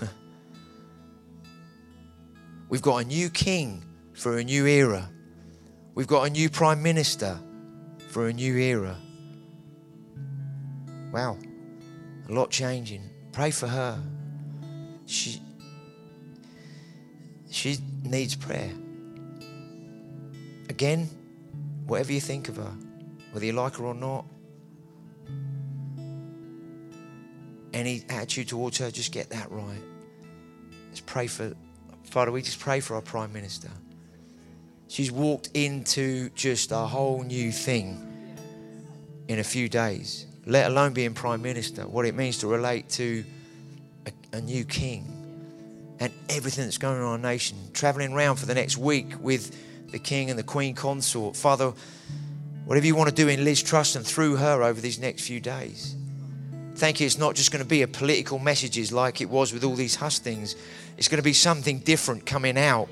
We've 2.68 2.82
got 2.82 2.96
a 2.96 3.04
new 3.04 3.30
king 3.30 3.84
for 4.12 4.38
a 4.38 4.42
new 4.42 4.66
era. 4.66 5.08
We've 5.94 6.08
got 6.08 6.26
a 6.26 6.30
new 6.30 6.50
prime 6.50 6.82
minister 6.82 7.38
for 8.08 8.26
a 8.26 8.32
new 8.32 8.56
era. 8.56 8.96
Wow, 11.14 11.38
a 12.28 12.32
lot 12.32 12.50
changing. 12.50 13.08
Pray 13.30 13.52
for 13.52 13.68
her. 13.68 14.02
She, 15.06 15.40
she 17.48 17.78
needs 18.02 18.34
prayer. 18.34 18.72
Again, 20.68 21.08
whatever 21.86 22.12
you 22.12 22.20
think 22.20 22.48
of 22.48 22.56
her, 22.56 22.72
whether 23.30 23.46
you 23.46 23.52
like 23.52 23.76
her 23.76 23.84
or 23.84 23.94
not, 23.94 24.24
any 27.72 28.02
attitude 28.08 28.48
towards 28.48 28.78
her, 28.78 28.90
just 28.90 29.12
get 29.12 29.30
that 29.30 29.52
right. 29.52 29.82
Let's 30.88 30.98
pray 30.98 31.28
for, 31.28 31.54
Father, 32.10 32.32
we 32.32 32.42
just 32.42 32.58
pray 32.58 32.80
for 32.80 32.96
our 32.96 33.02
Prime 33.02 33.32
Minister. 33.32 33.70
She's 34.88 35.12
walked 35.12 35.50
into 35.54 36.30
just 36.30 36.72
a 36.72 36.78
whole 36.78 37.22
new 37.22 37.52
thing 37.52 38.04
in 39.28 39.38
a 39.38 39.44
few 39.44 39.68
days, 39.68 40.26
let 40.46 40.70
alone 40.70 40.92
being 40.92 41.14
Prime 41.14 41.42
Minister, 41.42 41.86
what 41.86 42.06
it 42.06 42.14
means 42.14 42.38
to 42.38 42.46
relate 42.46 42.88
to 42.90 43.24
a, 44.06 44.36
a 44.36 44.40
new 44.40 44.64
king 44.64 45.10
and 46.00 46.12
everything 46.28 46.64
that's 46.64 46.78
going 46.78 46.96
on 46.96 47.02
in 47.02 47.08
our 47.08 47.18
nation. 47.18 47.56
Traveling 47.72 48.12
around 48.12 48.36
for 48.36 48.46
the 48.46 48.54
next 48.54 48.76
week 48.76 49.14
with 49.20 49.56
the 49.90 49.98
King 49.98 50.30
and 50.30 50.38
the 50.38 50.42
Queen 50.44 50.74
Consort. 50.74 51.36
Father, 51.36 51.72
whatever 52.64 52.86
you 52.86 52.96
want 52.96 53.08
to 53.08 53.14
do 53.14 53.28
in 53.28 53.44
Liz 53.44 53.62
Truss 53.62 53.96
and 53.96 54.04
through 54.04 54.36
her 54.36 54.62
over 54.62 54.80
these 54.80 54.98
next 54.98 55.26
few 55.26 55.40
days. 55.40 55.94
Thank 56.74 56.98
you. 56.98 57.06
It's 57.06 57.18
not 57.18 57.36
just 57.36 57.52
going 57.52 57.62
to 57.62 57.68
be 57.68 57.82
a 57.82 57.88
political 57.88 58.38
messages 58.40 58.92
like 58.92 59.20
it 59.20 59.30
was 59.30 59.52
with 59.52 59.62
all 59.62 59.76
these 59.76 59.94
hustings. 59.94 60.56
It's 60.98 61.06
going 61.06 61.18
to 61.18 61.24
be 61.24 61.32
something 61.32 61.78
different 61.78 62.26
coming 62.26 62.58
out. 62.58 62.88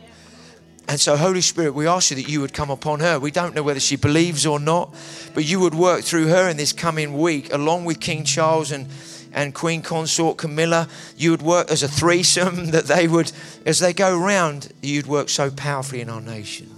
And 0.89 1.01
so, 1.01 1.17
Holy 1.17 1.41
Spirit, 1.41 1.75
we 1.75 1.87
ask 1.87 2.11
you 2.11 2.17
that 2.17 2.29
you 2.29 2.41
would 2.41 2.53
come 2.53 2.71
upon 2.71 3.01
her. 3.01 3.19
We 3.19 3.31
don't 3.31 3.55
know 3.55 3.63
whether 3.63 3.81
she 3.81 3.97
believes 3.97 4.45
or 4.45 4.59
not, 4.59 4.95
but 5.35 5.45
you 5.45 5.61
would 5.61 5.75
work 5.75 6.03
through 6.03 6.27
her 6.29 6.49
in 6.49 6.57
this 6.57 6.73
coming 6.73 7.19
week, 7.19 7.53
along 7.53 7.85
with 7.85 8.01
King 8.01 8.25
Charles 8.25 8.73
and, 8.73 8.89
and 9.33 9.55
Queen 9.55 9.81
Consort 9.81 10.39
Camilla. 10.39 10.89
You 11.17 11.31
would 11.31 11.43
work 11.43 11.71
as 11.71 11.83
a 11.83 11.89
threesome, 11.89 12.67
that 12.73 12.87
they 12.87 13.09
would, 13.09 13.33
as 13.65 13.79
they 13.79 13.93
go 13.93 14.19
around, 14.19 14.73
you'd 14.83 15.07
work 15.07 15.29
so 15.29 15.51
powerfully 15.51 16.01
in 16.01 16.11
our 16.11 16.21
nation. 16.21 16.69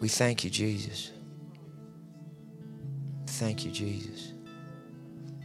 We 0.00 0.08
thank 0.08 0.44
you, 0.44 0.50
Jesus. 0.50 1.10
Thank 3.26 3.64
you, 3.64 3.70
Jesus. 3.70 4.32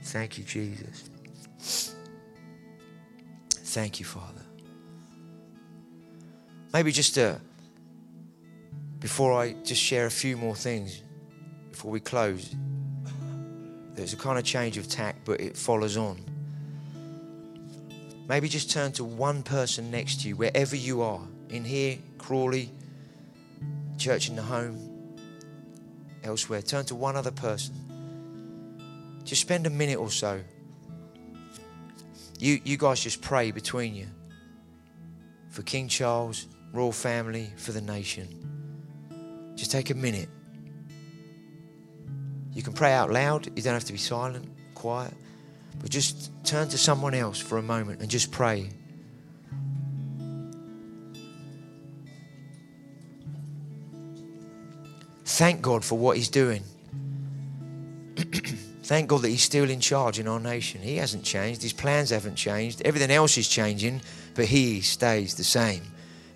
Thank 0.04 0.38
you, 0.38 0.44
Jesus. 0.44 1.10
Thank 3.64 4.00
you, 4.00 4.06
Father. 4.06 4.39
Maybe 6.72 6.92
just 6.92 7.16
to, 7.16 7.40
before 9.00 9.34
I 9.34 9.54
just 9.64 9.82
share 9.82 10.06
a 10.06 10.12
few 10.12 10.38
more 10.38 10.56
things, 10.56 11.02
before 11.72 11.92
we 11.92 12.00
close, 12.00 12.56
there's 13.96 14.14
a 14.14 14.18
kind 14.18 14.38
of 14.38 14.44
change 14.44 14.78
of 14.78 14.88
tack, 14.88 15.16
but 15.26 15.42
it 15.42 15.58
follows 15.58 15.98
on. 15.98 16.22
Maybe 18.28 18.48
just 18.48 18.70
turn 18.70 18.92
to 18.94 19.04
one 19.04 19.42
person 19.42 19.90
next 19.90 20.22
to 20.22 20.28
you, 20.28 20.36
wherever 20.36 20.76
you 20.76 21.02
are, 21.02 21.22
in 21.50 21.64
here, 21.64 21.98
Crawley, 22.20 22.70
church 23.98 24.30
in 24.30 24.36
the 24.36 24.44
home, 24.44 25.18
elsewhere. 26.24 26.62
Turn 26.62 26.86
to 26.86 26.96
one 26.96 27.16
other 27.16 27.32
person. 27.32 27.74
Just 29.24 29.42
spend 29.42 29.66
a 29.66 29.70
minute 29.72 29.98
or 29.98 30.12
so. 30.12 30.40
You, 32.38 32.62
you 32.64 32.78
guys 32.78 33.02
just 33.02 33.22
pray 33.22 33.50
between 33.50 33.96
you 33.96 34.08
for 35.50 35.64
King 35.64 35.88
Charles, 35.88 36.48
royal 36.74 36.92
family, 36.92 37.52
for 37.58 37.72
the 37.72 37.82
nation. 37.82 39.54
Just 39.56 39.72
take 39.72 39.90
a 39.90 39.96
minute. 39.96 40.30
You 42.54 42.64
can 42.64 42.74
pray 42.74 42.94
out 42.94 43.12
loud. 43.12 43.48
You 43.56 43.62
don't 43.62 43.74
have 43.74 43.86
to 43.86 43.94
be 43.94 44.00
silent, 44.00 44.48
quiet. 44.76 45.14
But 45.80 45.90
just 45.90 46.32
turn 46.44 46.68
to 46.70 46.78
someone 46.78 47.14
else 47.14 47.40
for 47.40 47.58
a 47.58 47.62
moment 47.62 48.02
and 48.02 48.10
just 48.10 48.32
pray. 48.32 48.70
Thank 55.26 55.62
God 55.62 55.86
for 55.86 55.98
what 55.98 56.18
He's 56.18 56.30
doing. 56.30 56.64
Thank 58.84 59.08
God 59.08 59.22
that 59.22 59.30
He's 59.30 59.44
still 59.44 59.70
in 59.70 59.80
charge 59.80 60.20
in 60.20 60.28
our 60.28 60.40
nation. 60.40 60.82
He 60.82 60.98
hasn't 60.98 61.24
changed, 61.24 61.62
His 61.62 61.72
plans 61.72 62.10
haven't 62.10 62.36
changed. 62.36 62.82
Everything 62.84 63.12
else 63.12 63.38
is 63.38 63.48
changing, 63.48 64.02
but 64.36 64.46
He 64.46 64.82
stays 64.82 65.36
the 65.36 65.44
same. 65.44 65.84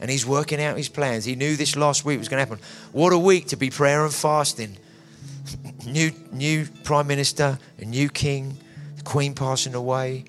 And 0.04 0.12
He's 0.12 0.26
working 0.26 0.62
out 0.62 0.76
His 0.76 0.89
plans. 0.89 1.24
He 1.24 1.36
knew 1.36 1.56
this 1.56 1.78
last 1.78 2.04
week 2.04 2.20
was 2.20 2.28
going 2.28 2.45
to 2.45 2.51
happen. 2.51 2.66
What 2.91 3.14
a 3.14 3.18
week 3.18 3.47
to 3.47 3.56
be 3.56 3.70
prayer 3.70 4.04
and 4.04 4.14
fasting. 4.14 4.76
new, 5.88 6.12
new 6.34 6.68
Prime 6.84 7.08
Minister, 7.08 7.58
a 7.80 7.86
new 7.86 8.10
King, 8.10 8.58
the 8.97 9.04
Queen 9.04 9.34
passing 9.34 9.76
away, 9.76 10.26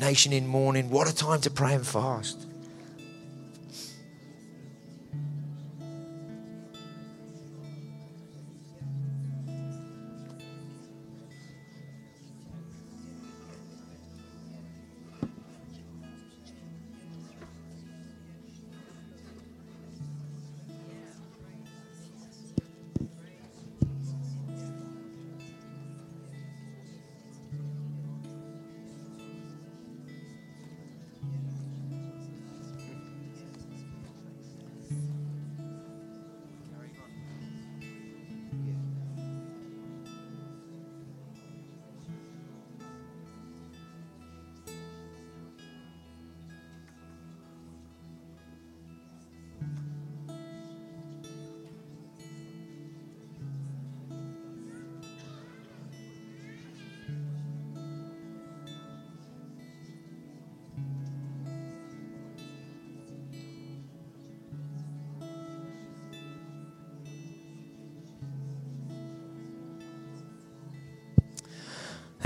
nation 0.00 0.32
in 0.32 0.48
mourning. 0.48 0.90
What 0.90 1.08
a 1.08 1.14
time 1.14 1.40
to 1.42 1.50
pray 1.50 1.74
and 1.74 1.86
fast. 1.86 2.45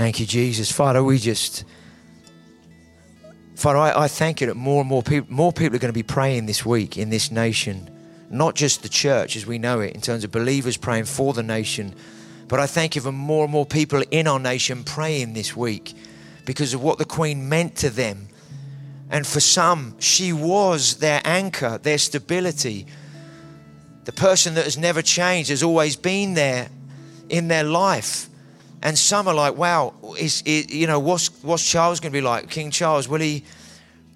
Thank 0.01 0.19
you, 0.19 0.25
Jesus. 0.25 0.71
Father, 0.71 1.03
we 1.03 1.19
just, 1.19 1.63
Father, 3.53 3.77
I, 3.77 4.05
I 4.05 4.07
thank 4.07 4.41
you 4.41 4.47
that 4.47 4.55
more 4.55 4.81
and 4.81 4.89
more 4.89 5.03
people, 5.03 5.31
more 5.31 5.53
people 5.53 5.75
are 5.75 5.79
going 5.79 5.93
to 5.93 5.93
be 5.93 6.01
praying 6.01 6.47
this 6.47 6.65
week 6.65 6.97
in 6.97 7.11
this 7.11 7.29
nation. 7.29 7.87
Not 8.31 8.55
just 8.55 8.81
the 8.81 8.89
church 8.89 9.35
as 9.35 9.45
we 9.45 9.59
know 9.59 9.79
it, 9.79 9.93
in 9.93 10.01
terms 10.01 10.23
of 10.23 10.31
believers 10.31 10.75
praying 10.75 11.05
for 11.05 11.33
the 11.33 11.43
nation, 11.43 11.93
but 12.47 12.59
I 12.59 12.65
thank 12.65 12.95
you 12.95 13.01
for 13.03 13.11
more 13.11 13.43
and 13.43 13.51
more 13.51 13.63
people 13.63 14.01
in 14.09 14.25
our 14.25 14.39
nation 14.39 14.83
praying 14.83 15.33
this 15.33 15.55
week 15.55 15.93
because 16.47 16.73
of 16.73 16.81
what 16.81 16.97
the 16.97 17.05
Queen 17.05 17.47
meant 17.47 17.75
to 17.75 17.91
them. 17.91 18.27
And 19.11 19.27
for 19.27 19.39
some, 19.39 19.99
she 19.99 20.33
was 20.33 20.95
their 20.95 21.21
anchor, 21.23 21.77
their 21.77 21.99
stability. 21.99 22.87
The 24.05 24.13
person 24.13 24.55
that 24.55 24.63
has 24.63 24.79
never 24.79 25.03
changed 25.03 25.51
has 25.51 25.61
always 25.61 25.95
been 25.95 26.33
there 26.33 26.69
in 27.29 27.49
their 27.49 27.63
life. 27.63 28.30
And 28.83 28.97
some 28.97 29.27
are 29.27 29.33
like, 29.33 29.55
wow, 29.55 29.93
is, 30.17 30.41
is 30.45 30.73
you 30.73 30.87
know, 30.87 30.99
what's, 30.99 31.27
what's 31.43 31.67
Charles 31.67 31.99
going 31.99 32.11
to 32.11 32.17
be 32.17 32.21
like? 32.21 32.49
King 32.49 32.71
Charles, 32.71 33.07
will 33.07 33.21
he 33.21 33.43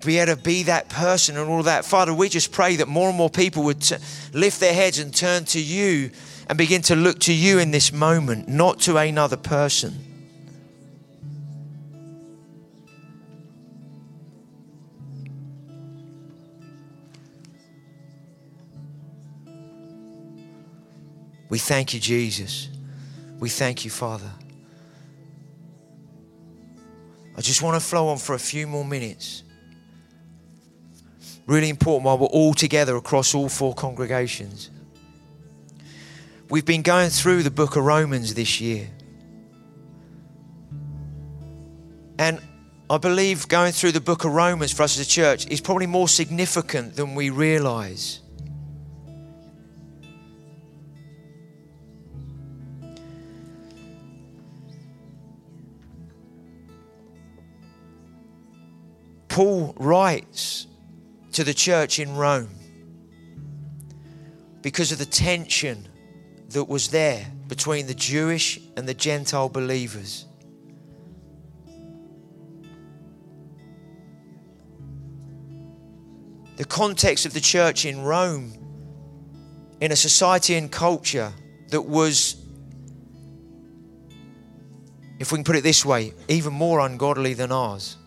be 0.03 0.17
able 0.17 0.35
to 0.35 0.41
be 0.41 0.63
that 0.63 0.89
person 0.89 1.37
and 1.37 1.49
all 1.49 1.63
that? 1.63 1.85
Father, 1.85 2.13
we 2.13 2.29
just 2.29 2.51
pray 2.51 2.75
that 2.77 2.87
more 2.87 3.09
and 3.09 3.17
more 3.17 3.29
people 3.29 3.63
would 3.63 3.81
t- 3.81 3.97
lift 4.33 4.59
their 4.59 4.73
heads 4.73 4.97
and 4.97 5.13
turn 5.13 5.45
to 5.45 5.61
you 5.61 6.09
and 6.49 6.57
begin 6.57 6.81
to 6.83 6.95
look 6.95 7.19
to 7.19 7.33
you 7.33 7.59
in 7.59 7.71
this 7.71 7.91
moment, 7.91 8.47
not 8.47 8.79
to 8.81 8.97
another 8.97 9.37
person. 9.37 10.01
We 21.49 21.59
thank 21.59 21.93
you, 21.93 21.99
Jesus. 21.99 22.69
We 23.39 23.49
thank 23.49 23.85
you, 23.85 23.91
Father. 23.91 24.31
I 27.37 27.41
just 27.41 27.61
want 27.61 27.79
to 27.81 27.85
flow 27.85 28.07
on 28.07 28.17
for 28.17 28.33
a 28.33 28.39
few 28.39 28.65
more 28.65 28.85
minutes. 28.85 29.43
Really 31.47 31.69
important 31.69 32.05
while 32.05 32.17
we're 32.17 32.27
all 32.27 32.53
together 32.53 32.95
across 32.95 33.35
all 33.35 33.49
four 33.49 33.73
congregations. 33.73 34.71
We've 36.49 36.65
been 36.65 36.81
going 36.81 37.09
through 37.09 37.43
the 37.43 37.51
book 37.51 37.75
of 37.75 37.83
Romans 37.83 38.33
this 38.33 38.61
year. 38.61 38.89
And 42.17 42.39
I 42.89 42.97
believe 42.97 43.47
going 43.47 43.73
through 43.73 43.91
the 43.91 44.01
book 44.01 44.25
of 44.25 44.31
Romans 44.31 44.71
for 44.71 44.83
us 44.83 44.97
as 44.97 45.05
a 45.05 45.09
church 45.09 45.47
is 45.47 45.59
probably 45.59 45.87
more 45.87 46.07
significant 46.07 46.95
than 46.95 47.15
we 47.15 47.29
realize. 47.29 48.21
Paul 59.35 59.73
writes 59.75 60.65
to 61.33 61.43
the 61.43 61.53
church 61.53 61.99
in 61.99 62.15
Rome 62.15 62.55
because 64.61 64.93
of 64.93 64.97
the 64.97 65.05
tension 65.05 65.89
that 66.51 66.69
was 66.69 66.87
there 66.87 67.25
between 67.49 67.85
the 67.85 67.93
Jewish 67.93 68.61
and 68.77 68.87
the 68.87 68.93
Gentile 68.93 69.49
believers. 69.49 70.25
The 76.55 76.63
context 76.63 77.25
of 77.25 77.33
the 77.33 77.41
church 77.41 77.83
in 77.83 78.03
Rome, 78.03 78.53
in 79.81 79.91
a 79.91 79.97
society 79.97 80.55
and 80.55 80.71
culture 80.71 81.33
that 81.71 81.81
was, 81.81 82.37
if 85.19 85.33
we 85.33 85.39
can 85.39 85.43
put 85.43 85.57
it 85.57 85.63
this 85.63 85.83
way, 85.83 86.13
even 86.29 86.53
more 86.53 86.79
ungodly 86.79 87.33
than 87.33 87.51
ours 87.51 87.97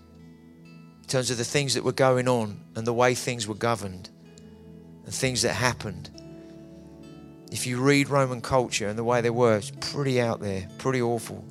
in 1.09 1.13
terms 1.13 1.31
of 1.31 1.39
the 1.39 1.45
things 1.45 1.73
that 1.73 1.83
were 1.83 1.91
going 1.91 2.29
on 2.29 2.61
and 2.77 2.87
the 2.87 2.93
way 2.93 3.15
things 3.15 3.49
were 3.49 3.55
governed 3.55 4.11
and 5.07 5.15
things 5.15 5.41
that 5.41 5.55
happened. 5.55 6.11
If 7.51 7.67
you 7.67 7.81
read 7.81 8.11
Roman 8.11 8.43
culture 8.43 8.89
and 8.89 8.99
the 8.99 9.05
way 9.05 9.23
they 9.23 9.31
were, 9.31 9.57
it's 9.57 9.73
pretty 9.81 10.21
out 10.21 10.41
there, 10.41 10.69
pretty 10.77 11.01
awful. 11.01 11.43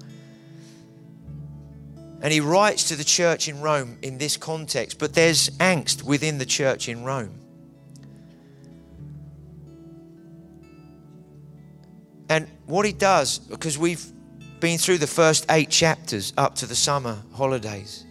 And 2.21 2.31
he 2.31 2.39
writes 2.39 2.89
to 2.89 2.95
the 2.95 3.03
church 3.03 3.47
in 3.47 3.59
Rome 3.59 3.97
in 4.03 4.19
this 4.19 4.37
context, 4.37 4.99
but 4.99 5.15
there's 5.15 5.49
angst 5.57 6.03
within 6.03 6.37
the 6.37 6.45
church 6.45 6.87
in 6.87 7.03
Rome. 7.03 7.33
And 12.29 12.47
what 12.67 12.85
he 12.85 12.93
does, 12.93 13.39
because 13.39 13.75
we've 13.75 14.05
been 14.59 14.77
through 14.77 14.99
the 14.99 15.07
first 15.07 15.47
eight 15.49 15.71
chapters 15.71 16.31
up 16.37 16.53
to 16.57 16.67
the 16.67 16.75
summer 16.75 17.17
holidays, 17.33 18.03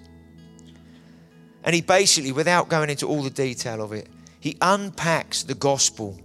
and 1.67 1.75
he 1.75 1.81
basically, 1.81 2.31
without 2.31 2.69
going 2.69 2.91
into 2.91 3.09
all 3.09 3.25
the 3.25 3.31
detail 3.31 3.83
of 3.83 3.93
it, 3.93 4.07
he 4.39 4.57
unpacks 4.63 5.43
the 5.43 5.55
gospel 5.55 6.17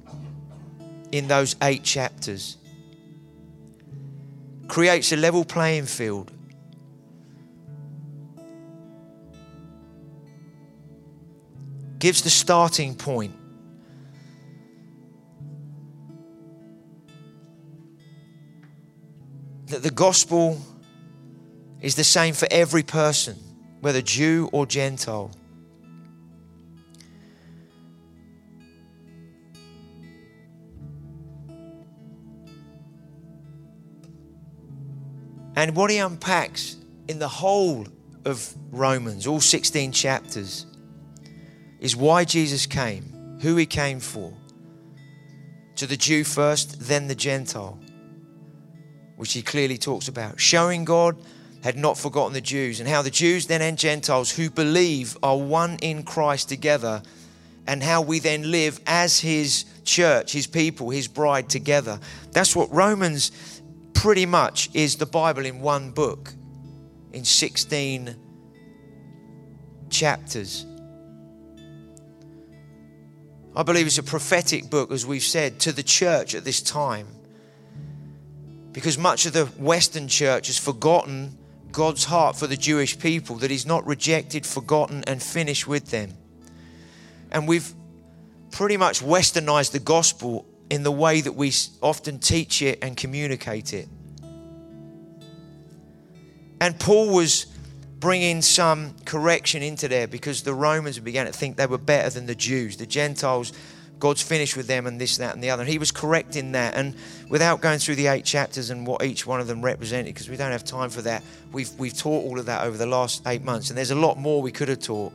in 1.12 1.28
those 1.28 1.56
eight 1.64 1.84
chapters, 1.84 2.58
creates 4.68 5.12
a 5.12 5.16
level 5.16 5.44
playing 5.44 5.88
field. 5.88 6.32
Gives 11.98 12.22
the 12.22 12.30
starting 12.30 12.94
point. 12.94 13.34
That 19.68 19.82
the 19.82 19.90
gospel 19.90 20.62
is 21.82 21.96
the 21.96 22.04
same 22.04 22.36
for 22.36 22.48
every 22.52 22.84
person 22.84 23.51
whether 23.82 24.02
Jew 24.02 24.50
or 24.52 24.66
Gentile. 24.66 25.32
And 35.56 35.76
what 35.76 35.92
he 35.92 35.98
unpacks 35.98 36.78
in 37.08 37.20
the 37.20 37.28
whole 37.28 37.86
of 38.26 38.54
Romans, 38.72 39.28
all 39.28 39.42
16 39.42 39.92
chapters, 39.92 40.66
is 41.80 41.96
why 41.96 42.24
Jesus 42.24 42.66
came, 42.66 43.38
who 43.42 43.58
he 43.58 43.66
came 43.66 44.00
for. 44.00 44.34
To 45.76 45.88
the 45.88 45.98
Jew 45.98 46.24
first, 46.24 46.80
then 46.88 47.08
the 47.08 47.16
Gentile, 47.16 47.80
which 49.18 49.34
he 49.34 49.42
clearly 49.42 49.78
talks 49.78 50.08
about. 50.08 50.40
Showing 50.40 50.86
God 50.86 51.18
had 51.64 51.78
not 51.78 51.98
forgotten 51.98 52.34
the 52.34 52.42
Jews, 52.42 52.80
and 52.80 52.90
how 52.90 53.02
the 53.02 53.12
Jews 53.12 53.48
then 53.48 53.62
and 53.62 53.78
Gentiles 53.78 54.32
who 54.32 54.50
believe 54.50 55.18
are 55.22 55.38
one 55.38 55.78
in 55.82 56.04
Christ 56.04 56.50
together, 56.50 57.04
and 57.68 57.84
how 57.84 58.02
we 58.02 58.20
then 58.20 58.50
live 58.50 58.80
as 58.88 59.20
His 59.20 59.66
church, 59.84 60.32
His 60.32 60.48
people, 60.48 60.90
His 60.90 61.08
bride 61.08 61.50
together. 61.50 62.00
That's 62.32 62.56
what 62.56 62.72
Romans 62.72 63.32
pretty 63.94 64.26
much 64.26 64.70
is 64.74 64.96
the 64.96 65.06
Bible 65.06 65.46
in 65.46 65.62
one 65.62 65.92
book, 65.92 66.34
in 67.14 67.24
16 67.24 68.16
chapters. 69.92 70.66
I 73.56 73.64
believe 73.64 73.86
it's 73.86 73.98
a 73.98 74.04
prophetic 74.04 74.70
book, 74.70 74.92
as 74.92 75.06
we've 75.06 75.22
said, 75.22 75.60
to 75.62 75.72
the 75.72 75.84
church 75.84 76.34
at 76.34 76.44
this 76.44 76.62
time. 76.62 77.08
Because 78.72 78.98
much 78.98 79.26
of 79.26 79.34
the 79.34 79.46
Western 79.46 80.08
church 80.08 80.48
has 80.48 80.58
forgotten 80.58 81.38
God's 81.72 82.06
heart 82.06 82.36
for 82.36 82.48
the 82.48 82.58
Jewish 82.58 83.00
people, 83.00 83.38
that 83.38 83.52
He's 83.52 83.66
not 83.66 83.86
rejected, 83.86 84.46
forgotten, 84.46 85.04
and 85.08 85.22
finished 85.22 85.68
with 85.68 85.92
them. 85.92 86.14
And 87.32 87.48
we've 87.48 87.74
pretty 88.52 88.78
much 88.78 89.02
westernized 89.02 89.72
the 89.72 89.80
gospel 89.80 90.46
in 90.70 90.84
the 90.84 90.92
way 90.92 91.22
that 91.22 91.34
we 91.34 91.52
often 91.82 92.20
teach 92.20 92.62
it 92.62 92.80
and 92.82 92.96
communicate 92.96 93.74
it. 93.74 93.88
And 96.60 96.80
Paul 96.80 97.14
was 97.14 97.48
bringing 98.00 98.42
some 98.42 98.96
correction 99.06 99.64
into 99.64 99.88
there 99.88 100.08
because 100.08 100.44
the 100.44 100.54
Romans 100.54 101.00
began 101.00 101.26
to 101.26 101.32
think 101.32 101.58
they 101.58 101.66
were 101.66 101.78
better 101.78 102.10
than 102.10 102.26
the 102.26 102.36
Jews. 102.36 102.78
The 102.78 102.86
Gentiles 102.86 103.54
God's 104.02 104.24
finished 104.24 104.58
with 104.58 104.66
them 104.66 104.88
and 104.88 105.00
this, 105.00 105.18
that, 105.18 105.36
and 105.36 105.44
the 105.44 105.52
other. 105.52 105.62
And 105.62 105.72
he 105.72 105.78
was 105.78 105.92
correcting 105.92 106.54
that. 106.54 106.74
And 106.76 106.96
without 107.30 107.62
going 107.62 107.78
through 107.78 107.96
the 107.96 108.08
eight 108.08 108.26
chapters 108.26 108.72
and 108.72 108.86
what 108.86 109.04
each 109.04 109.28
one 109.28 109.40
of 109.40 109.46
them 109.46 109.62
represented, 109.62 110.08
because 110.14 110.28
we 110.28 110.36
don't 110.36 110.52
have 110.52 110.66
time 110.66 110.90
for 110.90 111.04
that, 111.04 111.24
we've, 111.52 111.70
we've 111.78 111.96
taught 111.96 112.26
all 112.26 112.40
of 112.40 112.48
that 112.48 112.64
over 112.66 112.78
the 112.78 112.88
last 112.88 113.22
eight 113.28 113.44
months. 113.44 113.70
And 113.70 113.78
there's 113.78 113.92
a 113.92 113.96
lot 113.96 114.18
more 114.18 114.42
we 114.42 114.52
could 114.52 114.70
have 114.70 114.80
taught. 114.80 115.14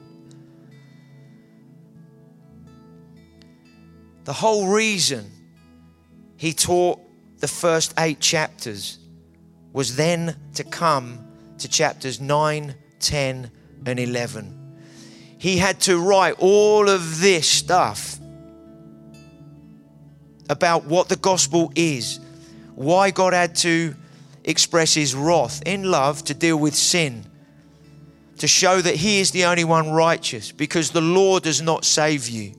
The 4.22 4.32
whole 4.32 4.68
reason 4.68 5.30
he 6.36 6.52
taught 6.52 7.00
the 7.38 7.48
first 7.48 7.92
eight 7.98 8.20
chapters 8.20 9.00
was 9.72 9.96
then 9.96 10.36
to 10.54 10.62
come 10.62 11.26
to 11.58 11.68
chapters 11.68 12.20
9, 12.20 12.74
10, 13.00 13.50
and 13.84 14.00
11. 14.00 14.78
He 15.38 15.58
had 15.58 15.80
to 15.82 15.98
write 15.98 16.36
all 16.38 16.88
of 16.88 17.20
this 17.20 17.48
stuff 17.48 18.20
about 20.48 20.84
what 20.84 21.08
the 21.08 21.16
gospel 21.16 21.72
is, 21.74 22.20
why 22.74 23.10
God 23.10 23.32
had 23.32 23.56
to 23.56 23.94
express 24.44 24.94
his 24.94 25.14
wrath 25.14 25.62
in 25.66 25.90
love 25.90 26.24
to 26.24 26.34
deal 26.34 26.56
with 26.56 26.74
sin, 26.74 27.24
to 28.38 28.46
show 28.46 28.80
that 28.80 28.96
he 28.96 29.20
is 29.20 29.30
the 29.30 29.44
only 29.44 29.64
one 29.64 29.90
righteous, 29.90 30.52
because 30.52 30.90
the 30.90 31.00
law 31.00 31.38
does 31.38 31.60
not 31.60 31.84
save 31.84 32.28
you. 32.28 32.54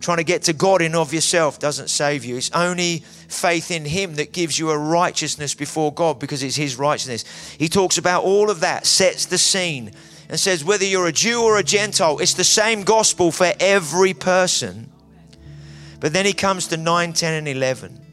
Trying 0.00 0.16
to 0.16 0.24
get 0.24 0.44
to 0.44 0.54
God 0.54 0.80
in 0.80 0.94
of 0.94 1.12
yourself 1.12 1.58
doesn't 1.58 1.88
save 1.88 2.24
you. 2.24 2.36
It's 2.36 2.50
only 2.52 3.04
faith 3.28 3.70
in 3.70 3.84
Him 3.84 4.14
that 4.14 4.32
gives 4.32 4.58
you 4.58 4.70
a 4.70 4.78
righteousness 4.78 5.54
before 5.54 5.92
God 5.92 6.18
because 6.18 6.42
it's 6.42 6.56
His 6.56 6.76
righteousness. 6.76 7.24
He 7.58 7.68
talks 7.68 7.98
about 7.98 8.24
all 8.24 8.48
of 8.48 8.60
that, 8.60 8.86
sets 8.86 9.26
the 9.26 9.36
scene, 9.36 9.92
and 10.30 10.40
says 10.40 10.64
whether 10.64 10.86
you're 10.86 11.06
a 11.06 11.12
Jew 11.12 11.42
or 11.42 11.58
a 11.58 11.62
Gentile, 11.62 12.18
it's 12.18 12.32
the 12.32 12.44
same 12.44 12.82
gospel 12.82 13.30
for 13.30 13.52
every 13.60 14.14
person. 14.14 14.90
But 16.00 16.14
then 16.14 16.24
he 16.24 16.32
comes 16.32 16.68
to 16.68 16.76
9, 16.78 17.12
10, 17.12 17.34
and 17.34 17.46
11. 17.46 18.06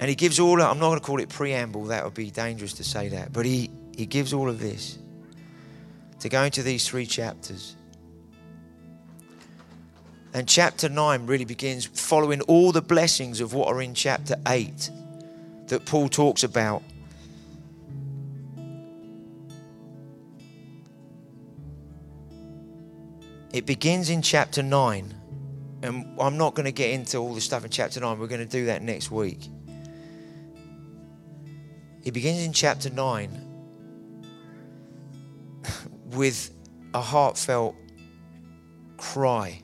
And 0.00 0.08
he 0.08 0.14
gives 0.14 0.38
all, 0.38 0.62
I'm 0.62 0.78
not 0.78 0.88
going 0.88 1.00
to 1.00 1.04
call 1.04 1.18
it 1.18 1.28
preamble, 1.28 1.86
that 1.86 2.04
would 2.04 2.14
be 2.14 2.30
dangerous 2.30 2.74
to 2.74 2.84
say 2.84 3.08
that, 3.08 3.32
but 3.32 3.44
he, 3.44 3.70
he 3.96 4.06
gives 4.06 4.32
all 4.32 4.48
of 4.48 4.60
this 4.60 4.98
to 6.20 6.28
go 6.28 6.44
into 6.44 6.62
these 6.62 6.86
three 6.86 7.06
chapters. 7.06 7.74
And 10.34 10.46
chapter 10.46 10.88
9 10.88 11.26
really 11.26 11.44
begins 11.44 11.86
following 11.86 12.42
all 12.42 12.70
the 12.70 12.82
blessings 12.82 13.40
of 13.40 13.54
what 13.54 13.68
are 13.68 13.82
in 13.82 13.94
chapter 13.94 14.36
8 14.46 14.90
that 15.66 15.84
Paul 15.84 16.08
talks 16.08 16.44
about 16.44 16.82
It 23.52 23.66
begins 23.66 24.10
in 24.10 24.22
chapter 24.22 24.62
9. 24.62 25.14
And 25.82 26.20
I'm 26.20 26.36
not 26.36 26.54
going 26.54 26.66
to 26.66 26.72
get 26.72 26.90
into 26.90 27.18
all 27.18 27.34
the 27.34 27.40
stuff 27.40 27.64
in 27.64 27.70
chapter 27.70 28.00
9. 28.00 28.18
We're 28.18 28.26
going 28.26 28.40
to 28.40 28.46
do 28.46 28.66
that 28.66 28.82
next 28.82 29.10
week. 29.10 29.48
It 32.04 32.12
begins 32.12 32.42
in 32.42 32.52
chapter 32.52 32.90
9 32.90 33.30
with 36.06 36.50
a 36.94 37.00
heartfelt 37.00 37.76
cry. 38.96 39.62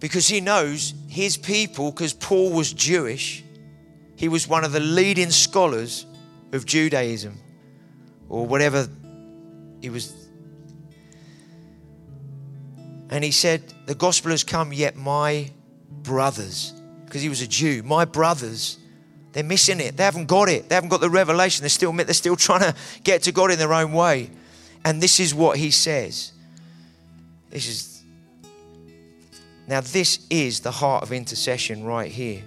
Because 0.00 0.28
he 0.28 0.40
knows 0.40 0.94
his 1.08 1.36
people, 1.36 1.90
because 1.90 2.12
Paul 2.12 2.52
was 2.52 2.72
Jewish, 2.72 3.42
he 4.14 4.28
was 4.28 4.46
one 4.48 4.64
of 4.64 4.72
the 4.72 4.80
leading 4.80 5.30
scholars 5.30 6.06
of 6.52 6.64
Judaism 6.64 7.38
or 8.28 8.46
whatever 8.46 8.88
he 9.80 9.90
was. 9.90 10.17
And 13.10 13.24
he 13.24 13.30
said, 13.30 13.62
The 13.86 13.94
gospel 13.94 14.30
has 14.30 14.44
come, 14.44 14.72
yet 14.72 14.96
my 14.96 15.50
brothers, 16.02 16.72
because 17.04 17.22
he 17.22 17.28
was 17.28 17.42
a 17.42 17.46
Jew, 17.46 17.82
my 17.82 18.04
brothers, 18.04 18.78
they're 19.32 19.44
missing 19.44 19.80
it. 19.80 19.96
They 19.96 20.04
haven't 20.04 20.26
got 20.26 20.48
it. 20.48 20.68
They 20.68 20.74
haven't 20.74 20.90
got 20.90 21.00
the 21.00 21.10
revelation. 21.10 21.62
They're 21.62 21.68
still, 21.68 21.92
they're 21.92 22.12
still 22.12 22.36
trying 22.36 22.60
to 22.60 22.74
get 23.02 23.22
to 23.24 23.32
God 23.32 23.50
in 23.50 23.58
their 23.58 23.72
own 23.72 23.92
way. 23.92 24.30
And 24.84 25.02
this 25.02 25.20
is 25.20 25.34
what 25.34 25.58
he 25.58 25.70
says. 25.70 26.32
This 27.50 27.68
is 27.68 27.98
now 29.66 29.82
this 29.82 30.26
is 30.30 30.60
the 30.60 30.70
heart 30.70 31.02
of 31.02 31.12
intercession 31.12 31.84
right 31.84 32.10
here. 32.10 32.42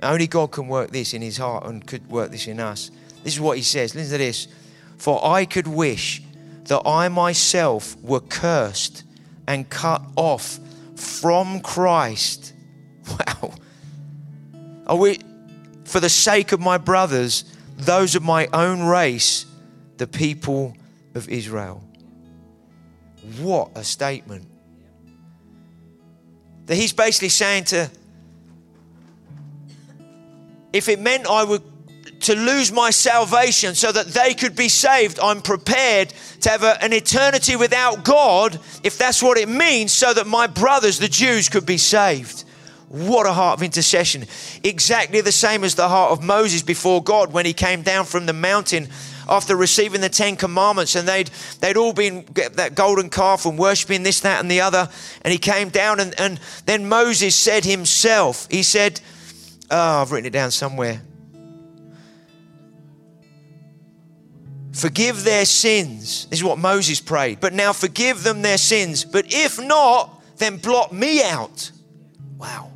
Only 0.00 0.26
God 0.26 0.52
can 0.52 0.68
work 0.68 0.90
this 0.90 1.12
in 1.12 1.22
his 1.22 1.36
heart 1.38 1.66
and 1.66 1.84
could 1.84 2.08
work 2.08 2.30
this 2.30 2.46
in 2.46 2.60
us. 2.60 2.90
This 3.24 3.34
is 3.34 3.40
what 3.40 3.56
he 3.56 3.62
says. 3.62 3.94
Listen 3.94 4.12
to 4.12 4.18
this. 4.18 4.48
For 4.96 5.24
I 5.26 5.44
could 5.44 5.66
wish 5.66 6.22
that 6.64 6.82
I 6.86 7.08
myself 7.08 8.00
were 8.00 8.20
cursed 8.20 9.03
and 9.46 9.68
cut 9.68 10.02
off 10.16 10.58
from 10.96 11.60
Christ. 11.60 12.52
Wow. 13.06 13.52
Are 14.86 14.96
we 14.96 15.18
for 15.84 16.00
the 16.00 16.08
sake 16.08 16.52
of 16.52 16.60
my 16.60 16.78
brothers, 16.78 17.44
those 17.76 18.14
of 18.14 18.22
my 18.22 18.48
own 18.52 18.82
race, 18.82 19.46
the 19.96 20.06
people 20.06 20.76
of 21.14 21.28
Israel. 21.28 21.82
What 23.38 23.70
a 23.74 23.84
statement. 23.84 24.46
That 26.66 26.74
he's 26.74 26.92
basically 26.92 27.28
saying 27.28 27.64
to, 27.64 27.90
if 30.72 30.88
it 30.88 30.98
meant 30.98 31.26
I 31.28 31.44
would 31.44 31.62
to 32.24 32.34
lose 32.34 32.72
my 32.72 32.90
salvation 32.90 33.74
so 33.74 33.92
that 33.92 34.08
they 34.08 34.34
could 34.34 34.56
be 34.56 34.68
saved, 34.68 35.18
I'm 35.20 35.42
prepared 35.42 36.12
to 36.40 36.50
have 36.50 36.62
a, 36.62 36.82
an 36.82 36.92
eternity 36.92 37.56
without 37.56 38.04
God, 38.04 38.58
if 38.82 38.98
that's 38.98 39.22
what 39.22 39.38
it 39.38 39.48
means, 39.48 39.92
so 39.92 40.12
that 40.12 40.26
my 40.26 40.46
brothers, 40.46 40.98
the 40.98 41.08
Jews, 41.08 41.48
could 41.48 41.66
be 41.66 41.78
saved. 41.78 42.44
What 42.88 43.26
a 43.26 43.32
heart 43.32 43.58
of 43.58 43.62
intercession. 43.62 44.24
Exactly 44.62 45.20
the 45.20 45.32
same 45.32 45.64
as 45.64 45.74
the 45.74 45.88
heart 45.88 46.12
of 46.12 46.22
Moses 46.22 46.62
before 46.62 47.02
God 47.02 47.32
when 47.32 47.44
he 47.44 47.52
came 47.52 47.82
down 47.82 48.04
from 48.04 48.26
the 48.26 48.32
mountain 48.32 48.88
after 49.28 49.56
receiving 49.56 50.00
the 50.00 50.08
Ten 50.08 50.36
Commandments, 50.36 50.94
and 50.94 51.08
they'd 51.08 51.30
they'd 51.60 51.76
all 51.76 51.92
been 51.92 52.24
that 52.34 52.74
golden 52.74 53.10
calf 53.10 53.46
and 53.46 53.58
worshiping 53.58 54.02
this, 54.02 54.20
that, 54.20 54.40
and 54.40 54.50
the 54.50 54.60
other. 54.60 54.88
And 55.22 55.32
he 55.32 55.38
came 55.38 55.70
down, 55.70 55.98
and, 55.98 56.18
and 56.20 56.38
then 56.66 56.88
Moses 56.88 57.34
said 57.34 57.64
himself, 57.64 58.46
he 58.50 58.62
said, 58.62 59.00
Oh, 59.70 60.02
I've 60.02 60.12
written 60.12 60.26
it 60.26 60.32
down 60.32 60.50
somewhere. 60.50 61.00
Forgive 64.74 65.22
their 65.22 65.44
sins. 65.44 66.26
This 66.26 66.40
is 66.40 66.44
what 66.44 66.58
Moses 66.58 67.00
prayed. 67.00 67.38
But 67.38 67.52
now 67.52 67.72
forgive 67.72 68.24
them 68.24 68.42
their 68.42 68.58
sins. 68.58 69.04
But 69.04 69.26
if 69.28 69.60
not, 69.60 70.20
then 70.38 70.56
blot 70.56 70.92
me 70.92 71.22
out. 71.22 71.70
Wow. 72.36 72.72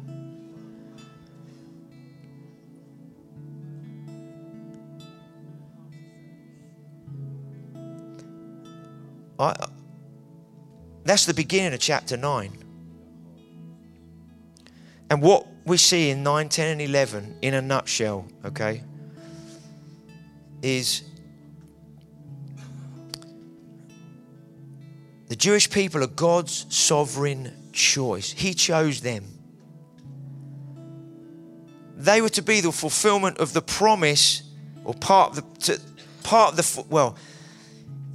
I, 9.40 9.49
uh, 9.51 9.66
that's 11.03 11.26
the 11.26 11.34
beginning 11.34 11.74
of 11.74 11.80
chapter 11.80 12.16
9. 12.16 12.53
And 15.11 15.20
what 15.20 15.49
we 15.64 15.78
see 15.78 16.11
in 16.11 16.22
9, 16.22 16.49
10, 16.49 16.68
and 16.68 16.80
11, 16.80 17.38
in 17.42 17.55
a 17.55 17.62
nutshell, 17.62 18.26
okay, 18.44 18.82
is 20.62 21.03
Jewish 25.39 25.70
people 25.70 26.03
are 26.03 26.09
God's 26.09 26.66
sovereign 26.68 27.70
choice. 27.72 28.32
He 28.32 28.55
chose 28.55 29.01
them. 29.01 29.24
They 31.97 32.20
were 32.20 32.28
to 32.30 32.43
be 32.43 32.61
the 32.61 32.72
fulfillment 32.72 33.39
of 33.39 33.53
the 33.53 33.62
promise, 33.62 34.43
or 34.84 34.95
part 34.95 35.30
of 35.30 35.36
the, 35.36 35.61
to, 35.61 35.80
part 36.24 36.51
of 36.51 36.57
the, 36.57 36.84
well, 36.91 37.16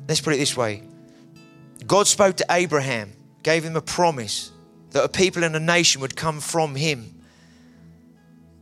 let's 0.08 0.22
put 0.22 0.34
it 0.34 0.38
this 0.38 0.56
way 0.56 0.84
God 1.88 2.08
spoke 2.08 2.38
to 2.38 2.46
Abraham, 2.50 3.14
gave 3.42 3.64
him 3.64 3.76
a 3.76 3.82
promise 3.82 4.52
that 4.92 5.04
a 5.04 5.10
people 5.10 5.44
and 5.44 5.56
a 5.56 5.60
nation 5.60 6.02
would 6.02 6.16
come 6.16 6.40
from 6.40 6.76
him 6.76 7.14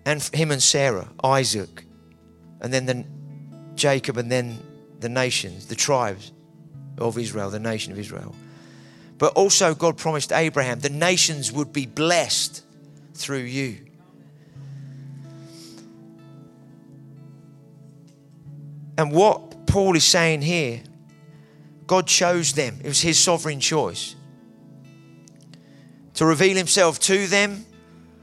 and 0.06 0.22
him 0.34 0.52
and 0.52 0.62
Sarah, 0.62 1.08
Isaac, 1.24 1.86
and 2.62 2.74
then 2.74 2.86
the, 2.86 3.06
Jacob, 3.76 4.18
and 4.18 4.32
then 4.32 4.60
the 5.00 5.10
nations, 5.10 5.68
the 5.68 5.76
tribes 5.76 6.32
of 6.98 7.18
Israel, 7.18 7.50
the 7.50 7.60
nation 7.60 7.92
of 7.92 8.00
Israel. 8.00 8.36
But 9.22 9.34
also, 9.34 9.76
God 9.76 9.98
promised 10.00 10.32
Abraham 10.32 10.80
the 10.80 10.90
nations 10.90 11.52
would 11.52 11.72
be 11.72 11.86
blessed 11.86 12.64
through 13.14 13.44
you. 13.44 13.86
And 18.98 19.12
what 19.12 19.68
Paul 19.68 19.96
is 19.96 20.04
saying 20.04 20.42
here 20.42 20.82
God 21.86 22.08
chose 22.08 22.54
them, 22.54 22.80
it 22.84 22.88
was 22.88 23.02
His 23.02 23.20
sovereign 23.20 23.60
choice 23.60 24.16
to 26.16 26.26
reveal 26.26 26.58
Himself 26.58 27.00
to 27.02 27.28
them 27.28 27.68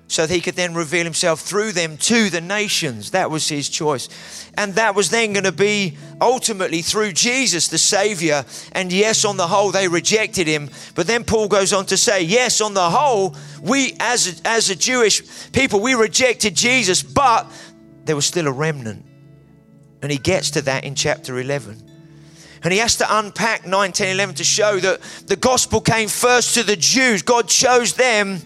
so 0.08 0.26
that 0.26 0.34
He 0.34 0.40
could 0.40 0.56
then 0.56 0.74
reveal 0.74 1.04
Himself 1.04 1.40
through 1.40 1.72
them 1.72 1.96
to 1.98 2.30
the 2.30 2.40
nations. 2.40 3.12
That 3.12 3.30
was 3.30 3.48
His 3.48 3.68
choice. 3.68 4.08
And 4.56 4.74
that 4.74 4.94
was 4.94 5.10
then 5.10 5.34
going 5.34 5.44
to 5.44 5.52
be 5.52 5.96
ultimately 6.20 6.82
through 6.82 7.12
Jesus, 7.12 7.68
the 7.68 7.78
Savior. 7.78 8.44
And 8.72 8.90
yes, 8.90 9.24
on 9.24 9.36
the 9.36 9.46
whole, 9.46 9.70
they 9.70 9.86
rejected 9.86 10.46
Him. 10.46 10.70
But 10.94 11.06
then 11.06 11.24
Paul 11.24 11.48
goes 11.48 11.72
on 11.72 11.86
to 11.86 11.96
say, 11.96 12.22
yes, 12.22 12.60
on 12.60 12.74
the 12.74 12.90
whole, 12.90 13.36
we 13.62 13.94
as 14.00 14.40
a, 14.40 14.48
as 14.48 14.70
a 14.70 14.76
Jewish 14.76 15.52
people, 15.52 15.80
we 15.80 15.94
rejected 15.94 16.56
Jesus, 16.56 17.02
but 17.02 17.46
there 18.04 18.16
was 18.16 18.26
still 18.26 18.46
a 18.46 18.52
remnant. 18.52 19.04
And 20.00 20.10
he 20.10 20.18
gets 20.18 20.52
to 20.52 20.62
that 20.62 20.84
in 20.84 20.94
chapter 20.94 21.38
11. 21.38 21.84
And 22.62 22.72
he 22.72 22.78
has 22.78 22.96
to 22.96 23.18
unpack 23.18 23.66
9, 23.66 23.92
10, 23.92 24.14
11 24.14 24.34
to 24.36 24.44
show 24.44 24.78
that 24.78 25.00
the 25.26 25.36
gospel 25.36 25.80
came 25.80 26.08
first 26.08 26.54
to 26.54 26.62
the 26.62 26.76
Jews. 26.76 27.22
God 27.22 27.48
chose 27.48 27.94
them 27.94 28.40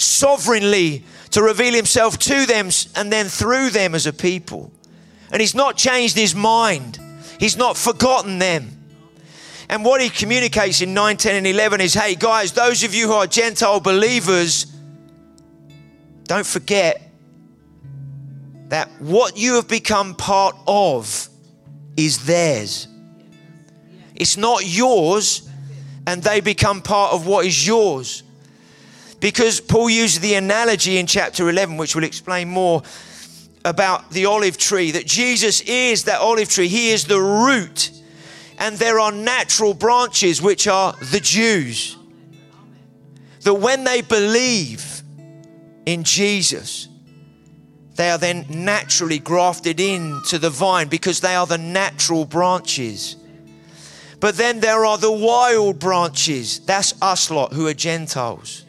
sovereignly 0.00 1.04
to 1.30 1.42
reveal 1.42 1.74
himself 1.74 2.18
to 2.18 2.46
them 2.46 2.70
and 2.96 3.12
then 3.12 3.26
through 3.26 3.70
them 3.70 3.94
as 3.94 4.06
a 4.06 4.12
people. 4.12 4.72
And 5.30 5.40
he's 5.40 5.54
not 5.54 5.76
changed 5.76 6.16
his 6.16 6.34
mind, 6.34 6.98
he's 7.38 7.56
not 7.56 7.76
forgotten 7.76 8.38
them. 8.38 8.76
And 9.68 9.84
what 9.84 10.00
he 10.00 10.10
communicates 10.10 10.80
in 10.80 10.94
9, 10.94 11.16
10, 11.16 11.36
and 11.36 11.46
11 11.46 11.80
is 11.80 11.94
hey, 11.94 12.16
guys, 12.16 12.52
those 12.52 12.82
of 12.82 12.92
you 12.92 13.06
who 13.06 13.12
are 13.12 13.26
Gentile 13.26 13.78
believers, 13.78 14.66
don't 16.24 16.46
forget 16.46 17.00
that 18.68 18.88
what 19.00 19.36
you 19.36 19.54
have 19.54 19.68
become 19.68 20.14
part 20.14 20.56
of 20.66 21.28
is 21.96 22.24
theirs. 22.24 22.88
It's 24.16 24.36
not 24.36 24.66
yours, 24.66 25.48
and 26.06 26.22
they 26.22 26.40
become 26.40 26.82
part 26.82 27.12
of 27.12 27.26
what 27.26 27.46
is 27.46 27.66
yours. 27.66 28.24
Because 29.20 29.60
Paul 29.60 29.90
uses 29.90 30.20
the 30.20 30.34
analogy 30.34 30.98
in 30.98 31.06
chapter 31.06 31.48
11, 31.48 31.76
which 31.76 31.94
we'll 31.94 32.04
explain 32.04 32.48
more 32.48 32.82
about 33.64 34.10
the 34.10 34.24
olive 34.24 34.56
tree, 34.56 34.90
that 34.92 35.06
Jesus 35.06 35.60
is 35.60 36.04
that 36.04 36.20
olive 36.20 36.48
tree. 36.48 36.68
He 36.68 36.90
is 36.90 37.04
the 37.04 37.20
root, 37.20 37.90
and 38.58 38.76
there 38.76 38.98
are 38.98 39.12
natural 39.12 39.74
branches, 39.74 40.40
which 40.40 40.66
are 40.66 40.94
the 41.12 41.20
Jews. 41.20 41.96
That 43.42 43.54
when 43.54 43.84
they 43.84 44.00
believe 44.00 45.02
in 45.84 46.04
Jesus, 46.04 46.88
they 47.96 48.10
are 48.10 48.18
then 48.18 48.46
naturally 48.48 49.18
grafted 49.18 49.80
into 49.80 50.38
the 50.38 50.48
vine 50.48 50.88
because 50.88 51.20
they 51.20 51.34
are 51.34 51.46
the 51.46 51.58
natural 51.58 52.24
branches. 52.24 53.16
But 54.20 54.36
then 54.36 54.60
there 54.60 54.86
are 54.86 54.96
the 54.96 55.12
wild 55.12 55.78
branches. 55.78 56.60
That's 56.60 56.94
us 57.02 57.30
lot 57.30 57.52
who 57.52 57.66
are 57.66 57.74
Gentiles. 57.74 58.64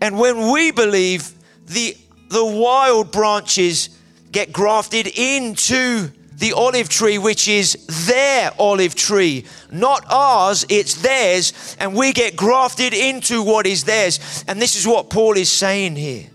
And 0.00 0.18
when 0.18 0.50
we 0.50 0.70
believe, 0.70 1.32
the, 1.66 1.96
the 2.28 2.44
wild 2.44 3.12
branches 3.12 3.90
get 4.32 4.52
grafted 4.52 5.06
into 5.06 6.10
the 6.40 6.52
olive 6.54 6.88
tree, 6.88 7.18
which 7.18 7.48
is 7.48 8.06
their 8.06 8.50
olive 8.58 8.94
tree, 8.94 9.44
not 9.70 10.04
ours, 10.10 10.64
it's 10.70 10.94
theirs, 11.02 11.76
and 11.78 11.94
we 11.94 12.12
get 12.12 12.34
grafted 12.34 12.94
into 12.94 13.42
what 13.42 13.66
is 13.66 13.84
theirs. 13.84 14.44
And 14.48 14.60
this 14.60 14.74
is 14.74 14.86
what 14.86 15.10
Paul 15.10 15.36
is 15.36 15.50
saying 15.50 15.96
here. 15.96 16.26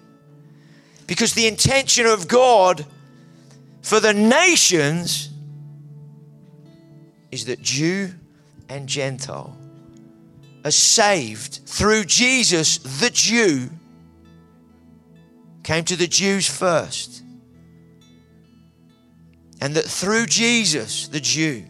Because 1.08 1.34
the 1.34 1.48
intention 1.48 2.06
of 2.06 2.28
God 2.28 2.86
for 3.82 4.00
the 4.00 4.14
nations 4.14 5.30
is 7.32 7.46
that 7.46 7.62
Jew 7.62 8.12
and 8.70 8.88
Gentile 8.88 9.58
are 10.66 10.72
saved 10.72 11.62
through 11.68 12.04
Jesus, 12.06 12.80
the 12.80 13.12
Jew, 13.12 13.70
came 15.64 15.86
to 15.86 15.96
the 15.96 16.08
Jews 16.08 16.50
first. 16.50 17.22
And 19.62 19.76
that 19.76 19.86
through 19.86 20.26
Jesus, 20.26 21.08
the 21.08 21.20
Jew, 21.20 21.66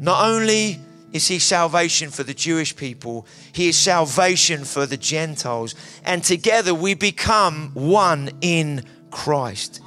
not 0.00 0.26
only 0.26 0.80
is 1.12 1.28
he 1.28 1.38
salvation 1.38 2.10
for 2.10 2.22
the 2.22 2.34
Jewish 2.34 2.74
people, 2.74 3.26
he 3.52 3.68
is 3.68 3.76
salvation 3.76 4.64
for 4.64 4.86
the 4.86 4.96
Gentiles. 4.96 5.74
And 6.02 6.24
together 6.24 6.74
we 6.74 6.94
become 6.94 7.72
one 7.74 8.30
in 8.40 8.84
Christ. 9.10 9.80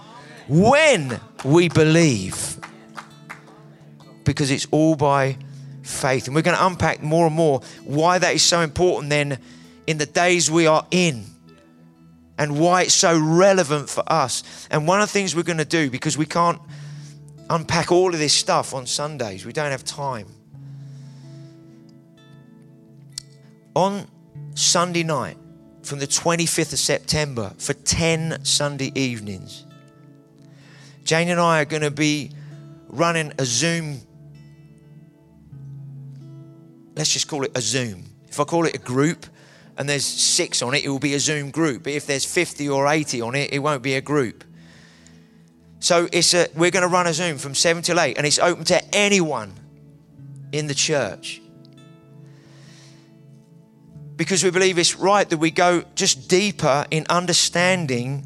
When 0.48 1.20
we 1.44 1.70
believe, 1.70 2.58
because 4.24 4.52
it's 4.52 4.68
all 4.72 4.96
by 4.96 5.38
faith. 5.88 6.28
And 6.28 6.36
we're 6.36 6.42
going 6.42 6.58
to 6.58 6.66
unpack 6.66 7.02
more 7.02 7.28
and 7.28 7.36
more 7.36 7.62
why 7.84 8.20
that 8.20 8.34
is 8.36 8.44
so 8.44 8.62
important 8.62 9.10
then 9.10 9.40
in 9.86 9.98
the 9.98 10.06
days 10.06 10.52
we 10.52 10.68
are 10.68 10.86
in 10.92 11.26
and 12.38 12.60
why 12.60 12.84
it's 12.84 12.94
so 12.94 13.18
relevant 13.18 13.90
for 13.90 14.04
us. 14.08 14.68
And 14.70 14.88
one 14.88 15.02
of 15.02 15.08
the 15.08 15.14
things 15.14 15.36
we're 15.36 15.44
going 15.44 15.58
to 15.58 15.66
do, 15.66 15.90
because 15.90 16.18
we 16.18 16.26
can't 16.26 16.62
unpack 17.50 17.92
all 17.92 18.14
of 18.14 18.20
this 18.20 18.34
stuff 18.34 18.74
on 18.74 18.86
Sundays, 18.86 19.46
we 19.46 19.54
don't 19.54 19.72
have 19.72 19.84
time. 19.84 20.28
On 23.76 24.08
Sunday 24.56 25.04
night, 25.04 25.38
from 25.84 26.00
the 26.00 26.08
25th 26.08 26.74
of 26.74 26.80
September, 26.80 27.54
for 27.58 27.74
10 27.74 28.44
Sunday 28.44 28.92
evenings, 28.94 29.66
Jane 31.04 31.30
and 31.30 31.40
I 31.40 31.62
are 31.62 31.66
going 31.66 31.84
to 31.84 31.92
be 31.92 32.32
running 32.90 33.32
a 33.40 33.46
Zoom. 33.46 34.02
Let's 36.98 37.14
just 37.14 37.28
call 37.28 37.44
it 37.44 37.52
a 37.56 37.62
Zoom. 37.62 38.06
If 38.28 38.40
I 38.40 38.44
call 38.44 38.66
it 38.66 38.76
a 38.76 38.80
group, 38.80 39.28
and 39.78 39.88
there's 39.88 40.06
six 40.06 40.64
on 40.64 40.74
it, 40.74 40.84
it 40.84 40.90
will 40.90 40.98
be 40.98 41.14
a 41.14 41.20
Zoom 41.20 41.52
group. 41.52 41.84
But 41.84 41.94
if 41.94 42.08
there's 42.08 42.26
50 42.26 42.68
or 42.70 42.88
80 42.88 43.22
on 43.22 43.36
it, 43.36 43.54
it 43.54 43.60
won't 43.60 43.84
be 43.84 43.94
a 43.94 44.02
group. 44.02 44.44
So 45.80 46.10
it's 46.12 46.34
a, 46.34 46.48
we're 46.56 46.72
going 46.72 46.82
to 46.82 46.88
run 46.88 47.06
a 47.06 47.14
Zoom 47.14 47.38
from 47.38 47.54
7 47.54 47.84
till 47.84 48.00
8, 48.00 48.18
and 48.18 48.26
it's 48.26 48.40
open 48.40 48.66
to 48.66 48.96
anyone 48.96 49.54
in 50.52 50.66
the 50.66 50.74
church. 50.74 51.40
Because 54.16 54.44
we 54.44 54.50
believe 54.50 54.80
it's 54.80 54.96
right 54.96 55.30
that 55.30 55.38
we 55.38 55.52
go 55.52 55.84
just 55.94 56.28
deeper 56.28 56.86
in 56.90 57.06
understanding 57.12 58.26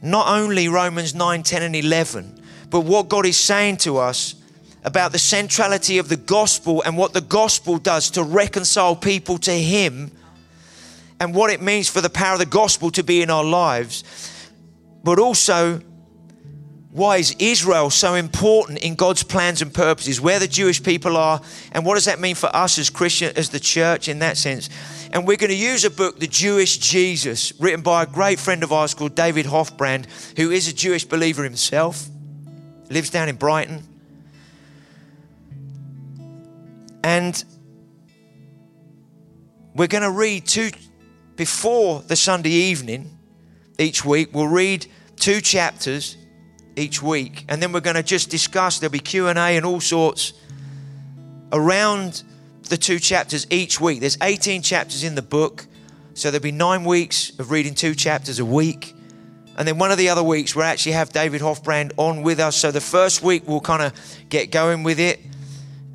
not 0.00 0.28
only 0.28 0.68
Romans 0.68 1.12
9, 1.16 1.42
10, 1.42 1.62
and 1.62 1.74
11, 1.74 2.40
but 2.70 2.82
what 2.82 3.08
God 3.08 3.26
is 3.26 3.36
saying 3.36 3.78
to 3.78 3.96
us 3.96 4.36
about 4.84 5.12
the 5.12 5.18
centrality 5.18 5.98
of 5.98 6.08
the 6.08 6.16
gospel 6.16 6.82
and 6.82 6.96
what 6.96 7.12
the 7.12 7.20
gospel 7.20 7.78
does 7.78 8.10
to 8.10 8.22
reconcile 8.22 8.96
people 8.96 9.38
to 9.38 9.52
Him 9.52 10.10
and 11.20 11.34
what 11.34 11.50
it 11.50 11.60
means 11.60 11.88
for 11.88 12.00
the 12.00 12.10
power 12.10 12.34
of 12.34 12.38
the 12.38 12.46
gospel 12.46 12.90
to 12.92 13.02
be 13.02 13.22
in 13.22 13.30
our 13.30 13.44
lives, 13.44 14.04
but 15.02 15.18
also 15.18 15.80
why 16.90 17.18
is 17.18 17.36
Israel 17.38 17.90
so 17.90 18.14
important 18.14 18.78
in 18.78 18.94
God's 18.94 19.22
plans 19.22 19.62
and 19.62 19.72
purposes, 19.72 20.20
where 20.20 20.38
the 20.38 20.48
Jewish 20.48 20.82
people 20.82 21.16
are, 21.16 21.40
and 21.72 21.84
what 21.84 21.94
does 21.94 22.06
that 22.06 22.18
mean 22.18 22.34
for 22.34 22.54
us 22.54 22.78
as 22.78 22.88
Christian, 22.90 23.32
as 23.36 23.50
the 23.50 23.60
church 23.60 24.08
in 24.08 24.20
that 24.20 24.36
sense? 24.36 24.70
And 25.12 25.26
we're 25.26 25.36
going 25.36 25.50
to 25.50 25.56
use 25.56 25.84
a 25.84 25.90
book, 25.90 26.18
The 26.18 26.26
Jewish 26.26 26.78
Jesus, 26.78 27.52
written 27.60 27.82
by 27.82 28.02
a 28.02 28.06
great 28.06 28.38
friend 28.38 28.62
of 28.62 28.72
ours 28.72 28.94
called 28.94 29.14
David 29.14 29.46
Hoffbrand, 29.46 30.06
who 30.36 30.50
is 30.50 30.66
a 30.66 30.74
Jewish 30.74 31.04
believer 31.04 31.44
himself, 31.44 32.08
lives 32.90 33.10
down 33.10 33.28
in 33.28 33.36
Brighton. 33.36 33.82
And 37.08 37.42
we're 39.74 39.86
going 39.86 40.02
to 40.02 40.10
read 40.10 40.46
two, 40.46 40.72
before 41.36 42.02
the 42.02 42.16
Sunday 42.16 42.50
evening 42.50 43.16
each 43.78 44.04
week, 44.04 44.34
we'll 44.34 44.46
read 44.46 44.84
two 45.16 45.40
chapters 45.40 46.18
each 46.76 47.02
week. 47.02 47.46
And 47.48 47.62
then 47.62 47.72
we're 47.72 47.80
going 47.80 47.96
to 47.96 48.02
just 48.02 48.28
discuss, 48.28 48.78
there'll 48.78 48.92
be 48.92 48.98
Q&A 48.98 49.32
and 49.34 49.64
all 49.64 49.80
sorts 49.80 50.34
around 51.50 52.24
the 52.68 52.76
two 52.76 52.98
chapters 52.98 53.46
each 53.48 53.80
week. 53.80 54.00
There's 54.00 54.18
18 54.20 54.60
chapters 54.60 55.02
in 55.02 55.14
the 55.14 55.22
book. 55.22 55.64
So 56.12 56.30
there'll 56.30 56.42
be 56.42 56.52
nine 56.52 56.84
weeks 56.84 57.32
of 57.38 57.50
reading 57.50 57.74
two 57.74 57.94
chapters 57.94 58.38
a 58.38 58.44
week. 58.44 58.94
And 59.56 59.66
then 59.66 59.78
one 59.78 59.90
of 59.90 59.96
the 59.96 60.10
other 60.10 60.22
weeks, 60.22 60.54
we'll 60.54 60.66
actually 60.66 60.92
have 60.92 61.08
David 61.08 61.40
Hoffbrand 61.40 61.92
on 61.96 62.22
with 62.22 62.38
us. 62.38 62.54
So 62.54 62.70
the 62.70 62.82
first 62.82 63.22
week, 63.22 63.48
we'll 63.48 63.62
kind 63.62 63.82
of 63.82 63.94
get 64.28 64.50
going 64.50 64.82
with 64.82 65.00
it. 65.00 65.20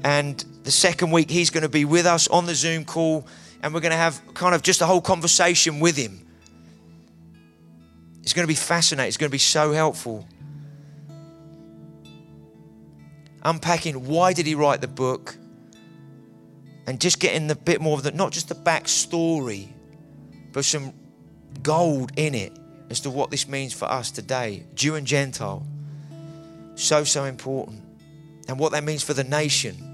And 0.04 0.44
the 0.64 0.72
second 0.72 1.12
week, 1.12 1.30
he's 1.30 1.50
going 1.50 1.64
to 1.64 1.70
be 1.70 1.86
with 1.86 2.06
us 2.06 2.28
on 2.28 2.46
the 2.46 2.56
Zoom 2.56 2.86
call, 2.86 3.28
and 3.62 3.74
we're 3.74 3.82
going 3.82 3.92
to 3.92 3.98
have 3.98 4.22
kind 4.34 4.56
of 4.56 4.62
just 4.62 4.82
a 4.82 4.86
whole 4.86 5.02
conversation 5.02 5.80
with 5.80 5.98
him. 5.98 6.26
It's 8.22 8.34
going 8.34 8.44
to 8.44 8.48
be 8.48 8.56
fascinating. 8.56 9.10
It's 9.10 9.18
going 9.18 9.30
to 9.30 9.34
be 9.34 9.38
so 9.38 9.74
helpful. 9.74 10.26
Unpacking 13.44 14.08
why 14.08 14.32
did 14.32 14.46
he 14.46 14.56
write 14.56 14.80
the 14.80 14.88
book, 14.88 15.36
and 16.88 17.00
just 17.00 17.20
getting 17.20 17.48
the 17.48 17.56
bit 17.56 17.82
more 17.82 17.98
of 17.98 18.04
the 18.04 18.12
not 18.12 18.32
just 18.32 18.48
the 18.48 18.56
backstory, 18.56 19.68
but 20.54 20.64
some 20.64 20.94
gold 21.62 22.14
in 22.16 22.36
it 22.36 22.58
as 22.90 23.02
to 23.02 23.10
what 23.10 23.32
this 23.32 23.50
means 23.50 23.74
for 23.74 23.86
us 23.86 24.12
today, 24.12 24.66
Jew 24.76 24.96
and 24.96 25.06
Gentile. 25.06 25.66
So 26.76 27.04
so 27.04 27.26
important, 27.26 27.82
and 28.48 28.58
what 28.58 28.72
that 28.72 28.86
means 28.86 29.04
for 29.04 29.14
the 29.14 29.26
nation 29.26 29.93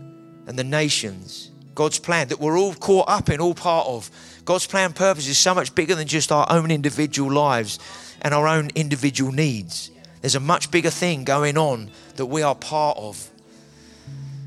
and 0.49 0.57
the 0.57 0.63
nations. 0.63 1.51
God's 1.75 1.99
plan 1.99 2.27
that 2.29 2.39
we're 2.39 2.57
all 2.57 2.73
caught 2.73 3.07
up 3.07 3.29
in, 3.29 3.39
all 3.39 3.53
part 3.53 3.85
of. 3.85 4.09
God's 4.45 4.65
plan 4.65 4.93
purpose 4.93 5.27
is 5.27 5.37
so 5.37 5.53
much 5.53 5.75
bigger 5.75 5.93
than 5.93 6.07
just 6.07 6.31
our 6.31 6.47
own 6.49 6.71
individual 6.71 7.31
lives 7.31 7.77
and 8.21 8.33
our 8.33 8.47
own 8.47 8.71
individual 8.73 9.31
needs. 9.31 9.91
There's 10.21 10.33
a 10.33 10.39
much 10.39 10.71
bigger 10.71 10.89
thing 10.89 11.23
going 11.23 11.55
on 11.55 11.91
that 12.15 12.25
we 12.25 12.41
are 12.41 12.55
part 12.55 12.97
of. 12.97 13.29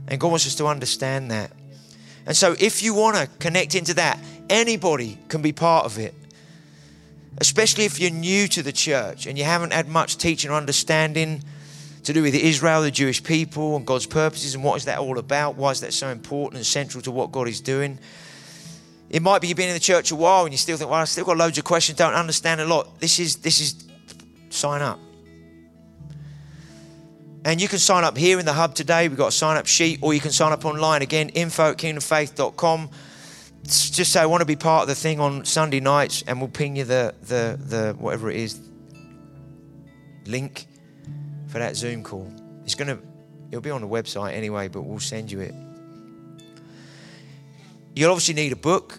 And 0.08 0.20
God 0.20 0.30
wants 0.30 0.46
us 0.46 0.56
to 0.56 0.66
understand 0.66 1.30
that. 1.30 1.52
And 2.26 2.36
so, 2.36 2.56
if 2.58 2.82
you 2.82 2.94
want 2.94 3.16
to 3.16 3.28
connect 3.38 3.76
into 3.76 3.94
that, 3.94 4.18
anybody 4.50 5.18
can 5.28 5.40
be 5.40 5.52
part 5.52 5.86
of 5.86 5.98
it. 5.98 6.14
Especially 7.38 7.84
if 7.84 8.00
you're 8.00 8.10
new 8.10 8.48
to 8.48 8.62
the 8.62 8.72
church 8.72 9.26
and 9.26 9.38
you 9.38 9.44
haven't 9.44 9.72
had 9.72 9.88
much 9.88 10.18
teaching 10.18 10.50
or 10.50 10.54
understanding 10.54 11.44
to 12.04 12.12
do 12.12 12.22
with 12.22 12.34
Israel, 12.34 12.82
the 12.82 12.90
Jewish 12.90 13.22
people, 13.22 13.76
and 13.76 13.86
God's 13.86 14.06
purposes, 14.06 14.54
and 14.54 14.64
what 14.64 14.76
is 14.76 14.86
that 14.86 14.98
all 14.98 15.18
about? 15.18 15.56
Why 15.56 15.70
is 15.70 15.80
that 15.80 15.92
so 15.92 16.08
important 16.08 16.56
and 16.56 16.66
central 16.66 17.02
to 17.02 17.10
what 17.10 17.30
God 17.30 17.48
is 17.48 17.60
doing? 17.60 17.98
It 19.08 19.22
might 19.22 19.40
be 19.40 19.48
you've 19.48 19.56
been 19.56 19.68
in 19.68 19.74
the 19.74 19.80
church 19.80 20.10
a 20.10 20.16
while 20.16 20.44
and 20.44 20.52
you 20.52 20.58
still 20.58 20.76
think, 20.76 20.90
well, 20.90 21.00
I've 21.00 21.08
still 21.08 21.24
got 21.24 21.36
loads 21.36 21.58
of 21.58 21.64
questions, 21.64 21.98
don't 21.98 22.14
understand 22.14 22.60
a 22.60 22.66
lot. 22.66 22.98
This 22.98 23.18
is 23.18 23.36
this 23.36 23.60
is 23.60 23.84
sign 24.50 24.82
up. 24.82 24.98
And 27.44 27.60
you 27.60 27.68
can 27.68 27.78
sign 27.78 28.04
up 28.04 28.16
here 28.16 28.38
in 28.38 28.46
the 28.46 28.52
hub 28.52 28.74
today. 28.74 29.08
We've 29.08 29.18
got 29.18 29.28
a 29.28 29.32
sign 29.32 29.56
up 29.56 29.66
sheet, 29.66 29.98
or 30.00 30.14
you 30.14 30.20
can 30.20 30.30
sign 30.30 30.52
up 30.52 30.64
online. 30.64 31.02
Again, 31.02 31.28
info 31.30 31.72
at 31.72 31.76
kingdomfaith.com. 31.76 32.90
Just 33.64 34.12
say, 34.12 34.20
I 34.20 34.26
want 34.26 34.42
to 34.42 34.46
be 34.46 34.54
part 34.54 34.82
of 34.82 34.88
the 34.88 34.94
thing 34.94 35.18
on 35.18 35.44
Sunday 35.44 35.80
nights, 35.80 36.22
and 36.26 36.40
we'll 36.40 36.48
ping 36.48 36.76
you 36.76 36.84
the, 36.84 37.14
the, 37.22 37.58
the 37.60 37.96
whatever 37.98 38.30
it 38.30 38.36
is, 38.36 38.60
link 40.26 40.66
for 41.52 41.58
that 41.58 41.76
Zoom 41.76 42.02
call. 42.02 42.32
It's 42.64 42.74
going 42.74 42.88
to, 42.88 42.98
it'll 43.50 43.60
be 43.60 43.70
on 43.70 43.82
the 43.82 43.86
website 43.86 44.32
anyway, 44.32 44.68
but 44.68 44.82
we'll 44.82 44.98
send 44.98 45.30
you 45.30 45.40
it. 45.40 45.54
You'll 47.94 48.10
obviously 48.10 48.32
need 48.34 48.52
a 48.52 48.56
book. 48.56 48.98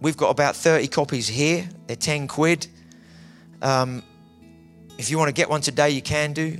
We've 0.00 0.16
got 0.16 0.30
about 0.30 0.56
30 0.56 0.88
copies 0.88 1.28
here. 1.28 1.68
They're 1.86 1.94
10 1.94 2.28
quid. 2.28 2.66
Um, 3.60 4.02
if 4.96 5.10
you 5.10 5.18
want 5.18 5.28
to 5.28 5.34
get 5.34 5.50
one 5.50 5.60
today, 5.60 5.90
you 5.90 6.00
can 6.00 6.32
do. 6.32 6.58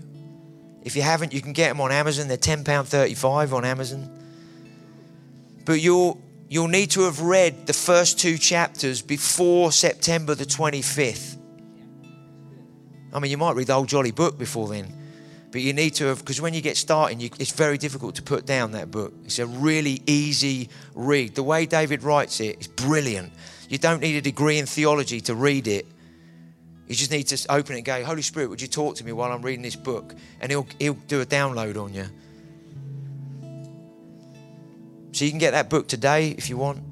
If 0.82 0.96
you 0.96 1.02
haven't, 1.02 1.32
you 1.32 1.40
can 1.40 1.54
get 1.54 1.68
them 1.68 1.80
on 1.80 1.92
Amazon. 1.92 2.28
They're 2.28 2.36
£10.35 2.36 3.54
on 3.54 3.64
Amazon. 3.64 4.10
But 5.64 5.80
you'll, 5.80 6.20
you'll 6.50 6.68
need 6.68 6.90
to 6.90 7.02
have 7.04 7.22
read 7.22 7.66
the 7.66 7.72
first 7.72 8.20
two 8.20 8.36
chapters 8.36 9.00
before 9.00 9.72
September 9.72 10.34
the 10.34 10.44
25th. 10.44 11.38
I 13.14 13.18
mean, 13.18 13.30
you 13.30 13.38
might 13.38 13.56
read 13.56 13.68
the 13.68 13.74
whole 13.74 13.86
jolly 13.86 14.10
book 14.10 14.38
before 14.38 14.68
then. 14.68 15.01
But 15.52 15.60
you 15.60 15.74
need 15.74 15.90
to 15.96 16.06
have, 16.06 16.18
because 16.18 16.40
when 16.40 16.54
you 16.54 16.62
get 16.62 16.78
starting, 16.78 17.20
you, 17.20 17.28
it's 17.38 17.52
very 17.52 17.76
difficult 17.76 18.14
to 18.14 18.22
put 18.22 18.46
down 18.46 18.72
that 18.72 18.90
book. 18.90 19.12
It's 19.24 19.38
a 19.38 19.46
really 19.46 20.02
easy 20.06 20.70
read. 20.94 21.34
The 21.34 21.42
way 21.42 21.66
David 21.66 22.02
writes 22.02 22.40
it 22.40 22.58
is 22.58 22.68
brilliant. 22.68 23.32
You 23.68 23.76
don't 23.76 24.00
need 24.00 24.16
a 24.16 24.22
degree 24.22 24.58
in 24.58 24.64
theology 24.64 25.20
to 25.22 25.34
read 25.34 25.68
it. 25.68 25.86
You 26.88 26.94
just 26.94 27.10
need 27.10 27.24
to 27.24 27.52
open 27.52 27.74
it 27.74 27.78
and 27.78 27.84
go, 27.84 28.02
Holy 28.02 28.22
Spirit, 28.22 28.48
would 28.48 28.62
you 28.62 28.68
talk 28.68 28.96
to 28.96 29.04
me 29.04 29.12
while 29.12 29.30
I'm 29.30 29.42
reading 29.42 29.62
this 29.62 29.76
book? 29.76 30.14
And 30.40 30.50
he'll, 30.50 30.66
he'll 30.78 30.94
do 30.94 31.20
a 31.20 31.26
download 31.26 31.76
on 31.82 31.92
you. 31.92 32.06
So 35.12 35.26
you 35.26 35.30
can 35.30 35.38
get 35.38 35.50
that 35.50 35.68
book 35.68 35.86
today 35.86 36.30
if 36.30 36.48
you 36.48 36.56
want. 36.56 36.82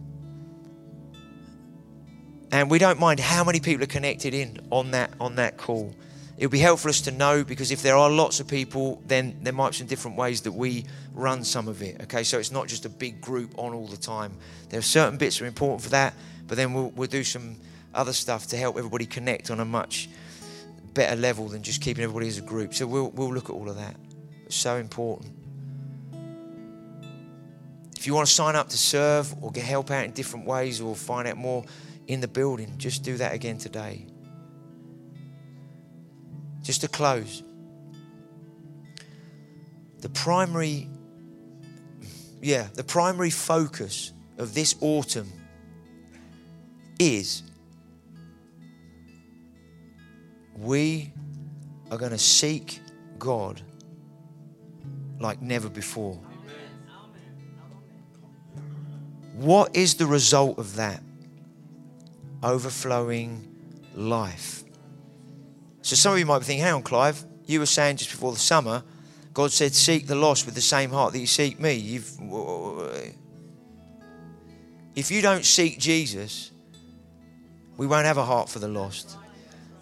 And 2.53 2.71
we 2.71 2.79
don't 2.79 3.01
mind 3.01 3.21
how 3.21 3.43
many 3.43 3.61
people 3.61 3.85
are 3.85 3.87
connected 3.89 4.35
in 4.35 4.59
on 4.71 4.91
that 4.91 5.13
on 5.19 5.37
that 5.37 5.57
call. 5.57 5.95
It'll 6.41 6.51
be 6.51 6.59
helpful 6.59 6.89
us 6.89 7.03
to 7.03 7.11
know 7.11 7.45
because 7.45 7.71
if 7.71 7.83
there 7.83 7.97
are 7.97 8.09
lots 8.09 8.41
of 8.41 8.49
people, 8.49 9.03
then 9.07 9.37
there 9.43 9.53
might 9.53 9.73
be 9.73 9.77
some 9.77 9.87
different 9.87 10.17
ways 10.17 10.41
that 10.41 10.53
we 10.53 10.87
run 11.13 11.45
some 11.45 11.69
of 11.69 11.83
it. 11.83 12.01
Okay, 12.05 12.25
so 12.25 12.39
it's 12.39 12.51
not 12.51 12.67
just 12.67 12.87
a 12.87 12.89
big 12.89 13.21
group 13.21 13.53
on 13.59 13.75
all 13.75 13.87
the 13.87 13.99
time. 13.99 14.33
There 14.71 14.79
are 14.79 14.83
certain 14.83 15.19
bits 15.19 15.37
that 15.37 15.45
are 15.45 15.49
important 15.49 15.83
for 15.83 15.91
that, 15.91 16.15
but 16.49 16.57
then 16.57 16.73
we'll, 16.73 16.93
we'll 16.97 17.09
do 17.09 17.25
some 17.25 17.57
other 17.93 18.15
stuff 18.15 18.47
to 18.49 18.57
help 18.57 18.79
everybody 18.79 19.05
connect 19.05 19.51
on 19.51 19.61
a 19.61 19.67
much 19.67 20.09
better 20.95 21.15
level 21.15 21.47
than 21.47 21.63
just 21.63 21.83
keeping 21.83 22.03
everybody 22.03 22.29
as 22.29 22.39
a 22.39 22.43
group. 22.43 22.73
So 22.73 22.87
we'll, 22.87 23.11
we'll 23.11 23.35
look 23.35 23.51
at 23.51 23.53
all 23.53 23.69
of 23.69 23.77
that. 23.77 23.97
It's 24.47 24.57
so 24.57 24.77
important. 24.77 25.35
If 27.99 28.07
you 28.07 28.15
want 28.15 28.29
to 28.29 28.33
sign 28.33 28.57
up 28.57 28.71
to 28.71 28.79
serve 28.79 29.35
or 29.43 29.53
get 29.53 29.65
help 29.65 29.91
out 29.91 30.07
in 30.07 30.13
different 30.13 30.47
ways 30.47 30.81
or 30.81 30.97
find 30.97 31.29
out 31.29 31.37
more 31.37 31.67
in 32.07 32.23
the 32.23 32.29
building, 32.29 32.79
just 32.79 33.03
do 33.03 33.19
that 33.19 33.35
again 33.35 33.59
today. 33.59 34.07
Just 36.71 36.83
to 36.83 36.89
close, 36.89 37.43
the 39.99 40.09
primary, 40.09 40.89
yeah, 42.41 42.69
the 42.75 42.85
primary 42.85 43.31
focus 43.31 44.13
of 44.39 44.55
this 44.55 44.77
autumn 44.81 45.33
is 47.01 47.43
we 50.59 51.13
are 51.91 51.99
going 51.99 52.13
to 52.13 52.19
seek 52.19 52.79
God 53.19 53.61
like 55.19 55.43
never 55.43 55.69
before. 55.69 56.21
What 59.35 59.75
is 59.75 59.97
the 59.97 60.07
result 60.07 60.57
of 60.61 60.77
that? 60.77 61.03
Overflowing 62.45 63.57
life. 63.97 64.63
So 65.83 65.97
some 65.97 66.13
of 66.13 66.19
you 66.19 66.27
might 66.27 66.41
be 66.41 66.45
thinking, 66.45 66.65
hang 66.65 66.75
on, 66.75 66.83
Clive, 66.83 67.25
you 67.47 67.59
were 67.59 67.67
saying 67.67 67.97
just 67.97 68.11
before 68.11 68.33
the 68.33 68.39
summer, 68.39 68.83
God 69.33 69.53
said, 69.53 69.75
seek 69.75 70.07
the 70.07 70.15
lost 70.15 70.47
with 70.47 70.55
the 70.55 70.61
same 70.61 70.91
heart 70.91 71.13
that 71.13 71.19
you 71.19 71.27
seek 71.27 71.59
me. 71.59 71.75
You've, 71.75 72.11
if 74.95 75.11
you 75.11 75.23
don't 75.23 75.45
seek 75.45 75.79
Jesus, 75.79 76.51
we 77.77 77.87
won't 77.87 78.07
have 78.07 78.19
a 78.19 78.25
heart 78.25 78.49
for 78.49 78.59
the 78.59 78.69
lost 78.69 79.17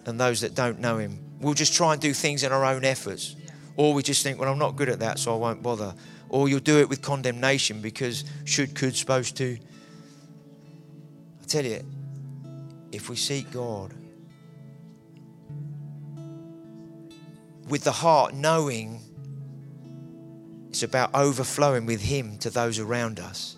and 0.07 0.21
those 0.21 0.41
that 0.43 0.55
don't 0.55 0.79
know 0.79 0.99
him. 0.99 1.19
We'll 1.41 1.55
just 1.55 1.75
try 1.75 1.93
and 1.93 2.01
do 2.01 2.13
things 2.13 2.43
in 2.43 2.53
our 2.53 2.65
own 2.65 2.85
efforts. 2.85 3.37
Or 3.77 3.95
we 3.95 4.03
just 4.03 4.23
think, 4.23 4.41
well, 4.41 4.51
I'm 4.51 4.59
not 4.59 4.77
good 4.77 4.89
at 4.89 5.01
that, 5.01 5.19
so 5.19 5.35
I 5.35 5.37
won't 5.37 5.63
bother 5.63 5.95
or 6.29 6.49
you'll 6.49 6.61
do 6.61 6.79
it 6.79 6.89
with 6.89 7.03
condemnation 7.03 7.81
because 7.81 8.25
should, 8.45 8.75
could, 8.75 8.97
supposed 8.97 9.37
to. 9.39 9.59
I 11.43 11.47
tell 11.47 11.65
you, 11.65 11.85
if 12.93 13.09
we 13.09 13.17
seek 13.17 13.51
God 13.51 13.95
with 17.69 17.85
the 17.85 17.93
heart, 17.93 18.35
knowing 18.35 19.01
it's 20.69 20.83
about 20.83 21.11
overflowing 21.14 21.87
with 21.87 22.01
Him 22.01 22.39
to 22.39 22.51
those 22.51 22.79
around 22.79 23.21
us, 23.21 23.57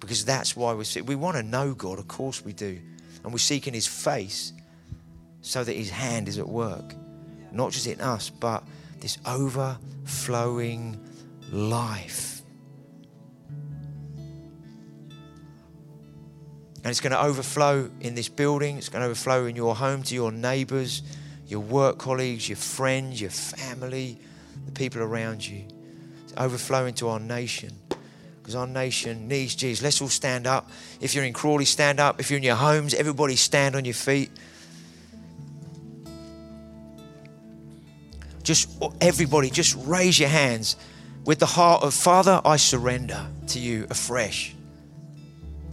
because 0.00 0.24
that's 0.24 0.56
why 0.56 0.72
we 0.74 0.84
seek. 0.84 1.06
We 1.06 1.16
want 1.16 1.36
to 1.36 1.42
know 1.42 1.74
God, 1.74 1.98
of 1.98 2.08
course 2.08 2.44
we 2.44 2.52
do, 2.52 2.78
and 3.22 3.32
we're 3.32 3.38
seeking 3.38 3.74
His 3.74 3.86
face 3.86 4.52
so 5.42 5.64
that 5.64 5.74
His 5.74 5.90
hand 5.90 6.28
is 6.28 6.38
at 6.38 6.48
work, 6.48 6.94
not 7.52 7.72
just 7.72 7.86
in 7.86 8.00
us, 8.00 8.30
but 8.30 8.64
this 9.00 9.18
overflowing 9.26 10.98
life. 11.50 12.42
And 16.82 16.86
it's 16.86 17.00
going 17.00 17.12
to 17.12 17.22
overflow 17.22 17.90
in 18.00 18.14
this 18.14 18.30
building, 18.30 18.78
it's 18.78 18.88
going 18.88 19.02
to 19.02 19.06
overflow 19.06 19.44
in 19.44 19.54
your 19.54 19.76
home 19.76 20.02
to 20.04 20.14
your 20.14 20.32
neighbors, 20.32 21.02
your 21.50 21.60
work 21.60 21.98
colleagues, 21.98 22.48
your 22.48 22.56
friends, 22.56 23.20
your 23.20 23.30
family, 23.30 24.18
the 24.66 24.72
people 24.72 25.02
around 25.02 25.46
you. 25.46 25.64
It's 26.24 26.34
overflowing 26.36 26.94
to 26.94 27.08
our 27.08 27.20
nation 27.20 27.72
because 28.38 28.54
our 28.54 28.66
nation 28.66 29.28
needs 29.28 29.54
Jesus. 29.54 29.82
Let's 29.82 30.00
all 30.00 30.08
stand 30.08 30.46
up. 30.46 30.70
If 31.00 31.14
you're 31.14 31.24
in 31.24 31.32
Crawley, 31.32 31.64
stand 31.64 32.00
up. 32.00 32.20
If 32.20 32.30
you're 32.30 32.38
in 32.38 32.42
your 32.42 32.56
homes, 32.56 32.94
everybody 32.94 33.36
stand 33.36 33.74
on 33.74 33.84
your 33.84 33.94
feet. 33.94 34.30
Just 38.42 38.82
everybody, 39.00 39.50
just 39.50 39.76
raise 39.86 40.18
your 40.18 40.28
hands 40.28 40.76
with 41.24 41.38
the 41.38 41.46
heart 41.46 41.82
of 41.82 41.94
Father, 41.94 42.40
I 42.44 42.56
surrender 42.56 43.26
to 43.48 43.58
you 43.58 43.86
afresh. 43.90 44.54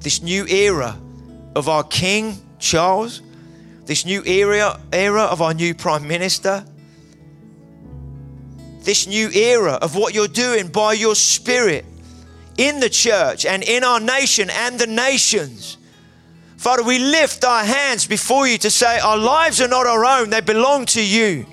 This 0.02 0.22
new 0.22 0.46
era 0.48 1.00
of 1.56 1.70
our 1.70 1.84
King 1.84 2.38
Charles, 2.60 3.22
this 3.88 4.06
new 4.06 4.22
era, 4.26 4.80
era 4.92 5.24
of 5.24 5.42
our 5.42 5.54
new 5.54 5.74
Prime 5.74 6.08
Minister, 6.08 6.64
this 8.82 9.08
new 9.08 9.30
era 9.32 9.74
of 9.74 9.96
what 9.96 10.14
you're 10.14 10.28
doing 10.28 10.68
by 10.68 10.94
your 10.94 11.16
Spirit 11.16 11.86
in 12.58 12.80
the 12.80 12.90
church 12.90 13.46
and 13.46 13.64
in 13.64 13.84
our 13.84 14.00
nation 14.00 14.50
and 14.50 14.78
the 14.78 14.88
nations. 14.88 15.78
Father, 16.58 16.84
we 16.84 17.00
lift 17.00 17.46
our 17.46 17.64
hands 17.64 18.06
before 18.06 18.48
you 18.48 18.58
to 18.58 18.70
say 18.70 19.00
our 19.00 19.18
lives 19.18 19.62
are 19.62 19.68
not 19.68 19.88
our 19.88 20.04
own, 20.04 20.30
they 20.30 20.42
belong 20.42 20.86
to 20.88 21.04
you. 21.04 21.46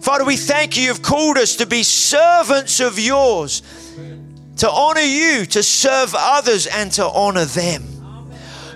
Father, 0.00 0.24
we 0.24 0.36
thank 0.36 0.76
you. 0.76 0.84
You've 0.84 1.02
called 1.02 1.36
us 1.36 1.56
to 1.56 1.66
be 1.66 1.82
servants 1.82 2.80
of 2.80 2.98
yours, 2.98 3.62
to 4.58 4.70
honor 4.70 5.00
you, 5.00 5.46
to 5.46 5.62
serve 5.62 6.14
others, 6.16 6.66
and 6.66 6.92
to 6.92 7.06
honor 7.06 7.44
them. 7.44 7.99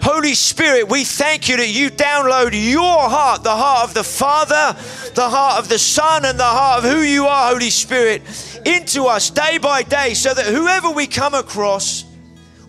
Holy 0.05 0.35
Spirit, 0.35 0.87
we 0.91 1.03
thank 1.03 1.49
you 1.49 1.57
that 1.57 1.71
you 1.71 1.89
download 1.89 2.51
your 2.53 3.09
heart, 3.09 3.43
the 3.43 3.49
heart 3.49 3.89
of 3.89 3.95
the 3.95 4.05
Father, 4.05 4.79
the 5.15 5.27
heart 5.27 5.59
of 5.59 5.71
the 5.71 5.79
Son, 5.79 6.27
and 6.27 6.39
the 6.39 6.45
heart 6.45 6.85
of 6.85 6.91
who 6.91 7.01
you 7.01 7.25
are, 7.25 7.51
Holy 7.51 7.71
Spirit, 7.71 8.21
into 8.67 9.05
us 9.05 9.31
day 9.31 9.57
by 9.57 9.83
day 9.83 10.13
so 10.13 10.35
that 10.35 10.45
whoever 10.45 10.91
we 10.91 11.07
come 11.07 11.33
across, 11.33 12.05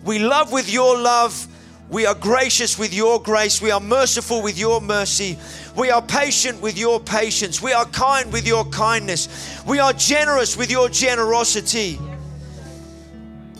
we 0.02 0.18
love 0.18 0.50
with 0.50 0.72
your 0.72 0.98
love, 0.98 1.46
we 1.90 2.06
are 2.06 2.14
gracious 2.14 2.78
with 2.78 2.94
your 2.94 3.20
grace, 3.20 3.60
we 3.60 3.70
are 3.70 3.80
merciful 3.80 4.40
with 4.40 4.58
your 4.58 4.80
mercy, 4.80 5.38
we 5.76 5.90
are 5.90 6.00
patient 6.00 6.62
with 6.62 6.78
your 6.78 7.00
patience. 7.00 7.60
We 7.60 7.74
are 7.74 7.84
kind 7.84 8.32
with 8.32 8.46
your 8.46 8.64
kindness. 8.64 9.62
We 9.66 9.78
are 9.78 9.92
generous 9.92 10.56
with 10.56 10.70
your 10.70 10.88
generosity. 10.88 12.00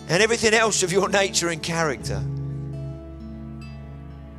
And 0.08 0.22
everything 0.22 0.54
else 0.54 0.82
of 0.82 0.92
your 0.92 1.10
nature 1.10 1.50
and 1.50 1.62
character. 1.62 2.22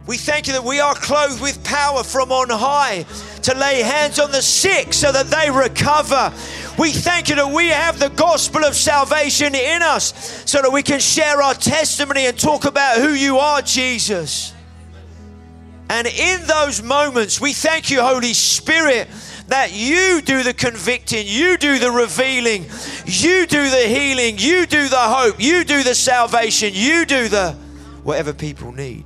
We 0.08 0.16
thank 0.16 0.48
you 0.48 0.54
that 0.54 0.64
we 0.64 0.80
are 0.80 0.96
clothed 0.96 1.42
with 1.42 1.62
power 1.66 2.02
from 2.02 2.32
on 2.32 2.50
high 2.50 3.06
to 3.44 3.58
lay 3.58 3.82
hands 3.82 4.20
on 4.20 4.32
the 4.32 4.42
sick 4.42 4.94
so 4.94 5.12
that 5.12 5.28
they 5.28 5.52
recover. 5.52 6.34
We 6.80 6.94
thank 6.94 7.28
you 7.28 7.36
that 7.36 7.52
we 7.52 7.68
have 7.68 8.00
the 8.00 8.10
gospel 8.10 8.64
of 8.64 8.74
salvation 8.74 9.54
in 9.54 9.82
us 9.82 10.14
so 10.50 10.62
that 10.62 10.72
we 10.72 10.82
can 10.82 11.02
share 11.02 11.42
our 11.42 11.54
testimony 11.54 12.26
and 12.26 12.40
talk 12.40 12.64
about 12.64 13.00
who 13.00 13.10
you 13.10 13.38
are, 13.40 13.62
Jesus. 13.62 14.54
And 15.90 16.08
in 16.08 16.48
those 16.48 16.82
moments, 16.82 17.42
we 17.42 17.52
thank 17.52 17.92
you, 17.92 18.02
Holy 18.02 18.34
Spirit, 18.34 19.10
that 19.48 19.74
you 19.74 20.22
do 20.22 20.42
the 20.42 20.54
convicting, 20.54 21.26
you 21.28 21.58
do 21.58 21.80
the 21.80 21.92
revealing, 21.92 22.66
you 23.06 23.46
do 23.46 23.70
the 23.70 23.88
healing, 23.88 24.36
you 24.38 24.66
do 24.66 24.88
the 24.88 24.98
hope, 24.98 25.36
you 25.42 25.66
do 25.66 25.84
the 25.84 25.96
salvation, 25.96 26.72
you 26.74 27.06
do 27.06 27.28
the 27.28 27.52
whatever 28.04 28.34
people 28.34 28.72
need. 28.72 29.04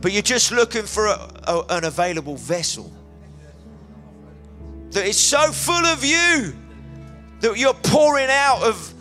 But 0.00 0.12
you're 0.12 0.22
just 0.22 0.52
looking 0.52 0.84
for 0.84 1.06
a, 1.06 1.30
a, 1.44 1.64
an 1.70 1.84
available 1.84 2.36
vessel 2.36 2.92
that 4.90 5.06
is 5.06 5.18
so 5.18 5.52
full 5.52 5.86
of 5.86 6.04
you 6.04 6.54
that 7.40 7.56
you're 7.56 7.74
pouring 7.74 8.28
out 8.30 8.62
of 8.62 8.94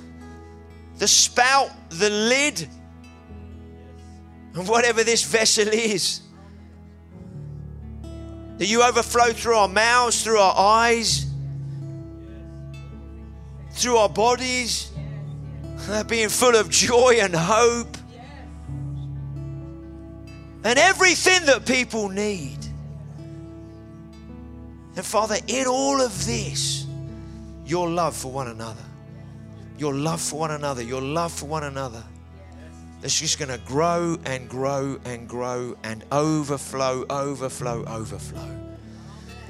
the 0.97 1.07
spout, 1.07 1.69
the 1.89 2.09
lid, 2.09 2.67
and 4.53 4.67
whatever 4.67 5.03
this 5.03 5.23
vessel 5.23 5.67
is. 5.67 6.21
That 8.57 8.65
you 8.65 8.81
overflow 8.81 9.33
through 9.33 9.55
our 9.55 9.67
mouths, 9.67 10.23
through 10.23 10.39
our 10.39 10.57
eyes, 10.57 11.27
through 13.71 13.97
our 13.97 14.09
bodies, 14.09 14.91
being 16.07 16.29
full 16.29 16.55
of 16.55 16.69
joy 16.69 17.17
and 17.21 17.35
hope, 17.35 17.95
and 20.67 20.77
everything 20.77 21.45
that 21.47 21.65
people 21.65 22.09
need. 22.09 22.57
And 24.95 25.05
Father, 25.05 25.37
in 25.47 25.65
all 25.65 26.01
of 26.01 26.25
this, 26.25 26.85
your 27.65 27.89
love 27.89 28.15
for 28.15 28.31
one 28.31 28.47
another, 28.47 28.85
your 29.77 29.93
love 29.93 30.21
for 30.21 30.39
one 30.39 30.51
another, 30.51 30.83
your 30.83 31.01
love 31.01 31.31
for 31.31 31.45
one 31.45 31.63
another 31.63 32.03
it's 33.03 33.19
just 33.19 33.37
going 33.37 33.49
to 33.49 33.63
grow 33.65 34.17
and 34.25 34.49
grow 34.49 34.99
and 35.05 35.29
grow 35.29 35.77
and 35.83 36.03
overflow, 36.11 37.05
overflow, 37.09 37.85
overflow. 37.85 38.49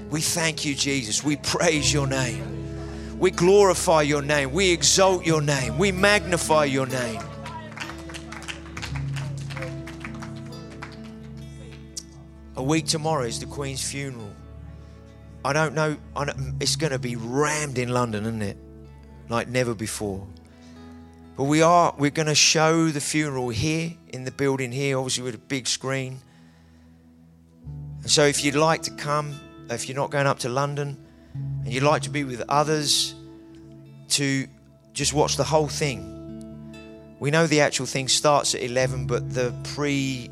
We 0.09 0.21
thank 0.21 0.65
you, 0.65 0.75
Jesus. 0.75 1.23
We 1.23 1.37
praise 1.37 1.93
your 1.93 2.07
name. 2.07 3.17
We 3.17 3.31
glorify 3.31 4.03
your 4.03 4.21
name. 4.21 4.51
We 4.51 4.71
exalt 4.71 5.25
your 5.25 5.41
name. 5.41 5.77
We 5.77 5.91
magnify 5.91 6.65
your 6.65 6.85
name. 6.85 7.21
A 12.57 12.63
week 12.63 12.87
tomorrow 12.87 13.23
is 13.23 13.39
the 13.39 13.45
Queen's 13.45 13.87
funeral. 13.87 14.31
I 15.45 15.53
don't 15.53 15.75
know. 15.75 15.95
I 16.15 16.25
don't, 16.25 16.55
it's 16.59 16.75
going 16.75 16.91
to 16.91 16.97
be 16.97 17.15
rammed 17.15 17.77
in 17.77 17.89
London, 17.89 18.23
isn't 18.23 18.41
it? 18.41 18.57
Like 19.29 19.47
never 19.47 19.75
before. 19.75 20.27
But 21.37 21.43
we 21.43 21.61
are. 21.61 21.93
We're 21.99 22.09
going 22.09 22.27
to 22.27 22.35
show 22.35 22.87
the 22.87 22.99
funeral 22.99 23.49
here 23.49 23.93
in 24.07 24.23
the 24.23 24.31
building 24.31 24.71
here, 24.71 24.97
obviously 24.97 25.23
with 25.23 25.35
a 25.35 25.37
big 25.37 25.67
screen. 25.67 26.19
And 28.01 28.09
so, 28.09 28.25
if 28.25 28.43
you'd 28.43 28.55
like 28.55 28.81
to 28.83 28.91
come, 28.91 29.39
if 29.69 29.87
you're 29.87 29.95
not 29.95 30.09
going 30.09 30.25
up 30.25 30.39
to 30.39 30.49
London, 30.49 30.97
and 31.35 31.71
you'd 31.71 31.83
like 31.83 32.01
to 32.03 32.09
be 32.09 32.23
with 32.23 32.43
others, 32.49 33.13
to 34.09 34.47
just 34.93 35.13
watch 35.13 35.37
the 35.37 35.43
whole 35.43 35.67
thing. 35.67 36.15
We 37.19 37.29
know 37.29 37.45
the 37.45 37.61
actual 37.61 37.85
thing 37.85 38.07
starts 38.07 38.55
at 38.55 38.63
11, 38.63 39.05
but 39.05 39.31
the 39.31 39.53
pre 39.63 40.31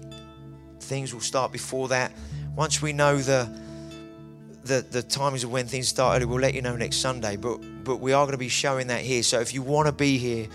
things 0.86 1.14
will 1.14 1.22
start 1.22 1.52
before 1.52 1.90
that. 1.90 2.12
Once 2.56 2.82
we 2.82 2.94
know 2.94 3.18
the 3.18 3.50
the, 4.64 4.84
the 4.90 5.04
timings 5.04 5.44
of 5.44 5.52
when 5.52 5.68
things 5.68 5.88
started, 5.88 6.28
we'll 6.28 6.40
let 6.40 6.56
you 6.56 6.62
know 6.62 6.76
next 6.76 6.98
Sunday. 6.98 7.36
But 7.36 7.60
but 7.84 7.98
we 7.98 8.14
are 8.14 8.26
going 8.26 8.34
to 8.34 8.38
be 8.38 8.50
showing 8.50 8.88
that 8.88 9.02
here. 9.02 9.22
So 9.24 9.40
if 9.40 9.54
you 9.54 9.62
want 9.62 9.88
to 9.88 9.92
be 9.92 10.18
here 10.18 10.48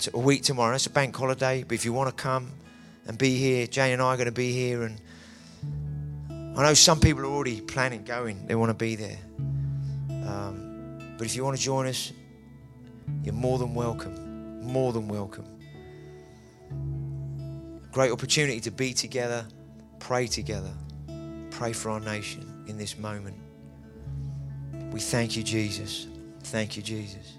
to 0.00 0.10
a 0.14 0.20
week 0.20 0.42
tomorrow, 0.42 0.74
it's 0.74 0.86
a 0.86 0.90
bank 0.90 1.16
holiday. 1.16 1.64
But 1.64 1.74
if 1.74 1.84
you 1.84 1.92
want 1.92 2.16
to 2.16 2.22
come 2.22 2.52
and 3.06 3.18
be 3.18 3.36
here, 3.36 3.66
Jane 3.66 3.92
and 3.92 4.02
I 4.02 4.14
are 4.14 4.16
going 4.16 4.26
to 4.26 4.32
be 4.32 4.52
here. 4.52 4.84
And 4.84 5.00
I 6.30 6.62
know 6.62 6.74
some 6.74 7.00
people 7.00 7.22
are 7.22 7.26
already 7.26 7.60
planning 7.60 8.04
going. 8.04 8.46
They 8.46 8.54
want 8.54 8.70
to 8.70 8.74
be 8.74 8.94
there. 8.94 9.18
Um, 10.08 11.14
but 11.18 11.26
if 11.26 11.34
you 11.34 11.44
want 11.44 11.56
to 11.56 11.62
join 11.62 11.86
us, 11.86 12.12
you're 13.24 13.34
more 13.34 13.58
than 13.58 13.74
welcome. 13.74 14.62
More 14.62 14.92
than 14.92 15.08
welcome. 15.08 15.57
Great 17.92 18.12
opportunity 18.12 18.60
to 18.60 18.70
be 18.70 18.92
together, 18.92 19.46
pray 19.98 20.26
together, 20.26 20.72
pray 21.50 21.72
for 21.72 21.90
our 21.90 22.00
nation 22.00 22.64
in 22.66 22.76
this 22.76 22.98
moment. 22.98 23.36
We 24.92 25.00
thank 25.00 25.36
you, 25.36 25.42
Jesus. 25.42 26.06
Thank 26.44 26.76
you, 26.76 26.82
Jesus. 26.82 27.34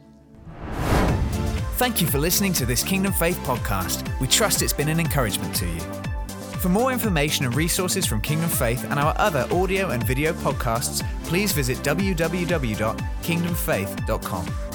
Thank 1.78 2.02
you 2.02 2.08
for 2.08 2.20
listening 2.20 2.52
to 2.54 2.66
this 2.66 2.84
Kingdom 2.84 3.14
Faith 3.14 3.38
podcast. 3.40 4.20
We 4.20 4.28
trust 4.28 4.62
it's 4.62 4.74
been 4.74 4.90
an 4.90 5.00
encouragement 5.00 5.56
to 5.56 5.66
you. 5.66 5.80
For 6.60 6.68
more 6.68 6.92
information 6.92 7.46
and 7.46 7.56
resources 7.56 8.06
from 8.06 8.20
Kingdom 8.20 8.50
Faith 8.50 8.84
and 8.84 9.00
our 9.00 9.14
other 9.18 9.48
audio 9.50 9.92
and 9.92 10.04
video 10.04 10.34
podcasts, 10.34 11.02
please 11.24 11.54
visit 11.54 11.78
www.kingdomfaith.com. 11.78 14.69